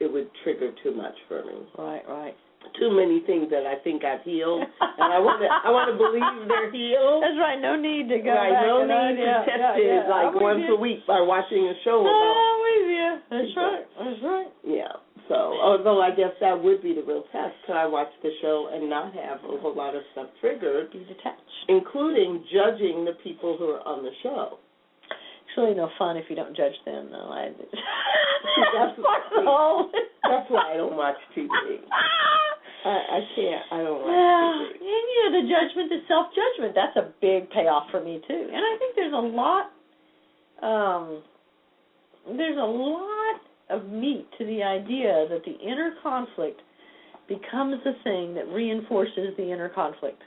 it 0.00 0.12
would 0.12 0.30
trigger 0.42 0.70
too 0.82 0.94
much 0.94 1.14
for 1.28 1.44
me 1.44 1.58
right 1.78 2.02
right 2.08 2.34
too 2.78 2.90
many 2.90 3.20
things 3.26 3.50
that 3.50 3.66
I 3.66 3.76
think 3.82 4.04
I've 4.04 4.22
healed. 4.22 4.62
And 4.62 5.08
I 5.12 5.18
want 5.18 5.42
to 5.42 5.48
I 5.48 5.70
want 5.70 5.90
to 5.90 5.96
believe 5.96 6.24
they're 6.48 6.72
healed. 6.72 7.22
That's 7.22 7.38
right. 7.38 7.58
No 7.58 7.76
need 7.76 8.08
to 8.10 8.18
go 8.22 8.32
right. 8.32 8.52
back 8.52 8.66
no 8.66 8.86
need 8.86 9.18
to 9.18 9.26
yeah, 9.26 9.46
test 9.46 9.58
yeah, 9.58 9.82
it 9.82 10.02
yeah. 10.04 10.10
like 10.10 10.34
I'm 10.34 10.42
once 10.42 10.66
a 10.68 10.78
week 10.78 11.06
by 11.06 11.20
watching 11.20 11.66
a 11.68 11.76
show 11.84 12.02
about 12.02 12.34
I'm 12.34 12.58
with 12.62 12.86
you. 12.88 13.10
That's 13.30 13.52
right. 13.56 13.84
That's 13.98 14.20
right. 14.22 14.50
Yeah. 14.66 14.94
So, 15.28 15.34
although 15.34 16.02
I 16.02 16.10
guess 16.10 16.34
that 16.40 16.60
would 16.60 16.82
be 16.82 16.94
the 16.94 17.02
real 17.02 17.24
test, 17.32 17.54
could 17.66 17.76
I 17.76 17.86
watch 17.86 18.10
the 18.22 18.30
show 18.42 18.68
and 18.72 18.90
not 18.90 19.14
have 19.14 19.38
a 19.44 19.56
whole 19.62 19.74
lot 19.74 19.94
of 19.94 20.02
stuff 20.12 20.26
triggered, 20.40 20.92
be 20.92 20.98
detached, 20.98 21.40
including 21.68 22.44
judging 22.52 23.04
the 23.04 23.16
people 23.22 23.56
who 23.56 23.70
are 23.70 23.86
on 23.86 24.02
the 24.02 24.10
show? 24.22 24.58
It's 25.08 25.56
really 25.56 25.74
no 25.74 25.88
fun 25.98 26.16
if 26.16 26.24
you 26.28 26.36
don't 26.36 26.56
judge 26.56 26.74
them, 26.84 27.08
though. 27.10 27.30
I, 27.30 27.48
that's, 27.56 28.96
that's 28.98 30.50
why 30.50 30.72
I 30.74 30.76
don't 30.76 30.96
watch 30.96 31.16
TV. 31.36 31.48
I, 32.84 32.88
I 32.88 33.20
can't. 33.34 33.62
I 33.70 33.78
don't 33.78 33.98
watch 34.02 34.10
well, 34.10 34.52
TV. 34.58 34.74
And 34.74 35.04
you 35.06 35.18
know, 35.22 35.30
the 35.38 35.46
judgment, 35.46 35.88
the 35.90 36.02
self 36.08 36.26
judgment. 36.34 36.74
That's 36.74 36.96
a 36.96 37.12
big 37.20 37.50
payoff 37.50 37.90
for 37.90 38.02
me 38.02 38.20
too. 38.26 38.48
And 38.52 38.58
I 38.58 38.76
think 38.78 38.96
there's 38.96 39.14
a 39.14 39.16
lot. 39.16 39.70
Um, 40.62 41.22
there's 42.36 42.58
a 42.58 42.60
lot 42.60 43.40
of 43.70 43.88
meat 43.88 44.26
to 44.38 44.44
the 44.44 44.62
idea 44.62 45.26
that 45.30 45.42
the 45.44 45.58
inner 45.58 45.94
conflict 46.02 46.60
becomes 47.28 47.82
the 47.84 47.92
thing 48.04 48.34
that 48.34 48.46
reinforces 48.48 49.34
the 49.36 49.50
inner 49.50 49.68
conflict. 49.68 50.22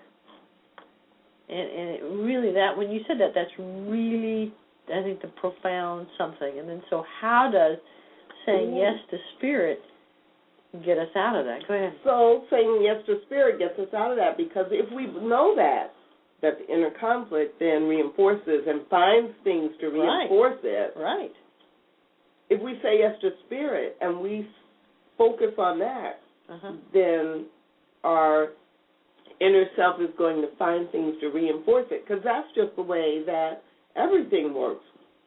And, 1.48 1.60
and 1.60 1.90
it 1.90 2.04
really 2.04 2.54
that 2.54 2.76
when 2.76 2.90
you 2.90 3.02
said 3.08 3.20
that, 3.20 3.32
that's 3.36 3.52
really 3.60 4.54
I 4.88 5.04
think 5.04 5.22
the 5.22 5.28
profound 5.40 6.08
something. 6.18 6.60
And 6.60 6.70
then 6.70 6.82
so 6.90 7.04
how 7.22 7.50
does 7.52 7.78
saying 8.46 8.76
yes 8.76 8.96
to 9.12 9.18
spirit 9.38 9.80
get 10.84 10.98
us 10.98 11.14
out 11.16 11.36
of 11.36 11.46
that? 11.46 11.68
Go 11.68 11.74
ahead. 11.74 11.94
So 12.04 12.44
saying 12.50 12.82
yes 12.82 13.06
to 13.06 13.22
spirit 13.26 13.60
gets 13.60 13.78
us 13.80 13.94
out 13.94 14.12
of 14.12 14.18
that 14.18 14.38
because 14.38 14.66
if 14.72 14.92
we 14.94 15.06
know 15.08 15.54
that 15.56 15.94
that 16.42 16.60
the 16.60 16.74
inner 16.74 16.92
conflict 17.00 17.60
then 17.60 17.84
reinforces 17.88 18.68
and 18.68 18.82
finds 18.90 19.32
things 19.44 19.72
to 19.80 19.88
reinforce 19.88 20.60
right. 20.64 20.72
it. 20.72 20.94
Right 20.98 21.32
if 22.50 22.62
we 22.62 22.74
say 22.84 23.00
yes 23.00 23.16
to 23.22 23.32
spirit 23.46 23.98
and 24.02 24.20
we 24.20 24.48
focus 25.18 25.54
on 25.58 25.80
that, 25.80 26.20
uh-huh. 26.50 26.74
then 26.94 27.46
our 28.04 28.50
inner 29.42 29.66
self 29.76 30.00
is 30.00 30.10
going 30.18 30.42
to 30.42 30.48
find 30.58 30.90
things 30.92 31.16
to 31.22 31.28
reinforce 31.28 31.88
it 31.92 32.06
because 32.08 32.24
that's 32.24 32.48
just 32.56 32.76
the 32.76 32.82
way 32.82 33.24
that 33.26 33.64
everything 33.96 34.54
works. 34.54 34.86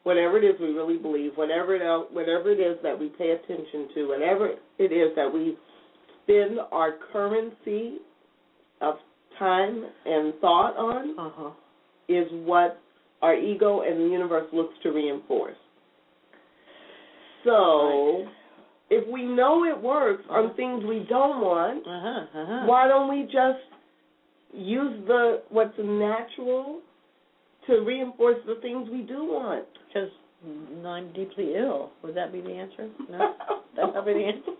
Whatever 0.09 0.39
it 0.39 0.45
is 0.45 0.59
we 0.59 0.69
really 0.69 0.97
believe, 0.97 1.33
whatever 1.35 1.77
it 1.77 1.83
else, 1.83 2.07
whatever 2.13 2.51
it 2.51 2.59
is 2.61 2.79
that 2.83 2.99
we 2.99 3.11
pay 3.11 3.33
attention 3.33 3.89
to, 3.95 4.09
whatever 4.09 4.55
it 4.79 4.91
is 4.91 5.15
that 5.17 5.31
we 5.31 5.55
spend 6.23 6.59
our 6.73 6.95
currency 7.13 7.99
of 8.81 8.95
time 9.39 9.85
and 10.07 10.33
thought 10.41 10.79
on, 10.79 11.19
uh-huh. 11.19 11.51
is 12.09 12.27
what 12.47 12.81
our 13.21 13.35
ego 13.35 13.83
and 13.83 14.01
the 14.01 14.11
universe 14.11 14.49
looks 14.51 14.73
to 14.83 14.93
reinforce. 14.93 15.59
So, 17.45 18.25
right. 18.25 18.33
if 18.89 19.13
we 19.13 19.25
know 19.27 19.67
it 19.67 19.79
works 19.79 20.25
on 20.31 20.55
things 20.55 20.85
we 20.87 21.05
don't 21.07 21.43
want, 21.43 21.87
uh-huh, 21.87 22.41
uh-huh. 22.41 22.67
why 22.67 22.89
don't 22.89 23.11
we 23.11 23.25
just 23.25 23.61
use 24.55 25.05
the 25.07 25.43
what's 25.51 25.77
natural 25.79 26.81
to 27.69 27.81
reinforce 27.81 28.39
the 28.47 28.57
things 28.61 28.89
we 28.91 29.03
do 29.03 29.25
want? 29.25 29.64
Because 29.87 30.11
I'm 30.87 31.12
deeply 31.12 31.55
ill. 31.57 31.91
Would 32.03 32.16
that 32.16 32.33
be 32.33 32.41
the 32.41 32.51
answer? 32.51 32.89
No, 33.11 33.35
that 33.77 33.95
would 33.95 34.05
be 34.05 34.12
the 34.14 34.27
answer. 34.27 34.53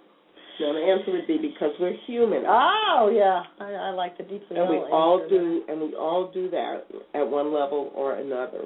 No, 0.61 0.73
the 0.75 0.81
answer 0.81 1.13
would 1.13 1.27
be 1.27 1.39
because 1.39 1.71
we're 1.79 1.95
human. 2.07 2.43
Oh 2.47 3.11
yeah, 3.15 3.43
I, 3.65 3.73
I 3.73 3.91
like 3.91 4.19
the 4.19 4.25
deeply 4.25 4.57
and 4.57 4.69
we 4.69 4.77
all 4.77 5.25
do, 5.29 5.63
and 5.69 5.81
we 5.81 5.95
all 5.95 6.31
do 6.33 6.51
that 6.51 6.85
at 7.15 7.23
one 7.29 7.53
level 7.53 7.93
or 7.95 8.17
another. 8.17 8.63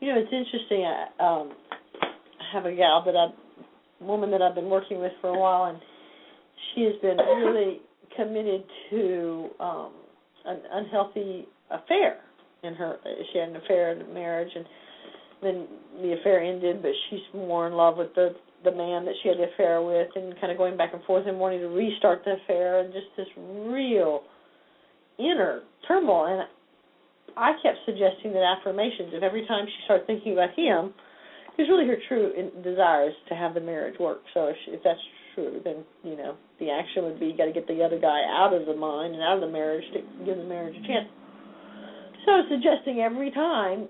You 0.00 0.14
know, 0.14 0.20
it's 0.20 0.32
interesting. 0.32 0.84
I, 0.84 1.06
um, 1.18 1.52
I 2.02 2.54
have 2.54 2.66
a 2.66 2.74
gal 2.74 3.02
that 3.04 3.16
I, 3.16 4.04
woman 4.04 4.30
that 4.30 4.40
I've 4.40 4.54
been 4.54 4.70
working 4.70 5.00
with 5.00 5.12
for 5.20 5.30
a 5.30 5.38
while, 5.38 5.64
and 5.64 5.78
she 6.74 6.82
has 6.82 6.94
been 7.02 7.16
really 7.16 7.80
committed 8.16 8.62
to 8.90 9.48
um, 9.58 9.92
an 10.44 10.60
unhealthy 10.72 11.48
affair 11.70 12.18
in 12.64 12.74
her. 12.74 12.96
She 13.32 13.38
had 13.38 13.50
an 13.50 13.56
affair 13.56 13.92
in 13.92 14.12
marriage, 14.12 14.50
and 14.54 14.64
then 15.42 15.66
the 16.02 16.16
affair 16.20 16.42
ended, 16.42 16.82
but 16.82 16.92
she's 17.08 17.20
more 17.34 17.66
in 17.66 17.74
love 17.74 17.96
with 17.96 18.14
the 18.14 18.34
the 18.64 18.72
man 18.72 19.04
that 19.04 19.12
she 19.22 19.28
had 19.28 19.36
the 19.36 19.52
affair 19.52 19.82
with, 19.82 20.08
and 20.16 20.34
kind 20.40 20.50
of 20.50 20.56
going 20.56 20.76
back 20.76 20.94
and 20.94 21.04
forth 21.04 21.26
and 21.26 21.38
wanting 21.38 21.60
to 21.60 21.68
restart 21.68 22.24
the 22.24 22.36
affair, 22.42 22.80
and 22.80 22.92
just 22.92 23.06
this 23.16 23.28
real 23.36 24.22
inner 25.18 25.62
turmoil. 25.86 26.26
And 26.26 26.48
I 27.36 27.52
kept 27.62 27.78
suggesting 27.84 28.32
that 28.32 28.56
affirmations, 28.58 29.12
if 29.12 29.22
every 29.22 29.46
time 29.46 29.66
she 29.66 29.84
started 29.84 30.06
thinking 30.06 30.32
about 30.32 30.56
him, 30.56 30.94
because 31.50 31.68
really 31.68 31.86
her 31.86 31.98
true 32.08 32.32
desire 32.62 33.08
is 33.08 33.14
to 33.28 33.34
have 33.34 33.54
the 33.54 33.60
marriage 33.60 33.98
work. 34.00 34.22
So 34.32 34.46
if, 34.46 34.56
she, 34.64 34.72
if 34.72 34.80
that's 34.82 35.00
true, 35.34 35.60
then 35.62 35.84
you 36.02 36.16
know 36.16 36.36
the 36.58 36.70
action 36.70 37.04
would 37.04 37.20
be 37.20 37.26
you 37.26 37.36
got 37.36 37.46
to 37.46 37.52
get 37.52 37.66
the 37.68 37.82
other 37.82 37.98
guy 37.98 38.22
out 38.26 38.52
of 38.52 38.66
the 38.66 38.74
mind 38.74 39.14
and 39.14 39.22
out 39.22 39.36
of 39.36 39.40
the 39.40 39.52
marriage 39.52 39.84
to 39.92 40.00
give 40.24 40.36
the 40.36 40.44
marriage 40.44 40.74
a 40.76 40.86
chance. 40.86 41.08
So 42.24 42.42
suggesting 42.48 43.00
every 43.00 43.30
time 43.30 43.88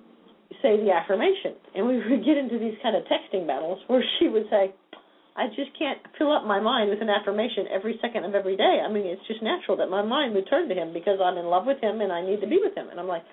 say 0.63 0.79
the 0.79 0.93
affirmation, 0.93 1.55
and 1.75 1.87
we 1.87 1.99
would 2.09 2.25
get 2.25 2.37
into 2.37 2.59
these 2.59 2.75
kind 2.83 2.97
of 2.97 3.03
texting 3.05 3.47
battles 3.47 3.81
where 3.87 4.05
she 4.19 4.29
would 4.29 4.47
say, 4.51 4.75
"I 5.37 5.49
just 5.49 5.75
can't 5.79 5.99
fill 6.19 6.33
up 6.33 6.45
my 6.45 6.61
mind 6.61 6.91
with 6.91 7.03
an 7.03 7.11
affirmation 7.11 7.67
every 7.71 7.99
second 8.01 8.25
of 8.25 8.35
every 8.35 8.57
day. 8.57 8.83
I 8.85 8.91
mean, 8.91 9.07
it's 9.07 9.25
just 9.27 9.43
natural 9.43 9.77
that 9.79 9.91
my 9.91 10.03
mind 10.03 10.35
would 10.35 10.49
turn 10.49 10.69
to 10.69 10.75
him 10.75 10.93
because 10.93 11.19
I'm 11.23 11.39
in 11.39 11.47
love 11.47 11.67
with 11.67 11.81
him 11.81 12.01
and 12.01 12.13
I 12.13 12.23
need 12.23 12.41
to 12.41 12.47
be 12.47 12.59
with 12.63 12.75
him." 12.75 12.89
And 12.91 12.99
I'm 12.99 13.09
like, 13.09 13.25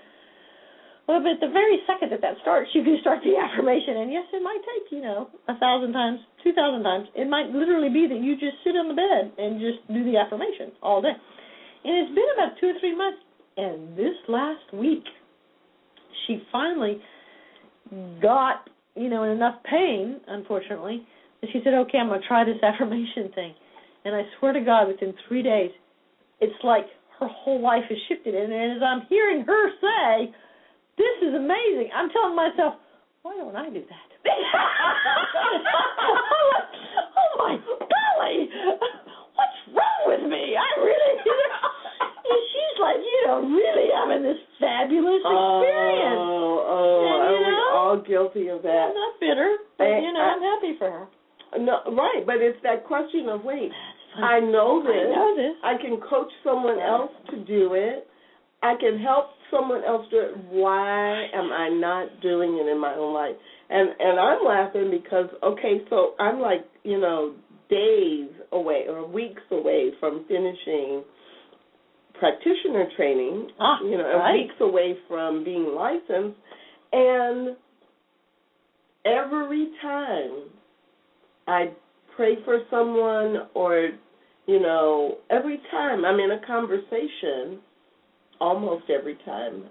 "Well, 1.08 1.22
but 1.22 1.39
the 1.39 1.52
very 1.52 1.82
second 1.86 2.12
that 2.12 2.22
that 2.22 2.38
starts, 2.41 2.70
you 2.74 2.84
can 2.84 2.97
start 3.02 3.22
the 3.24 3.38
affirmation, 3.45 3.97
and 3.97 4.12
yes, 4.12 4.26
it 4.34 4.41
might 4.41 4.62
take 4.62 4.91
you 4.91 5.02
know 5.02 5.30
a 5.47 5.58
thousand 5.58 5.93
times, 5.93 6.20
two 6.43 6.54
thousand 6.54 6.84
times. 6.84 7.08
It 7.16 7.30
might 7.30 7.49
literally 7.49 7.89
be 7.89 8.08
that 8.08 8.22
you 8.22 8.36
just 8.36 8.62
sit 8.64 8.76
on 8.76 8.88
the 8.88 8.97
bed 8.97 9.32
and 9.38 9.60
just 9.60 9.82
do 9.88 10.04
the 10.04 10.18
affirmation 10.18 10.72
all 10.82 11.02
day." 11.02 11.16
And 11.84 11.97
it's 11.97 12.14
been 12.14 12.30
about 12.38 12.62
two 12.62 12.70
or 12.70 12.78
three 12.80 12.93
months, 12.93 13.18
and 13.58 13.97
this 13.97 14.16
last 14.28 14.74
week 14.74 15.04
she 16.28 16.41
finally 16.52 17.02
got, 18.22 18.70
you 18.95 19.10
know, 19.10 19.24
enough 19.24 19.56
pain, 19.70 20.22
unfortunately, 20.28 21.06
And 21.41 21.52
she 21.52 21.62
said, 21.64 21.74
"Okay, 21.74 21.97
I'm 21.97 22.08
going 22.08 22.22
to 22.22 22.28
try 22.28 22.43
this 22.43 22.62
affirmation 22.64 23.32
thing." 23.34 23.54
And 24.06 24.16
I 24.16 24.24
swear 24.39 24.54
to 24.54 24.62
God, 24.62 24.88
within 24.88 25.14
three 25.28 25.43
days, 25.43 25.72
it's 26.39 26.64
like 26.64 26.86
her 27.20 27.28
whole 27.28 27.62
life 27.62 27.84
has 27.89 27.97
shifted. 28.08 28.34
And 28.34 28.54
as 28.54 28.82
I'm 28.82 29.02
hearing 29.10 29.43
her 29.45 29.70
say, 29.82 30.34
"This 30.97 31.28
is 31.28 31.34
amazing," 31.36 31.91
I'm 31.93 32.10
telling 32.10 32.36
myself, 32.36 32.76
"Why 33.24 33.36
don't 33.36 33.56
I 33.56 33.70
do 33.70 33.84
that?" 33.89 34.08
oh 37.18 37.36
my 37.38 37.58
golly, 37.58 38.49
what's 39.36 39.60
wrong 39.74 40.02
with 40.06 40.24
me? 40.30 40.56
I 40.56 40.80
really. 40.80 41.51
Like, 42.82 42.97
you 42.97 43.21
know, 43.29 43.45
really 43.45 43.88
having 43.93 44.25
this 44.25 44.41
fabulous 44.59 45.21
oh, 45.23 45.61
experience. 45.61 46.19
Oh, 46.19 46.57
oh, 46.65 46.99
And, 47.05 47.21
are 47.21 47.38
we 47.38 47.55
all 47.77 47.97
guilty 48.01 48.49
of 48.49 48.61
that? 48.65 48.91
I'm 48.91 48.97
not 48.97 49.13
bitter, 49.21 49.49
but 49.77 49.88
I- 49.88 49.99
you 50.01 50.11
know, 50.11 50.19
I- 50.19 50.34
I'm 50.34 50.41
happy 50.41 50.73
for 50.77 50.89
her. 50.89 51.07
No, 51.59 51.84
right, 51.91 52.23
but 52.25 52.38
it's 52.39 52.59
that 52.63 52.86
question 52.86 53.27
of 53.27 53.43
wait, 53.43 53.71
I 54.17 54.39
know 54.39 54.82
I 54.82 55.03
know 55.03 55.36
this. 55.36 55.55
I 55.63 55.75
can 55.77 55.99
coach 55.99 56.32
someone 56.43 56.79
else 56.79 57.11
to 57.29 57.38
do 57.43 57.73
it. 57.73 58.07
I 58.63 58.75
can 58.79 58.99
help 58.99 59.32
someone 59.49 59.84
else 59.84 60.05
do 60.11 60.19
it. 60.19 60.38
Why 60.49 61.27
am 61.34 61.51
I 61.51 61.69
not 61.69 62.21
doing 62.21 62.57
it 62.57 62.69
in 62.69 62.79
my 62.79 62.95
own 62.95 63.13
life? 63.13 63.36
And 63.69 63.89
and 63.99 64.19
I'm 64.19 64.45
laughing 64.45 64.91
because 64.91 65.29
okay, 65.43 65.82
so 65.89 66.13
I'm 66.19 66.39
like 66.39 66.65
you 66.84 66.99
know 66.99 67.34
days 67.69 68.29
away 68.51 68.86
or 68.88 69.07
weeks 69.07 69.41
away 69.51 69.91
from 69.99 70.25
finishing 70.27 71.03
practitioner 72.22 72.88
training. 72.95 73.49
Ah, 73.59 73.82
you 73.84 73.97
know, 73.97 74.17
right. 74.17 74.43
weeks 74.43 74.55
away 74.61 74.95
from 75.07 75.43
being 75.43 75.74
licensed, 75.76 76.38
and 76.93 77.57
every 79.05 79.72
time 79.82 80.32
I 81.47 81.72
pray 82.15 82.36
for 82.45 82.59
someone 82.69 83.47
or 83.55 83.89
you 84.47 84.59
know, 84.59 85.17
every 85.30 85.59
time 85.72 86.05
I'm 86.05 86.19
in 86.19 86.32
a 86.32 86.45
conversation, 86.45 87.59
almost 88.39 88.89
every 88.89 89.17
time, 89.24 89.65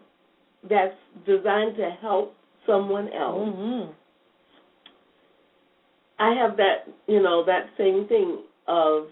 that's 0.68 0.94
designed 1.26 1.76
to 1.76 1.96
help 2.00 2.34
someone 2.66 3.08
else. 3.12 3.48
Mm-hmm. 3.48 3.92
I 6.18 6.34
have 6.34 6.56
that, 6.58 6.86
you 7.06 7.22
know, 7.22 7.44
that 7.46 7.66
same 7.78 8.06
thing 8.08 8.42
of, 8.68 9.06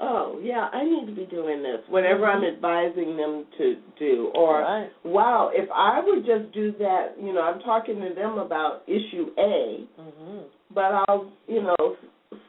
oh, 0.00 0.38
yeah, 0.42 0.68
I 0.72 0.84
need 0.84 1.06
to 1.06 1.14
be 1.14 1.26
doing 1.26 1.62
this, 1.62 1.80
whatever 1.88 2.26
I'm 2.26 2.44
advising 2.44 3.16
them 3.16 3.46
to 3.58 3.76
do. 3.98 4.30
Or, 4.34 4.60
right. 4.60 4.88
wow, 5.04 5.50
if 5.54 5.68
I 5.74 6.00
would 6.04 6.24
just 6.26 6.52
do 6.54 6.72
that, 6.78 7.14
you 7.20 7.32
know, 7.32 7.40
I'm 7.42 7.60
talking 7.60 7.96
to 8.00 8.14
them 8.14 8.38
about 8.38 8.82
issue 8.86 9.30
A, 9.38 9.86
Mm-hmm. 10.00 10.38
but 10.74 11.02
I'll, 11.08 11.32
you 11.48 11.62
know, 11.62 11.96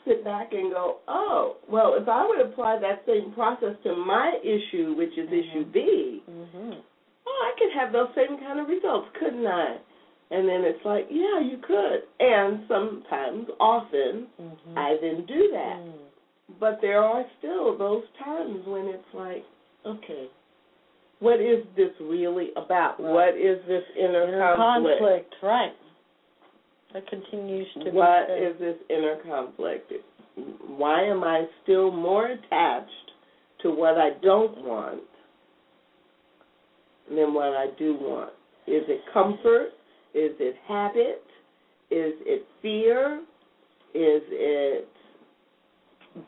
sit 0.05 0.23
back 0.23 0.51
and 0.53 0.71
go, 0.73 0.97
oh, 1.07 1.57
well, 1.69 1.95
if 1.99 2.07
I 2.09 2.25
would 2.27 2.41
apply 2.45 2.79
that 2.81 3.03
same 3.07 3.31
process 3.33 3.75
to 3.83 3.95
my 3.95 4.37
issue, 4.43 4.95
which 4.97 5.17
is 5.17 5.27
issue 5.29 5.65
B, 5.71 6.21
Mm-hmm. 6.29 6.71
oh, 7.27 7.45
I 7.45 7.51
could 7.59 7.69
have 7.79 7.93
those 7.93 8.09
same 8.15 8.37
kind 8.39 8.59
of 8.59 8.67
results, 8.67 9.07
couldn't 9.19 9.47
I? 9.47 9.77
And 10.29 10.47
then 10.49 10.63
it's 10.65 10.83
like, 10.83 11.07
yeah, 11.09 11.39
you 11.39 11.57
could. 11.65 12.03
And 12.19 12.59
sometimes, 12.67 13.47
often, 13.59 14.27
Mm-hmm. 14.41 14.77
I 14.77 14.97
then 15.01 15.25
do 15.25 15.49
that. 15.53 15.79
But 16.59 16.79
there 16.81 17.03
are 17.03 17.25
still 17.39 17.77
those 17.77 18.03
times 18.23 18.61
when 18.65 18.85
it's 18.85 19.03
like, 19.13 19.43
okay, 19.85 20.27
what 21.19 21.41
is 21.41 21.65
this 21.75 21.89
really 21.99 22.49
about? 22.55 22.99
Right. 22.99 23.11
What 23.11 23.35
is 23.35 23.59
this 23.67 23.83
inner, 23.97 24.27
Inner 24.27 24.55
conflict? 24.55 24.99
conflict, 24.99 25.35
right? 25.43 25.73
That 26.93 27.07
continues 27.07 27.67
to 27.83 27.91
What 27.91 28.29
is 28.29 28.57
this 28.59 28.75
inner 28.89 29.17
conflict? 29.27 29.91
Why 30.67 31.03
am 31.03 31.23
I 31.23 31.45
still 31.63 31.91
more 31.91 32.27
attached 32.27 32.91
to 33.63 33.71
what 33.71 33.97
I 33.97 34.11
don't 34.21 34.63
want 34.63 35.01
than 37.09 37.33
what 37.33 37.55
I 37.55 37.67
do 37.77 37.97
want? 37.99 38.31
Is 38.67 38.83
it 38.87 39.01
comfort? 39.13 39.69
Is 40.13 40.31
it 40.39 40.55
habit? 40.67 41.23
Is 41.89 42.13
it 42.25 42.45
fear? 42.61 43.21
Is 43.93 44.21
it 44.29 44.87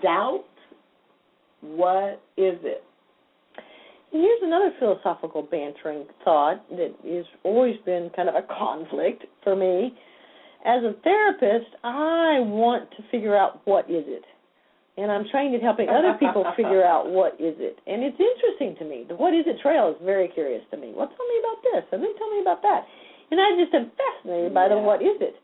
doubt? 0.01 0.45
What 1.61 2.21
is 2.37 2.57
it? 2.63 2.83
Here's 4.11 4.41
another 4.41 4.71
philosophical 4.79 5.43
bantering 5.43 6.05
thought 6.25 6.67
that 6.71 6.95
has 7.05 7.25
always 7.43 7.75
been 7.85 8.09
kind 8.15 8.27
of 8.27 8.35
a 8.35 8.41
conflict 8.41 9.25
for 9.43 9.55
me. 9.55 9.93
As 10.65 10.83
a 10.83 10.93
therapist, 11.03 11.69
I 11.83 12.41
want 12.41 12.89
to 12.97 13.03
figure 13.11 13.37
out 13.37 13.61
what 13.65 13.85
is 13.85 14.03
it. 14.07 14.23
And 14.97 15.11
I'm 15.11 15.25
trained 15.31 15.53
at 15.53 15.61
helping 15.61 15.87
other 15.93 16.17
people 16.19 16.43
figure 16.57 16.83
out 16.83 17.11
what 17.11 17.33
is 17.39 17.55
it. 17.61 17.77
And 17.85 18.03
it's 18.03 18.17
interesting 18.17 18.75
to 18.81 18.85
me. 18.89 19.05
The 19.07 19.15
what 19.15 19.33
is 19.33 19.45
it 19.45 19.61
trail 19.61 19.93
is 19.93 19.95
very 20.03 20.27
curious 20.27 20.63
to 20.71 20.77
me. 20.77 20.91
Well, 20.95 21.07
tell 21.07 21.27
me 21.29 21.37
about 21.39 21.59
this, 21.61 21.83
and 21.93 22.01
then 22.01 22.11
tell 22.17 22.31
me 22.33 22.41
about 22.41 22.61
that. 22.63 22.83
And 23.29 23.39
I 23.39 23.53
just 23.61 23.73
am 23.77 23.91
fascinated 23.93 24.53
by 24.53 24.67
the 24.67 24.77
what 24.77 25.01
is 25.01 25.21
it. 25.21 25.35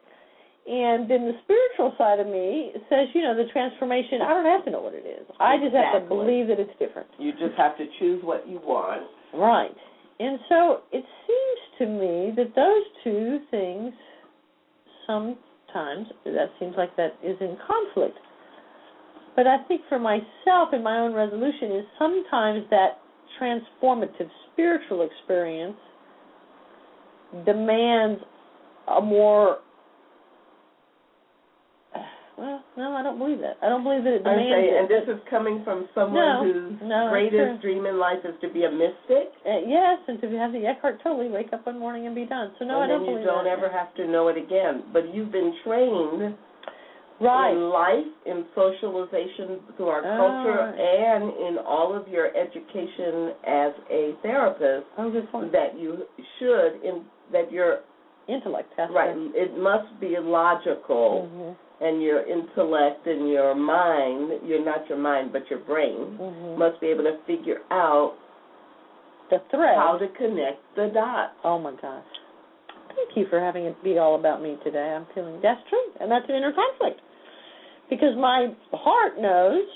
And 0.65 1.09
then 1.09 1.29
the 1.29 1.37
spiritual 1.45 1.93
side 1.95 2.19
of 2.19 2.25
me 2.25 2.71
says, 2.89 3.07
you 3.13 3.21
know, 3.21 3.35
the 3.35 3.45
transformation, 3.53 4.21
I 4.21 4.33
don't 4.33 4.45
have 4.45 4.65
to 4.65 4.71
know 4.71 4.81
what 4.81 4.95
it 4.95 5.05
is. 5.05 5.25
I 5.39 5.57
just 5.61 5.75
have 5.75 6.01
to 6.01 6.07
believe 6.09 6.47
that 6.47 6.59
it's 6.59 6.73
different. 6.79 7.07
You 7.19 7.33
just 7.33 7.53
have 7.55 7.77
to 7.77 7.85
choose 7.99 8.23
what 8.23 8.49
you 8.49 8.59
want. 8.63 9.05
Right. 9.33 9.75
And 10.19 10.39
so 10.49 10.81
it 10.91 11.03
seems 11.27 11.61
to 11.79 11.85
me 11.85 12.33
that 12.35 12.55
those 12.55 12.83
two 13.03 13.39
things 13.51 13.93
sometimes 15.05 16.07
that 16.25 16.49
seems 16.59 16.73
like 16.77 16.95
that 16.95 17.13
is 17.23 17.37
in 17.41 17.57
conflict. 17.67 18.17
But 19.35 19.45
I 19.45 19.57
think 19.67 19.81
for 19.89 19.99
myself 19.99 20.69
and 20.71 20.83
my 20.83 20.97
own 20.97 21.13
resolution 21.13 21.73
is 21.73 21.85
sometimes 21.99 22.63
that 22.71 22.99
transformative 23.39 24.29
spiritual 24.51 25.07
experience 25.07 25.77
demands 27.45 28.21
a 28.87 29.01
more 29.01 29.59
well, 32.45 32.61
no, 32.77 32.93
I 32.95 33.01
don't 33.01 33.17
believe 33.17 33.39
that. 33.41 33.57
I 33.61 33.69
don't 33.69 33.83
believe 33.83 34.03
that 34.05 34.13
it 34.13 34.23
demands 34.23 34.45
Okay, 34.53 34.69
it. 34.69 34.77
and 34.77 34.85
this 34.87 35.05
is 35.09 35.19
coming 35.29 35.63
from 35.65 35.89
someone 35.95 36.13
No, 36.21 36.43
whose 36.45 36.77
no, 36.83 37.09
greatest 37.09 37.61
dream 37.61 37.85
in 37.85 37.97
life 37.97 38.21
is 38.23 38.35
to 38.41 38.49
be 38.53 38.63
a 38.65 38.71
mystic. 38.71 39.33
Uh, 39.45 39.65
yes, 39.65 39.97
and 40.07 40.21
to 40.21 40.29
have 40.37 40.51
the 40.53 40.65
Eckhart 40.65 41.01
Tolle 41.01 41.27
wake 41.29 41.51
up 41.53 41.65
one 41.65 41.79
morning 41.79 42.05
and 42.05 42.13
be 42.15 42.25
done. 42.25 42.51
So 42.59 42.65
no, 42.65 42.81
and 42.81 42.91
I 42.91 42.95
don't 42.95 43.05
then 43.05 43.15
you 43.17 43.25
don't 43.25 43.47
ever 43.47 43.69
have 43.69 43.93
to 43.95 44.05
know 44.07 44.27
it 44.29 44.37
again. 44.37 44.83
But 44.93 45.13
you've 45.13 45.31
been 45.31 45.53
trained 45.65 46.35
right. 47.21 47.51
in 47.51 47.69
life, 47.69 48.11
in 48.25 48.45
socialization 48.53 49.59
through 49.77 49.87
our 49.89 50.03
Oh, 50.05 50.17
culture, 50.17 50.61
and 50.77 51.23
in 51.47 51.57
all 51.65 51.95
of 51.95 52.07
your 52.07 52.27
education 52.35 53.33
as 53.47 53.71
a 53.89 54.13
therapist 54.21 54.85
Oh, 54.97 55.09
that 55.51 55.79
you 55.79 56.05
should 56.39 56.81
in 56.83 57.03
that 57.31 57.51
your 57.51 57.79
Intellect 58.27 58.71
has 58.75 58.89
right 58.91 59.13
to. 59.13 59.31
it 59.35 59.55
must 59.55 59.99
be 59.99 60.15
logical 60.19 61.29
Mhm. 61.31 61.55
And 61.81 62.01
your 62.01 62.23
intellect 62.25 63.05
and 63.07 63.29
your 63.29 63.53
mind 63.55 64.31
you're 64.45 64.63
not 64.63 64.87
your 64.87 64.97
mind 64.97 65.31
but 65.33 65.49
your 65.49 65.59
brain 65.59 66.17
Mhm. 66.19 66.57
must 66.57 66.79
be 66.79 66.87
able 66.87 67.03
to 67.03 67.17
figure 67.27 67.61
out 67.71 68.13
The 69.29 69.39
thread. 69.51 69.75
how 69.77 69.97
to 69.97 70.07
connect 70.09 70.59
the 70.75 70.87
dots 70.87 71.33
Oh 71.43 71.59
my 71.59 71.71
gosh. 71.73 72.03
Thank 72.95 73.17
you 73.17 73.25
for 73.27 73.39
having 73.41 73.65
it 73.65 73.75
be 73.83 73.97
all 73.99 74.15
about 74.15 74.41
me 74.41 74.57
today. 74.63 74.93
I'm 74.95 75.05
feeling 75.13 75.41
that's 75.41 75.59
true, 75.67 75.91
and 75.99 76.09
that's 76.09 76.23
an 76.29 76.35
inner 76.35 76.53
conflict 76.53 77.01
because 77.89 78.15
my 78.15 78.55
heart 78.71 79.19
knows 79.19 79.67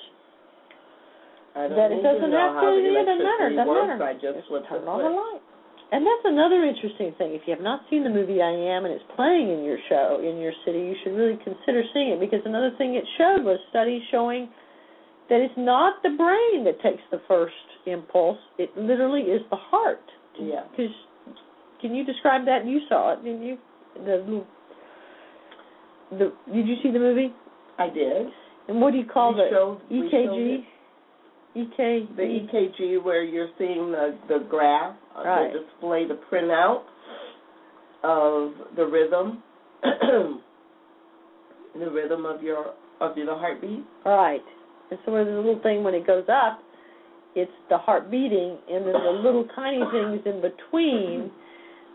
that 1.53 1.91
it 1.91 2.01
doesn't 2.01 2.31
have 2.31 2.61
to. 2.61 2.67
It 2.79 2.93
doesn't 2.95 3.23
matter. 3.23 3.47
It 3.47 3.55
doesn't 3.55 3.67
works. 3.67 3.87
matter. 3.99 4.03
I 4.05 4.13
just 4.13 4.47
turn 4.69 4.87
on 4.87 5.03
the 5.03 5.09
light. 5.09 5.41
And 5.91 6.05
that's 6.05 6.25
another 6.25 6.63
interesting 6.65 7.13
thing. 7.17 7.33
If 7.33 7.41
you 7.47 7.53
have 7.55 7.63
not 7.63 7.81
seen 7.89 8.03
the 8.03 8.09
movie 8.13 8.41
I 8.41 8.51
Am 8.51 8.85
and 8.85 8.93
it's 8.93 9.03
playing 9.15 9.49
in 9.49 9.63
your 9.63 9.77
show 9.89 10.21
in 10.21 10.37
your 10.37 10.53
city, 10.65 10.77
you 10.79 10.95
should 11.03 11.17
really 11.17 11.37
consider 11.43 11.81
seeing 11.93 12.09
it 12.13 12.19
because 12.19 12.41
another 12.45 12.69
thing 12.77 12.93
it 12.93 13.03
showed 13.17 13.43
was 13.43 13.57
studies 13.71 14.01
showing 14.11 14.49
that 15.29 15.41
it's 15.41 15.53
not 15.57 16.01
the 16.03 16.09
brain 16.09 16.63
that 16.65 16.79
takes 16.81 17.01
the 17.11 17.21
first 17.27 17.53
impulse. 17.87 18.37
It 18.59 18.69
literally 18.77 19.21
is 19.21 19.41
the 19.49 19.57
heart. 19.57 20.01
Yeah. 20.39 20.61
Because 20.69 20.93
can 21.81 21.95
you 21.95 22.05
describe 22.05 22.45
that? 22.45 22.65
You 22.67 22.81
saw 22.87 23.13
it, 23.13 23.23
didn't 23.23 23.41
you? 23.43 23.57
The 24.05 24.43
the 26.11 26.33
did 26.53 26.67
you 26.67 26.75
see 26.83 26.91
the 26.91 26.99
movie? 26.99 27.33
I 27.79 27.89
did. 27.89 28.27
And 28.67 28.79
what 28.81 28.91
do 28.91 28.99
you 28.99 29.05
call 29.05 29.33
We 29.33 29.39
the 29.41 29.49
showed- 29.49 29.81
showed 29.89 30.63
EKG? 31.55 32.15
The 32.15 32.23
EKG 32.23 33.03
where 33.03 33.23
you're 33.23 33.49
seeing 33.57 33.91
the 33.91 34.15
the 34.27 34.39
graph, 34.49 34.95
uh, 35.17 35.23
Right. 35.23 35.53
the 35.53 35.59
display, 35.59 36.05
the 36.07 36.19
printout 36.31 36.83
of 38.03 38.51
the 38.75 38.85
rhythm, 38.85 39.41
the 39.83 40.39
rhythm 41.91 42.25
of 42.25 42.43
your 42.43 42.73
of 43.01 43.17
your 43.17 43.37
heartbeat. 43.37 43.83
Right. 44.05 44.41
And 44.91 44.99
so 45.05 45.11
there's 45.11 45.27
a 45.27 45.31
little 45.31 45.59
thing 45.61 45.83
when 45.83 45.93
it 45.93 46.05
goes 46.05 46.25
up, 46.29 46.59
it's 47.35 47.51
the 47.69 47.77
heart 47.77 48.09
beating, 48.09 48.57
and 48.69 48.85
then 48.85 48.93
the 48.93 49.21
little 49.23 49.45
tiny 49.55 49.83
things 49.91 50.21
in 50.25 50.41
between 50.41 51.31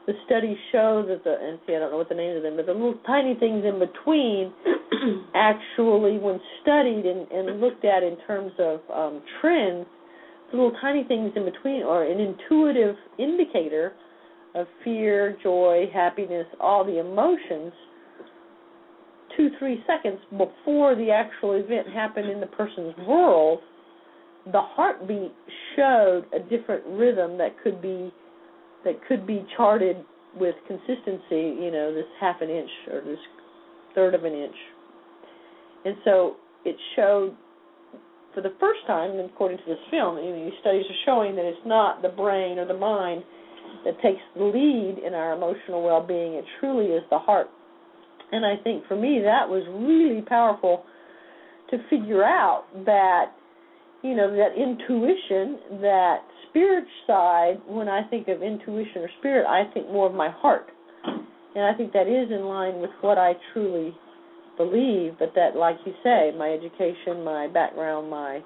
the 0.07 0.13
studies 0.27 0.57
show 0.71 1.05
that 1.09 1.25
the 1.25 1.37
and 1.41 1.59
see 1.67 1.75
I 1.75 1.79
don't 1.79 1.91
know 1.91 1.97
what 1.97 2.09
the 2.09 2.15
names 2.15 2.37
of 2.37 2.43
them, 2.43 2.57
but 2.57 2.67
the 2.67 2.73
little 2.73 2.99
tiny 3.07 3.35
things 3.35 3.65
in 3.65 3.79
between 3.79 4.53
actually, 5.35 6.19
when 6.19 6.41
studied 6.63 7.07
and, 7.07 7.31
and 7.31 7.61
looked 7.61 7.85
at 7.85 8.03
in 8.03 8.17
terms 8.27 8.53
of 8.59 8.81
um, 8.93 9.23
trends, 9.41 9.87
the 10.51 10.57
little 10.57 10.77
tiny 10.81 11.05
things 11.05 11.33
in 11.37 11.45
between 11.45 11.83
are 11.83 12.05
an 12.05 12.21
intuitive 12.21 12.97
indicator 13.19 13.95
of 14.55 14.67
fear, 14.85 15.37
joy, 15.43 15.87
happiness, 15.93 16.47
all 16.61 16.85
the 16.85 17.01
emotions. 17.01 17.73
Two, 19.37 19.49
three 19.59 19.83
seconds 19.87 20.21
before 20.31 20.95
the 20.95 21.11
actual 21.11 21.53
event 21.53 21.89
happened 21.93 22.31
in 22.31 22.41
the 22.41 22.47
person's 22.47 22.95
world, 22.99 23.61
the 24.47 24.61
heartbeat 24.61 25.33
showed 25.75 26.25
a 26.35 26.39
different 26.39 26.85
rhythm 26.87 27.37
that 27.39 27.57
could 27.65 27.83
be 27.83 28.13
that 28.85 28.95
could 29.09 29.27
be 29.27 29.47
charted 29.57 29.97
with 30.39 30.55
consistency, 30.67 31.57
you 31.61 31.71
know, 31.71 31.95
this 31.95 32.07
half 32.21 32.41
an 32.41 32.51
inch 32.51 32.71
or 32.93 33.01
this 33.01 33.19
third 33.95 34.15
of 34.15 34.25
an 34.25 34.33
inch. 34.33 34.57
And 35.85 35.97
so 36.05 36.37
it 36.65 36.77
showed 36.97 37.35
for 38.35 38.41
the 38.41 38.53
first 38.59 38.81
time, 38.87 39.19
according 39.21 39.59
to 39.59 39.65
this 39.65 39.79
film, 39.91 40.19
you 40.19 40.31
know, 40.31 40.45
these 40.45 40.59
studies 40.61 40.85
are 40.91 41.03
showing 41.07 41.37
that 41.37 41.45
it's 41.45 41.65
not 41.65 42.03
the 42.03 42.09
brain 42.09 42.59
or 42.59 42.67
the 42.67 42.77
mind 42.77 43.23
that 43.85 43.95
takes 44.03 44.21
the 44.37 44.43
lead 44.43 44.97
in 45.07 45.15
our 45.15 45.35
emotional 45.35 45.83
well-being. 45.85 46.35
It 46.35 46.45
truly 46.59 46.87
is 46.87 47.03
the 47.11 47.19
heart. 47.19 47.49
And 48.33 48.45
I 48.45 48.57
think 48.63 48.87
for 48.89 48.97
me 48.97 49.21
that 49.23 49.49
was 49.49 49.63
really 49.71 50.23
powerful 50.23 50.85
to 51.71 51.79
figure 51.89 52.25
out 52.25 52.65
that 52.87 53.33
you 54.05 54.15
know 54.15 54.31
that 54.31 54.53
intuition, 54.55 55.81
that 55.81 56.19
spirit 56.51 56.85
side. 57.07 57.57
When 57.67 57.89
I 57.89 58.03
think 58.09 58.29
of 58.29 58.43
intuition 58.43 59.03
or 59.03 59.11
spirit, 59.19 59.47
I 59.49 59.73
think 59.73 59.87
more 59.89 60.07
of 60.07 60.15
my 60.15 60.31
heart, 60.31 60.67
and 61.57 61.65
I 61.65 61.73
think 61.75 61.93
that 61.95 62.07
is 62.07 62.31
in 62.31 62.45
line 62.45 62.81
with 62.81 62.91
what 63.01 63.17
I 63.17 63.33
truly 63.53 63.97
believe. 64.57 65.15
But 65.19 65.33
that, 65.35 65.57
like 65.57 65.77
you 65.87 65.95
say, 66.05 66.31
my 66.37 66.51
education, 66.53 67.25
my 67.25 67.49
background, 67.49 68.11
my 68.11 68.41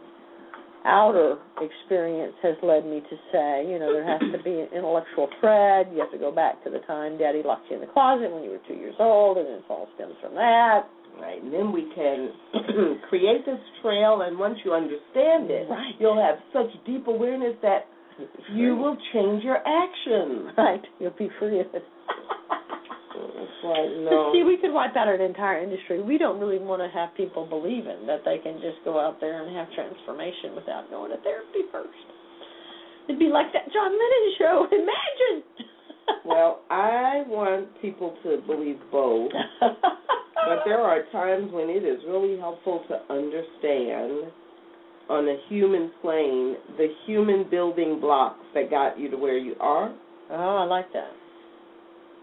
outer 0.85 1.37
experience 1.61 2.35
has 2.43 2.55
led 2.63 2.87
me 2.87 3.01
to 3.01 3.17
say, 3.33 3.67
you 3.67 3.79
know, 3.79 3.93
there 3.93 4.07
has 4.07 4.21
to 4.31 4.43
be 4.43 4.61
an 4.61 4.69
intellectual 4.73 5.29
thread. 5.41 5.89
You 5.93 5.99
have 5.99 6.13
to 6.13 6.19
go 6.19 6.31
back 6.31 6.63
to 6.65 6.71
the 6.71 6.79
time 6.87 7.19
Daddy 7.19 7.43
locked 7.45 7.67
you 7.69 7.77
in 7.77 7.83
the 7.83 7.93
closet 7.93 8.31
when 8.33 8.45
you 8.45 8.51
were 8.51 8.63
two 8.69 8.75
years 8.75 8.95
old, 8.99 9.39
and 9.39 9.49
it 9.49 9.65
all 9.69 9.89
stems 9.97 10.15
from 10.23 10.35
that. 10.35 10.89
Right, 11.21 11.43
and 11.43 11.53
then 11.53 11.73
we 11.73 11.91
can 11.95 12.31
create 13.09 13.45
this 13.45 13.59
trail, 13.83 14.23
and 14.23 14.39
once 14.39 14.59
you 14.64 14.73
understand 14.73 15.51
it, 15.51 15.69
right. 15.69 15.95
you'll 15.99 16.21
have 16.21 16.37
such 16.53 16.71
deep 16.87 17.07
awareness 17.09 17.55
that 17.62 17.87
you 18.55 18.77
will 18.77 18.97
change 19.12 19.43
your 19.43 19.59
action. 19.59 20.53
Right, 20.57 20.83
you'll 20.99 21.19
be 21.19 21.29
free 21.39 21.61
of 21.61 21.66
it. 21.75 21.83
Right, 23.64 23.91
no. 24.07 24.31
See, 24.33 24.45
we 24.45 24.57
could 24.57 24.73
wipe 24.73 24.95
out 24.97 25.09
an 25.09 25.21
entire 25.21 25.62
industry. 25.62 26.01
We 26.01 26.19
don't 26.19 26.39
really 26.39 26.59
want 26.59 26.81
to 26.81 26.89
have 26.97 27.11
people 27.16 27.47
believing 27.47 28.07
that 28.07 28.23
they 28.25 28.39
can 28.39 28.61
just 28.62 28.79
go 28.85 28.99
out 28.99 29.21
there 29.21 29.43
and 29.43 29.57
have 29.57 29.66
transformation 29.75 30.55
without 30.55 30.89
going 30.91 31.11
to 31.11 31.19
therapy 31.23 31.66
first. 31.73 32.07
It'd 33.09 33.19
be 33.19 33.27
like 33.27 33.53
that 33.53 33.73
John 33.73 33.91
Lennon 33.91 34.27
show. 34.39 34.66
Imagine. 34.73 35.66
well, 36.25 36.61
I 36.71 37.25
want 37.27 37.69
people 37.83 38.16
to 38.23 38.39
believe 38.47 38.79
both. 38.93 39.33
but 40.47 40.61
there 40.64 40.80
are 40.80 41.03
times 41.12 41.53
when 41.53 41.68
it 41.68 41.84
is 41.84 42.01
really 42.07 42.39
helpful 42.39 42.84
to 42.89 43.12
understand 43.12 44.32
on 45.09 45.26
a 45.26 45.36
human 45.49 45.91
plane 46.03 46.57
the 46.76 46.89
human 47.07 47.49
building 47.51 47.99
blocks 48.01 48.45
that 48.55 48.70
got 48.70 48.99
you 48.99 49.11
to 49.11 49.16
where 49.16 49.39
you 49.39 49.55
are. 49.61 49.95
Oh, 50.30 50.57
I 50.59 50.64
like 50.64 50.93
that. 50.93 51.11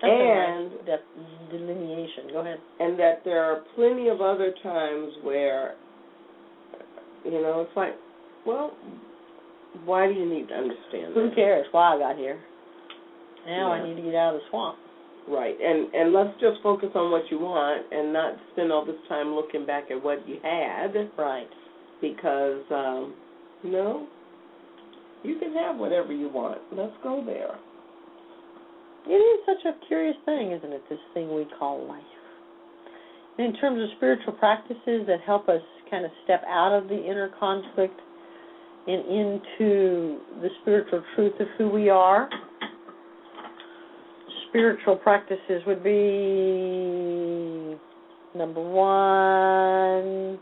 That's 0.01 0.11
and 0.11 0.71
nice 0.85 0.99
delineation. 1.49 2.27
Go 2.31 2.41
ahead. 2.41 2.59
And 2.79 2.99
that 2.99 3.21
there 3.23 3.43
are 3.43 3.63
plenty 3.75 4.09
of 4.09 4.21
other 4.21 4.53
times 4.61 5.13
where, 5.23 5.75
you 7.23 7.31
know, 7.31 7.65
it's 7.67 7.75
like, 7.75 7.93
well, 8.45 8.71
why 9.85 10.07
do 10.07 10.13
you 10.13 10.29
need 10.29 10.47
to 10.49 10.53
understand? 10.53 11.13
Who 11.13 11.29
that? 11.29 11.35
cares 11.35 11.65
why 11.71 11.95
I 11.95 11.99
got 11.99 12.17
here? 12.17 12.39
Now 13.47 13.73
yeah. 13.73 13.81
I 13.81 13.87
need 13.87 13.95
to 13.95 14.01
get 14.01 14.15
out 14.15 14.35
of 14.35 14.41
the 14.41 14.47
swamp. 14.49 14.77
Right, 15.27 15.55
and 15.59 15.91
and 15.93 16.13
let's 16.13 16.39
just 16.39 16.61
focus 16.61 16.89
on 16.93 17.09
what 17.09 17.23
you 17.31 17.39
want 17.39 17.91
and 17.91 18.13
not 18.13 18.35
spend 18.53 18.71
all 18.71 18.85
this 18.85 18.95
time 19.09 19.33
looking 19.33 19.65
back 19.65 19.85
at 19.89 20.01
what 20.01 20.27
you 20.27 20.37
had. 20.43 20.93
Right. 21.17 21.47
Because 21.99 22.61
um, 22.69 23.15
you 23.63 23.71
know, 23.71 24.07
you 25.23 25.39
can 25.39 25.51
have 25.53 25.77
whatever 25.77 26.13
you 26.13 26.29
want. 26.29 26.61
Let's 26.71 26.93
go 27.01 27.23
there. 27.25 27.57
It 29.07 29.17
is 29.17 29.39
such 29.45 29.65
a 29.65 29.87
curious 29.87 30.15
thing, 30.25 30.51
isn't 30.51 30.71
it? 30.71 30.83
This 30.89 30.99
thing 31.13 31.33
we 31.33 31.47
call 31.57 31.87
life. 31.87 32.03
And 33.37 33.47
in 33.47 33.59
terms 33.59 33.81
of 33.81 33.89
spiritual 33.97 34.33
practices 34.33 35.05
that 35.07 35.17
help 35.25 35.49
us 35.49 35.61
kind 35.89 36.05
of 36.05 36.11
step 36.23 36.43
out 36.47 36.71
of 36.71 36.87
the 36.87 36.97
inner 36.97 37.29
conflict 37.39 37.99
and 38.87 39.05
into 39.05 40.19
the 40.41 40.49
spiritual 40.61 41.03
truth 41.15 41.33
of 41.39 41.47
who 41.57 41.69
we 41.69 41.89
are 41.89 42.29
spiritual 44.55 44.95
practices 44.95 45.61
would 45.67 45.83
be 45.83 47.75
number 48.35 48.61
one. 48.61 50.39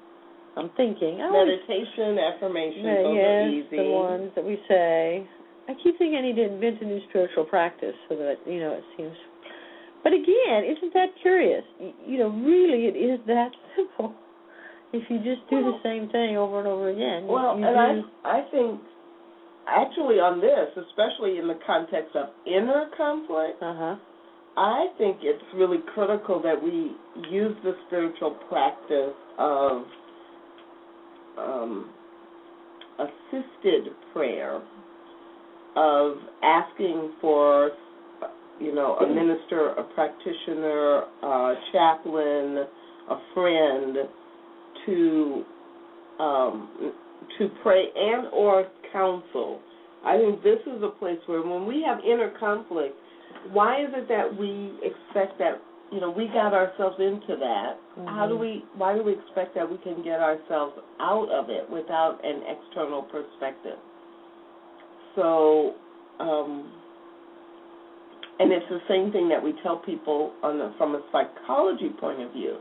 I'm 0.55 0.70
thinking 0.78 1.18
meditation, 1.18 2.20
affirmation. 2.22 2.86
Yeah, 2.86 3.01
those 3.01 3.16
yes, 3.18 3.26
are 3.26 3.49
easy. 3.49 3.78
the 3.78 3.89
ones 3.89 4.32
that 4.36 4.45
we 4.45 4.61
say. 4.70 5.28
I 5.68 5.74
keep 5.82 5.97
thinking 5.97 6.16
I 6.16 6.22
need 6.22 6.36
to 6.36 6.45
invent 6.45 6.82
a 6.82 6.86
new 6.86 7.01
spiritual 7.09 7.45
practice 7.45 7.95
so 8.07 8.16
that 8.16 8.36
you 8.45 8.59
know 8.59 8.74
it 8.74 8.84
seems. 8.95 9.18
But 10.03 10.14
again, 10.14 10.61
isn't 10.78 10.93
that 10.93 11.07
curious? 11.22 11.64
You 12.05 12.20
know, 12.20 12.30
really, 12.30 12.86
it 12.86 12.95
is 12.95 13.20
that 13.26 13.49
simple. 13.76 14.14
If 14.93 15.09
you 15.09 15.18
just 15.18 15.49
do 15.49 15.55
well, 15.57 15.74
the 15.74 15.80
same 15.82 16.07
thing 16.09 16.38
over 16.38 16.59
and 16.59 16.68
over 16.68 16.89
again. 16.89 17.26
Well, 17.26 17.57
you, 17.57 17.66
and 17.66 18.03
do... 18.03 18.09
I 18.24 18.38
I 18.38 18.51
think 18.51 18.80
actually 19.68 20.16
on 20.16 20.41
this, 20.41 20.86
especially 20.88 21.38
in 21.38 21.47
the 21.47 21.59
context 21.66 22.16
of 22.16 22.28
inner 22.45 22.89
conflict, 22.97 23.61
uh-huh. 23.61 23.95
I 24.55 24.88
think 24.97 25.18
it's 25.22 25.43
really 25.55 25.80
critical 25.93 26.41
that 26.43 26.61
we 26.61 26.95
use 27.32 27.55
the 27.64 27.74
spiritual 27.88 28.38
practice 28.49 29.16
of 29.39 29.84
um, 31.39 31.89
assisted 32.99 33.93
prayer, 34.14 34.61
of 35.76 36.18
asking 36.43 37.14
for, 37.20 37.72
you 38.59 38.76
know, 38.76 38.95
a 38.97 39.07
minister, 39.07 39.70
a 39.70 39.84
practitioner, 39.95 41.03
a 41.24 41.53
chaplain, 41.72 42.66
a 43.09 43.18
friend 43.34 43.97
to 44.86 45.43
um, 46.20 46.93
to 47.39 47.49
pray 47.64 47.86
and 47.95 48.28
or 48.32 48.68
counsel. 48.94 49.60
I 50.06 50.18
think 50.18 50.44
this 50.44 50.60
is 50.68 50.84
a 50.84 50.89
place 51.00 51.20
where 51.26 51.41
when 51.41 51.66
we 51.66 51.84
have 51.86 52.00
inner 52.00 52.32
conflict, 52.39 52.96
why 53.52 53.82
is 53.82 53.89
it 53.94 54.08
that 54.08 54.30
we 54.38 54.72
expect 54.84 55.39
that 55.39 55.60
you 55.91 56.00
know 56.00 56.12
we 56.12 56.28
got 56.28 56.54
ourselves 56.54 56.96
into 57.00 57.36
that? 57.39 57.76
Mm-hmm. 57.98 58.08
How 58.08 58.28
do 58.28 58.38
we? 58.38 58.64
Why 58.76 58.96
do 58.96 59.04
we 59.04 59.14
expect 59.14 59.56
that 59.56 59.70
we 59.70 59.78
can 59.80 60.04
get 60.04 60.20
ourselves 60.20 60.76
out 61.00 61.30
of 61.30 61.50
it 61.50 61.70
without 61.70 62.20
an 62.24 62.44
external 62.48 63.04
perspective? 63.04 63.78
So, 65.16 65.76
um, 66.20 66.72
and 68.39 68.52
it's 68.52 68.66
the 68.70 68.82
same 68.88 69.12
thing 69.12 69.30
that 69.30 69.41
we 69.41 69.54
tell 69.64 69.78
people 69.78 70.34
on 70.44 70.58
the, 70.58 70.74
from 70.78 70.96
a 70.96 71.02
psychology 71.12 71.89
point 72.00 72.22
of 72.22 72.32
view 72.34 72.58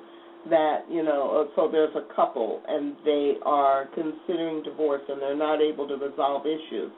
that 0.50 0.84
you 0.90 1.02
know 1.02 1.46
uh, 1.46 1.54
so 1.56 1.68
there's 1.70 1.94
a 1.94 2.14
couple 2.14 2.62
and 2.66 2.96
they 3.04 3.34
are 3.44 3.86
considering 3.94 4.62
divorce 4.62 5.02
and 5.08 5.20
they're 5.20 5.36
not 5.36 5.60
able 5.60 5.86
to 5.88 5.96
resolve 5.96 6.46
issues. 6.46 6.90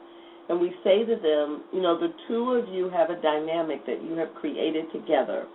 And 0.48 0.60
we 0.60 0.74
say 0.84 1.04
to 1.04 1.16
them 1.16 1.64
you 1.72 1.82
know 1.82 1.98
the 1.98 2.12
two 2.28 2.50
of 2.52 2.68
you 2.68 2.90
have 2.90 3.10
a 3.10 3.20
dynamic 3.20 3.84
that 3.86 4.02
you 4.02 4.16
have 4.16 4.34
created 4.34 4.86
together. 4.92 5.46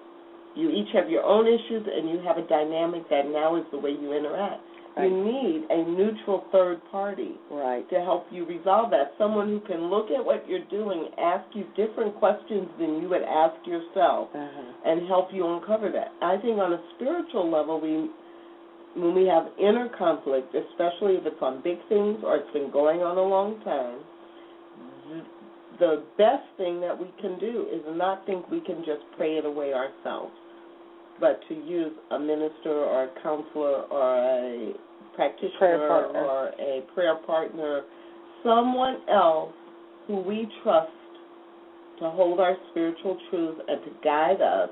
You 0.55 0.69
each 0.71 0.89
have 0.93 1.09
your 1.09 1.23
own 1.23 1.47
issues 1.47 1.87
and 1.87 2.09
you 2.09 2.19
have 2.25 2.37
a 2.37 2.47
dynamic 2.47 3.09
that 3.09 3.29
now 3.29 3.55
is 3.55 3.63
the 3.71 3.77
way 3.77 3.91
you 3.91 4.13
interact 4.13 4.61
right. 4.99 5.11
you 5.11 5.23
need 5.23 5.65
a 5.69 5.89
neutral 5.89 6.45
third 6.51 6.79
party 6.91 7.35
right 7.51 7.89
to 7.89 7.95
help 8.01 8.25
you 8.31 8.45
resolve 8.45 8.91
that 8.91 9.13
someone 9.17 9.47
who 9.47 9.59
can 9.61 9.89
look 9.89 10.07
at 10.11 10.23
what 10.23 10.47
you're 10.47 10.65
doing 10.69 11.09
ask 11.17 11.45
you 11.53 11.65
different 11.75 12.15
questions 12.15 12.67
than 12.79 13.01
you 13.01 13.09
would 13.09 13.23
ask 13.23 13.55
yourself 13.65 14.29
uh-huh. 14.35 14.73
and 14.85 15.07
help 15.07 15.29
you 15.31 15.47
uncover 15.47 15.91
that. 15.91 16.11
I 16.21 16.37
think 16.37 16.59
on 16.59 16.73
a 16.73 16.81
spiritual 16.95 17.49
level, 17.49 17.79
we 17.79 18.09
when 18.95 19.13
we 19.13 19.27
have 19.27 19.47
inner 19.59 19.89
conflict, 19.97 20.53
especially 20.55 21.13
if 21.15 21.25
it's 21.25 21.41
on 21.41 21.61
big 21.61 21.77
things 21.89 22.17
or 22.23 22.37
it's 22.37 22.51
been 22.53 22.71
going 22.71 23.01
on 23.01 23.17
a 23.17 23.21
long 23.21 23.61
time, 23.63 23.99
the 25.79 26.03
best 26.17 26.43
thing 26.57 26.81
that 26.81 26.97
we 26.97 27.07
can 27.21 27.39
do 27.39 27.67
is 27.71 27.81
not 27.95 28.25
think 28.25 28.49
we 28.49 28.61
can 28.61 28.79
just 28.79 29.01
pray 29.15 29.37
it 29.37 29.45
away 29.45 29.73
ourselves, 29.73 30.33
but 31.19 31.39
to 31.47 31.53
use 31.53 31.93
a 32.11 32.19
minister 32.19 32.73
or 32.73 33.05
a 33.05 33.23
counselor 33.23 33.83
or 33.87 34.17
a 34.17 34.73
practitioner 35.19 36.07
or 36.15 36.47
a 36.59 36.81
prayer 36.93 37.17
partner, 37.27 37.81
someone 38.41 39.01
else 39.11 39.51
who 40.07 40.21
we 40.21 40.47
trust 40.63 40.91
to 41.99 42.09
hold 42.09 42.39
our 42.39 42.55
spiritual 42.71 43.17
truth 43.29 43.57
and 43.67 43.83
to 43.83 43.91
guide 44.01 44.41
us 44.41 44.69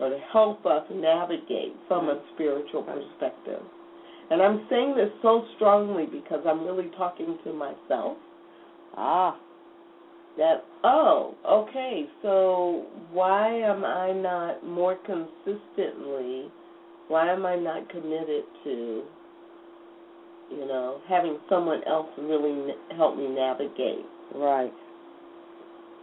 or 0.00 0.10
to 0.10 0.18
help 0.32 0.66
us 0.66 0.82
navigate 0.92 1.76
from 1.86 2.08
a 2.08 2.20
spiritual 2.34 2.82
perspective. 2.82 3.62
And 4.32 4.42
I'm 4.42 4.66
saying 4.68 4.96
this 4.96 5.10
so 5.22 5.44
strongly 5.54 6.06
because 6.06 6.40
I'm 6.44 6.64
really 6.64 6.90
talking 6.96 7.38
to 7.44 7.52
myself. 7.52 8.16
Ah. 8.96 9.38
That, 10.38 10.64
oh, 10.84 11.34
okay, 11.46 12.06
so 12.22 12.86
why 13.12 13.48
am 13.52 13.84
I 13.84 14.12
not 14.12 14.64
more 14.64 14.96
consistently, 15.04 16.46
why 17.08 17.32
am 17.32 17.44
I 17.44 17.56
not 17.56 17.88
committed 17.90 18.44
to, 18.64 19.02
you 20.50 20.66
know, 20.66 21.00
having 21.08 21.38
someone 21.48 21.82
else 21.86 22.08
really 22.18 22.74
help 22.96 23.16
me 23.16 23.28
navigate? 23.28 24.04
Right. 24.34 24.72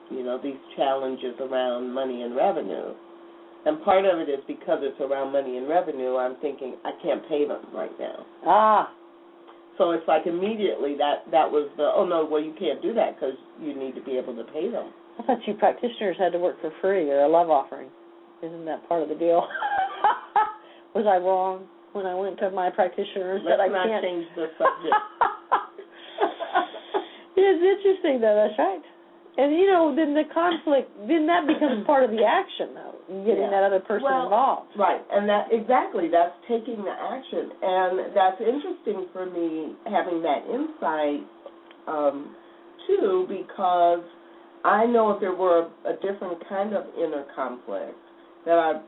You 0.09 0.23
know, 0.23 0.39
these 0.41 0.57
challenges 0.75 1.35
around 1.39 1.93
money 1.93 2.21
and 2.21 2.35
revenue. 2.35 2.93
And 3.65 3.83
part 3.83 4.05
of 4.05 4.19
it 4.19 4.29
is 4.29 4.39
because 4.47 4.79
it's 4.81 4.99
around 5.01 5.33
money 5.33 5.57
and 5.57 5.67
revenue, 5.67 6.15
I'm 6.15 6.37
thinking 6.37 6.75
I 6.85 6.91
can't 7.03 7.27
pay 7.27 7.45
them 7.45 7.65
right 7.73 7.91
now. 7.99 8.25
Ah. 8.45 8.93
So 9.77 9.91
it's 9.91 10.07
like 10.07 10.25
immediately 10.25 10.95
that 10.97 11.29
that 11.29 11.45
was 11.51 11.69
the 11.77 11.91
oh 11.93 12.03
no 12.03 12.25
well 12.25 12.41
you 12.41 12.55
can't 12.57 12.81
do 12.81 12.93
that 12.95 13.13
because 13.13 13.35
you 13.61 13.77
need 13.77 13.93
to 13.93 14.01
be 14.01 14.17
able 14.17 14.35
to 14.35 14.43
pay 14.51 14.71
them. 14.71 14.91
I 15.19 15.23
thought 15.23 15.37
you 15.45 15.53
practitioners 15.53 16.15
had 16.17 16.31
to 16.31 16.39
work 16.39 16.59
for 16.61 16.71
free 16.81 17.09
or 17.11 17.21
a 17.21 17.27
love 17.27 17.51
offering. 17.51 17.89
Isn't 18.41 18.65
that 18.65 18.87
part 18.87 19.03
of 19.03 19.09
the 19.09 19.15
deal? 19.15 19.47
was 20.95 21.05
I 21.05 21.17
wrong 21.17 21.67
when 21.97 22.05
I 22.05 22.13
went 22.13 22.37
to 22.39 22.51
my 22.51 22.69
practitioners 22.69 23.41
Let's 23.43 23.57
that 23.57 23.59
I 23.59 23.67
not 23.67 23.87
can't 23.89 24.03
change 24.05 24.25
the 24.37 24.45
subject. 24.61 24.93
it's 27.35 27.63
interesting 27.65 28.21
though. 28.21 28.37
That's 28.37 28.53
right. 28.61 28.85
And 29.37 29.53
you 29.53 29.69
know, 29.69 29.93
then 29.93 30.17
the 30.17 30.25
conflict, 30.33 30.89
then 31.05 31.29
that 31.29 31.45
becomes 31.45 31.85
part 31.85 32.01
of 32.03 32.09
the 32.09 32.25
action, 32.25 32.73
though, 32.73 32.97
getting 33.21 33.45
Yeah. 33.45 33.53
that 33.53 33.63
other 33.69 33.79
person 33.79 34.09
Well, 34.09 34.23
involved. 34.23 34.73
Right, 34.75 35.01
and 35.13 35.29
that 35.29 35.53
exactly 35.53 36.07
that's 36.09 36.33
taking 36.47 36.83
the 36.83 36.89
action, 36.89 37.51
and 37.61 38.15
that's 38.17 38.41
interesting 38.41 39.05
for 39.13 39.27
me 39.27 39.75
having 39.85 40.23
that 40.23 40.41
insight 40.49 41.21
um, 41.85 42.35
too, 42.87 43.27
because 43.29 44.01
I 44.65 44.87
know 44.87 45.11
if 45.11 45.19
there 45.21 45.35
were 45.35 45.69
a, 45.85 45.89
a 45.89 45.93
different 46.01 46.41
kind 46.49 46.73
of 46.73 46.85
inner 46.97 47.23
conflict, 47.35 47.93
that 48.45 48.57
I 48.57 48.81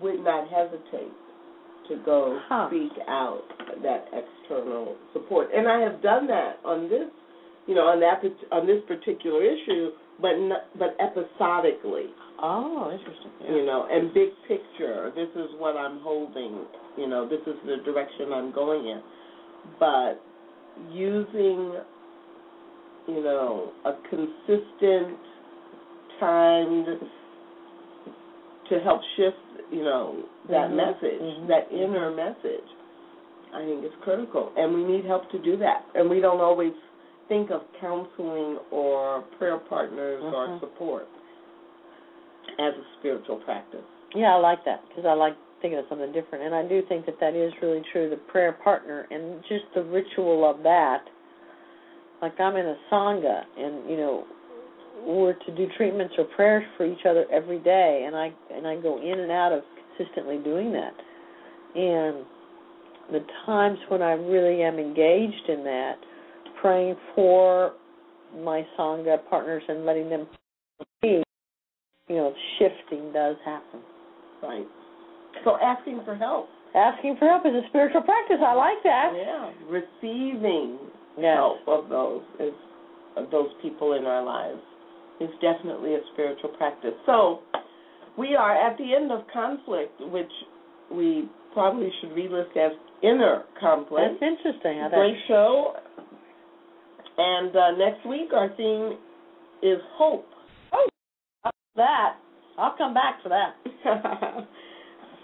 would 0.00 0.22
not 0.22 0.46
hesitate 0.48 1.10
to 1.88 1.96
go 2.04 2.38
Huh. 2.48 2.68
seek 2.70 2.92
out 3.08 3.42
that 3.82 4.08
external 4.12 4.96
support, 5.12 5.48
and 5.54 5.68
I 5.68 5.80
have 5.80 6.00
done 6.02 6.26
that 6.28 6.58
on 6.64 6.88
this, 6.88 7.08
you 7.66 7.74
know, 7.74 7.86
on 7.88 8.00
that 8.00 8.22
on 8.52 8.66
this 8.66 8.82
particular 8.86 9.42
issue, 9.42 9.90
but 10.20 10.36
not, 10.38 10.64
but 10.78 10.96
episodically 11.00 12.06
Oh, 12.40 12.90
interesting. 12.92 13.54
you 13.56 13.66
know, 13.66 13.86
and 13.90 14.14
big 14.14 14.30
picture. 14.46 15.10
This 15.14 15.28
is 15.34 15.50
what 15.58 15.76
I'm 15.76 16.00
holding. 16.00 16.64
You 16.96 17.08
know, 17.08 17.28
this 17.28 17.40
is 17.46 17.54
the 17.66 17.78
direction 17.84 18.32
I'm 18.32 18.52
going 18.52 18.86
in. 18.86 19.02
But 19.80 20.20
using, 20.92 21.74
you 23.08 23.22
know, 23.24 23.72
a 23.84 23.92
consistent, 24.08 25.18
timed 26.20 26.86
to 28.68 28.80
help 28.80 29.00
shift, 29.16 29.36
you 29.70 29.82
know, 29.82 30.16
that 30.48 30.70
Mhm, 30.70 30.76
message, 30.76 31.20
mhm. 31.20 31.46
that 31.48 31.70
inner 31.70 32.10
message. 32.10 32.68
I 33.52 33.64
think 33.64 33.84
it's 33.84 33.94
critical, 34.02 34.52
and 34.56 34.74
we 34.74 34.84
need 34.84 35.04
help 35.04 35.30
to 35.30 35.38
do 35.38 35.56
that. 35.56 35.84
And 35.94 36.10
we 36.10 36.20
don't 36.20 36.40
always 36.40 36.74
think 37.28 37.50
of 37.50 37.62
counseling 37.80 38.58
or 38.70 39.22
prayer 39.38 39.58
partners 39.58 40.22
or 40.22 40.48
Mhm. 40.48 40.60
support 40.60 41.08
as 42.58 42.74
a 42.74 42.84
spiritual 42.98 43.36
practice. 43.36 43.84
Yeah, 44.14 44.34
I 44.34 44.38
like 44.38 44.64
that 44.64 44.86
because 44.88 45.04
I 45.04 45.12
like 45.12 45.34
thinking 45.60 45.78
of 45.78 45.86
something 45.88 46.12
different, 46.12 46.44
and 46.44 46.54
I 46.54 46.62
do 46.62 46.82
think 46.82 47.06
that 47.06 47.18
that 47.20 47.34
is 47.34 47.52
really 47.60 47.82
true. 47.92 48.08
The 48.08 48.16
prayer 48.16 48.52
partner 48.52 49.06
and 49.10 49.42
just 49.44 49.64
the 49.74 49.82
ritual 49.82 50.44
of 50.48 50.62
that. 50.62 51.08
Like 52.20 52.38
I'm 52.40 52.56
in 52.56 52.66
a 52.66 52.76
sangha, 52.90 53.44
and 53.56 53.88
you 53.88 53.96
know, 53.96 54.26
we're 55.06 55.34
to 55.34 55.56
do 55.56 55.66
treatments 55.76 56.14
or 56.18 56.24
prayers 56.24 56.64
for 56.76 56.86
each 56.86 57.06
other 57.08 57.24
every 57.32 57.58
day, 57.60 58.04
and 58.06 58.16
I 58.16 58.32
and 58.52 58.66
I 58.66 58.80
go 58.80 59.00
in 59.00 59.20
and 59.20 59.30
out 59.30 59.52
of 59.52 59.62
consistently 59.96 60.38
doing 60.38 60.72
that. 60.72 60.94
And 61.74 62.24
the 63.12 63.24
times 63.46 63.78
when 63.88 64.02
I 64.02 64.12
really 64.12 64.62
am 64.62 64.78
engaged 64.78 65.48
in 65.48 65.64
that, 65.64 65.94
praying 66.60 66.96
for 67.14 67.72
my 68.42 68.66
sangha 68.78 69.18
partners 69.28 69.62
and 69.68 69.86
letting 69.86 70.10
them 70.10 70.26
see, 71.02 71.22
you 72.08 72.16
know, 72.16 72.34
shifting 72.58 73.12
does 73.12 73.36
happen. 73.44 73.80
Right. 74.42 74.66
So 75.44 75.56
asking 75.62 76.02
for 76.04 76.16
help. 76.16 76.48
Asking 76.74 77.16
for 77.18 77.26
help 77.26 77.46
is 77.46 77.52
a 77.52 77.66
spiritual 77.68 78.02
practice. 78.02 78.38
I 78.44 78.54
like 78.54 78.82
that. 78.84 79.12
Yeah. 79.16 79.52
Receiving 79.68 80.78
Yes. 81.18 81.36
help 81.36 81.66
of 81.66 81.88
those 81.88 82.22
is 82.38 82.54
of 83.16 83.30
those 83.32 83.48
people 83.60 83.94
in 83.94 84.04
our 84.04 84.22
lives 84.22 84.60
is 85.20 85.30
definitely 85.40 85.94
a 85.94 86.00
spiritual 86.12 86.50
practice. 86.50 86.94
So 87.06 87.40
we 88.16 88.34
are 88.34 88.54
at 88.54 88.76
the 88.78 88.94
end 88.94 89.12
of 89.12 89.22
conflict, 89.32 90.00
which 90.00 90.30
we 90.90 91.28
probably 91.52 91.90
should 92.00 92.10
relist 92.10 92.56
as 92.56 92.72
inner 93.02 93.44
conflict. 93.60 94.20
That's 94.20 94.32
interesting. 94.32 94.80
How 94.80 94.88
Great 94.90 95.16
show. 95.26 95.74
And 97.16 97.54
uh, 97.54 97.70
next 97.76 98.06
week 98.06 98.30
our 98.34 98.48
theme 98.56 98.98
is 99.62 99.78
hope. 99.94 100.26
that, 101.44 101.54
that. 101.76 102.16
I'll 102.58 102.76
come 102.76 102.92
back 102.94 103.22
for 103.22 103.28
that. 103.28 103.54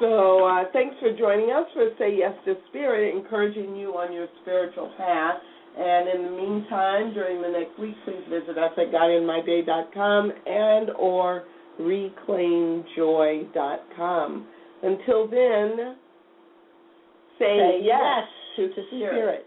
so 0.00 0.46
uh, 0.46 0.64
thanks 0.72 0.94
for 1.00 1.16
joining 1.16 1.50
us 1.50 1.66
for 1.74 1.90
Say 1.98 2.16
Yes 2.18 2.32
to 2.44 2.54
Spirit, 2.68 3.14
encouraging 3.14 3.74
you 3.74 3.90
on 3.90 4.12
your 4.12 4.28
spiritual 4.42 4.92
path. 4.96 5.36
And 5.76 6.08
in 6.08 6.22
the 6.24 6.30
meantime, 6.30 7.12
during 7.14 7.42
the 7.42 7.48
next 7.48 7.76
week, 7.80 7.96
please 8.04 8.22
visit 8.30 8.56
us 8.56 8.70
at 8.78 8.92
GodInMyDay.com 8.92 10.32
and 10.46 10.90
or 10.90 11.42
ReclaimJoy.com. 11.80 14.46
Until 14.82 15.26
then, 15.28 15.96
say, 17.38 17.58
Say 17.58 17.80
yes, 17.82 18.24
yes 18.56 18.58
to 18.68 18.68
to 18.68 18.82
spirit. 18.88 19.14
spirit. 19.14 19.46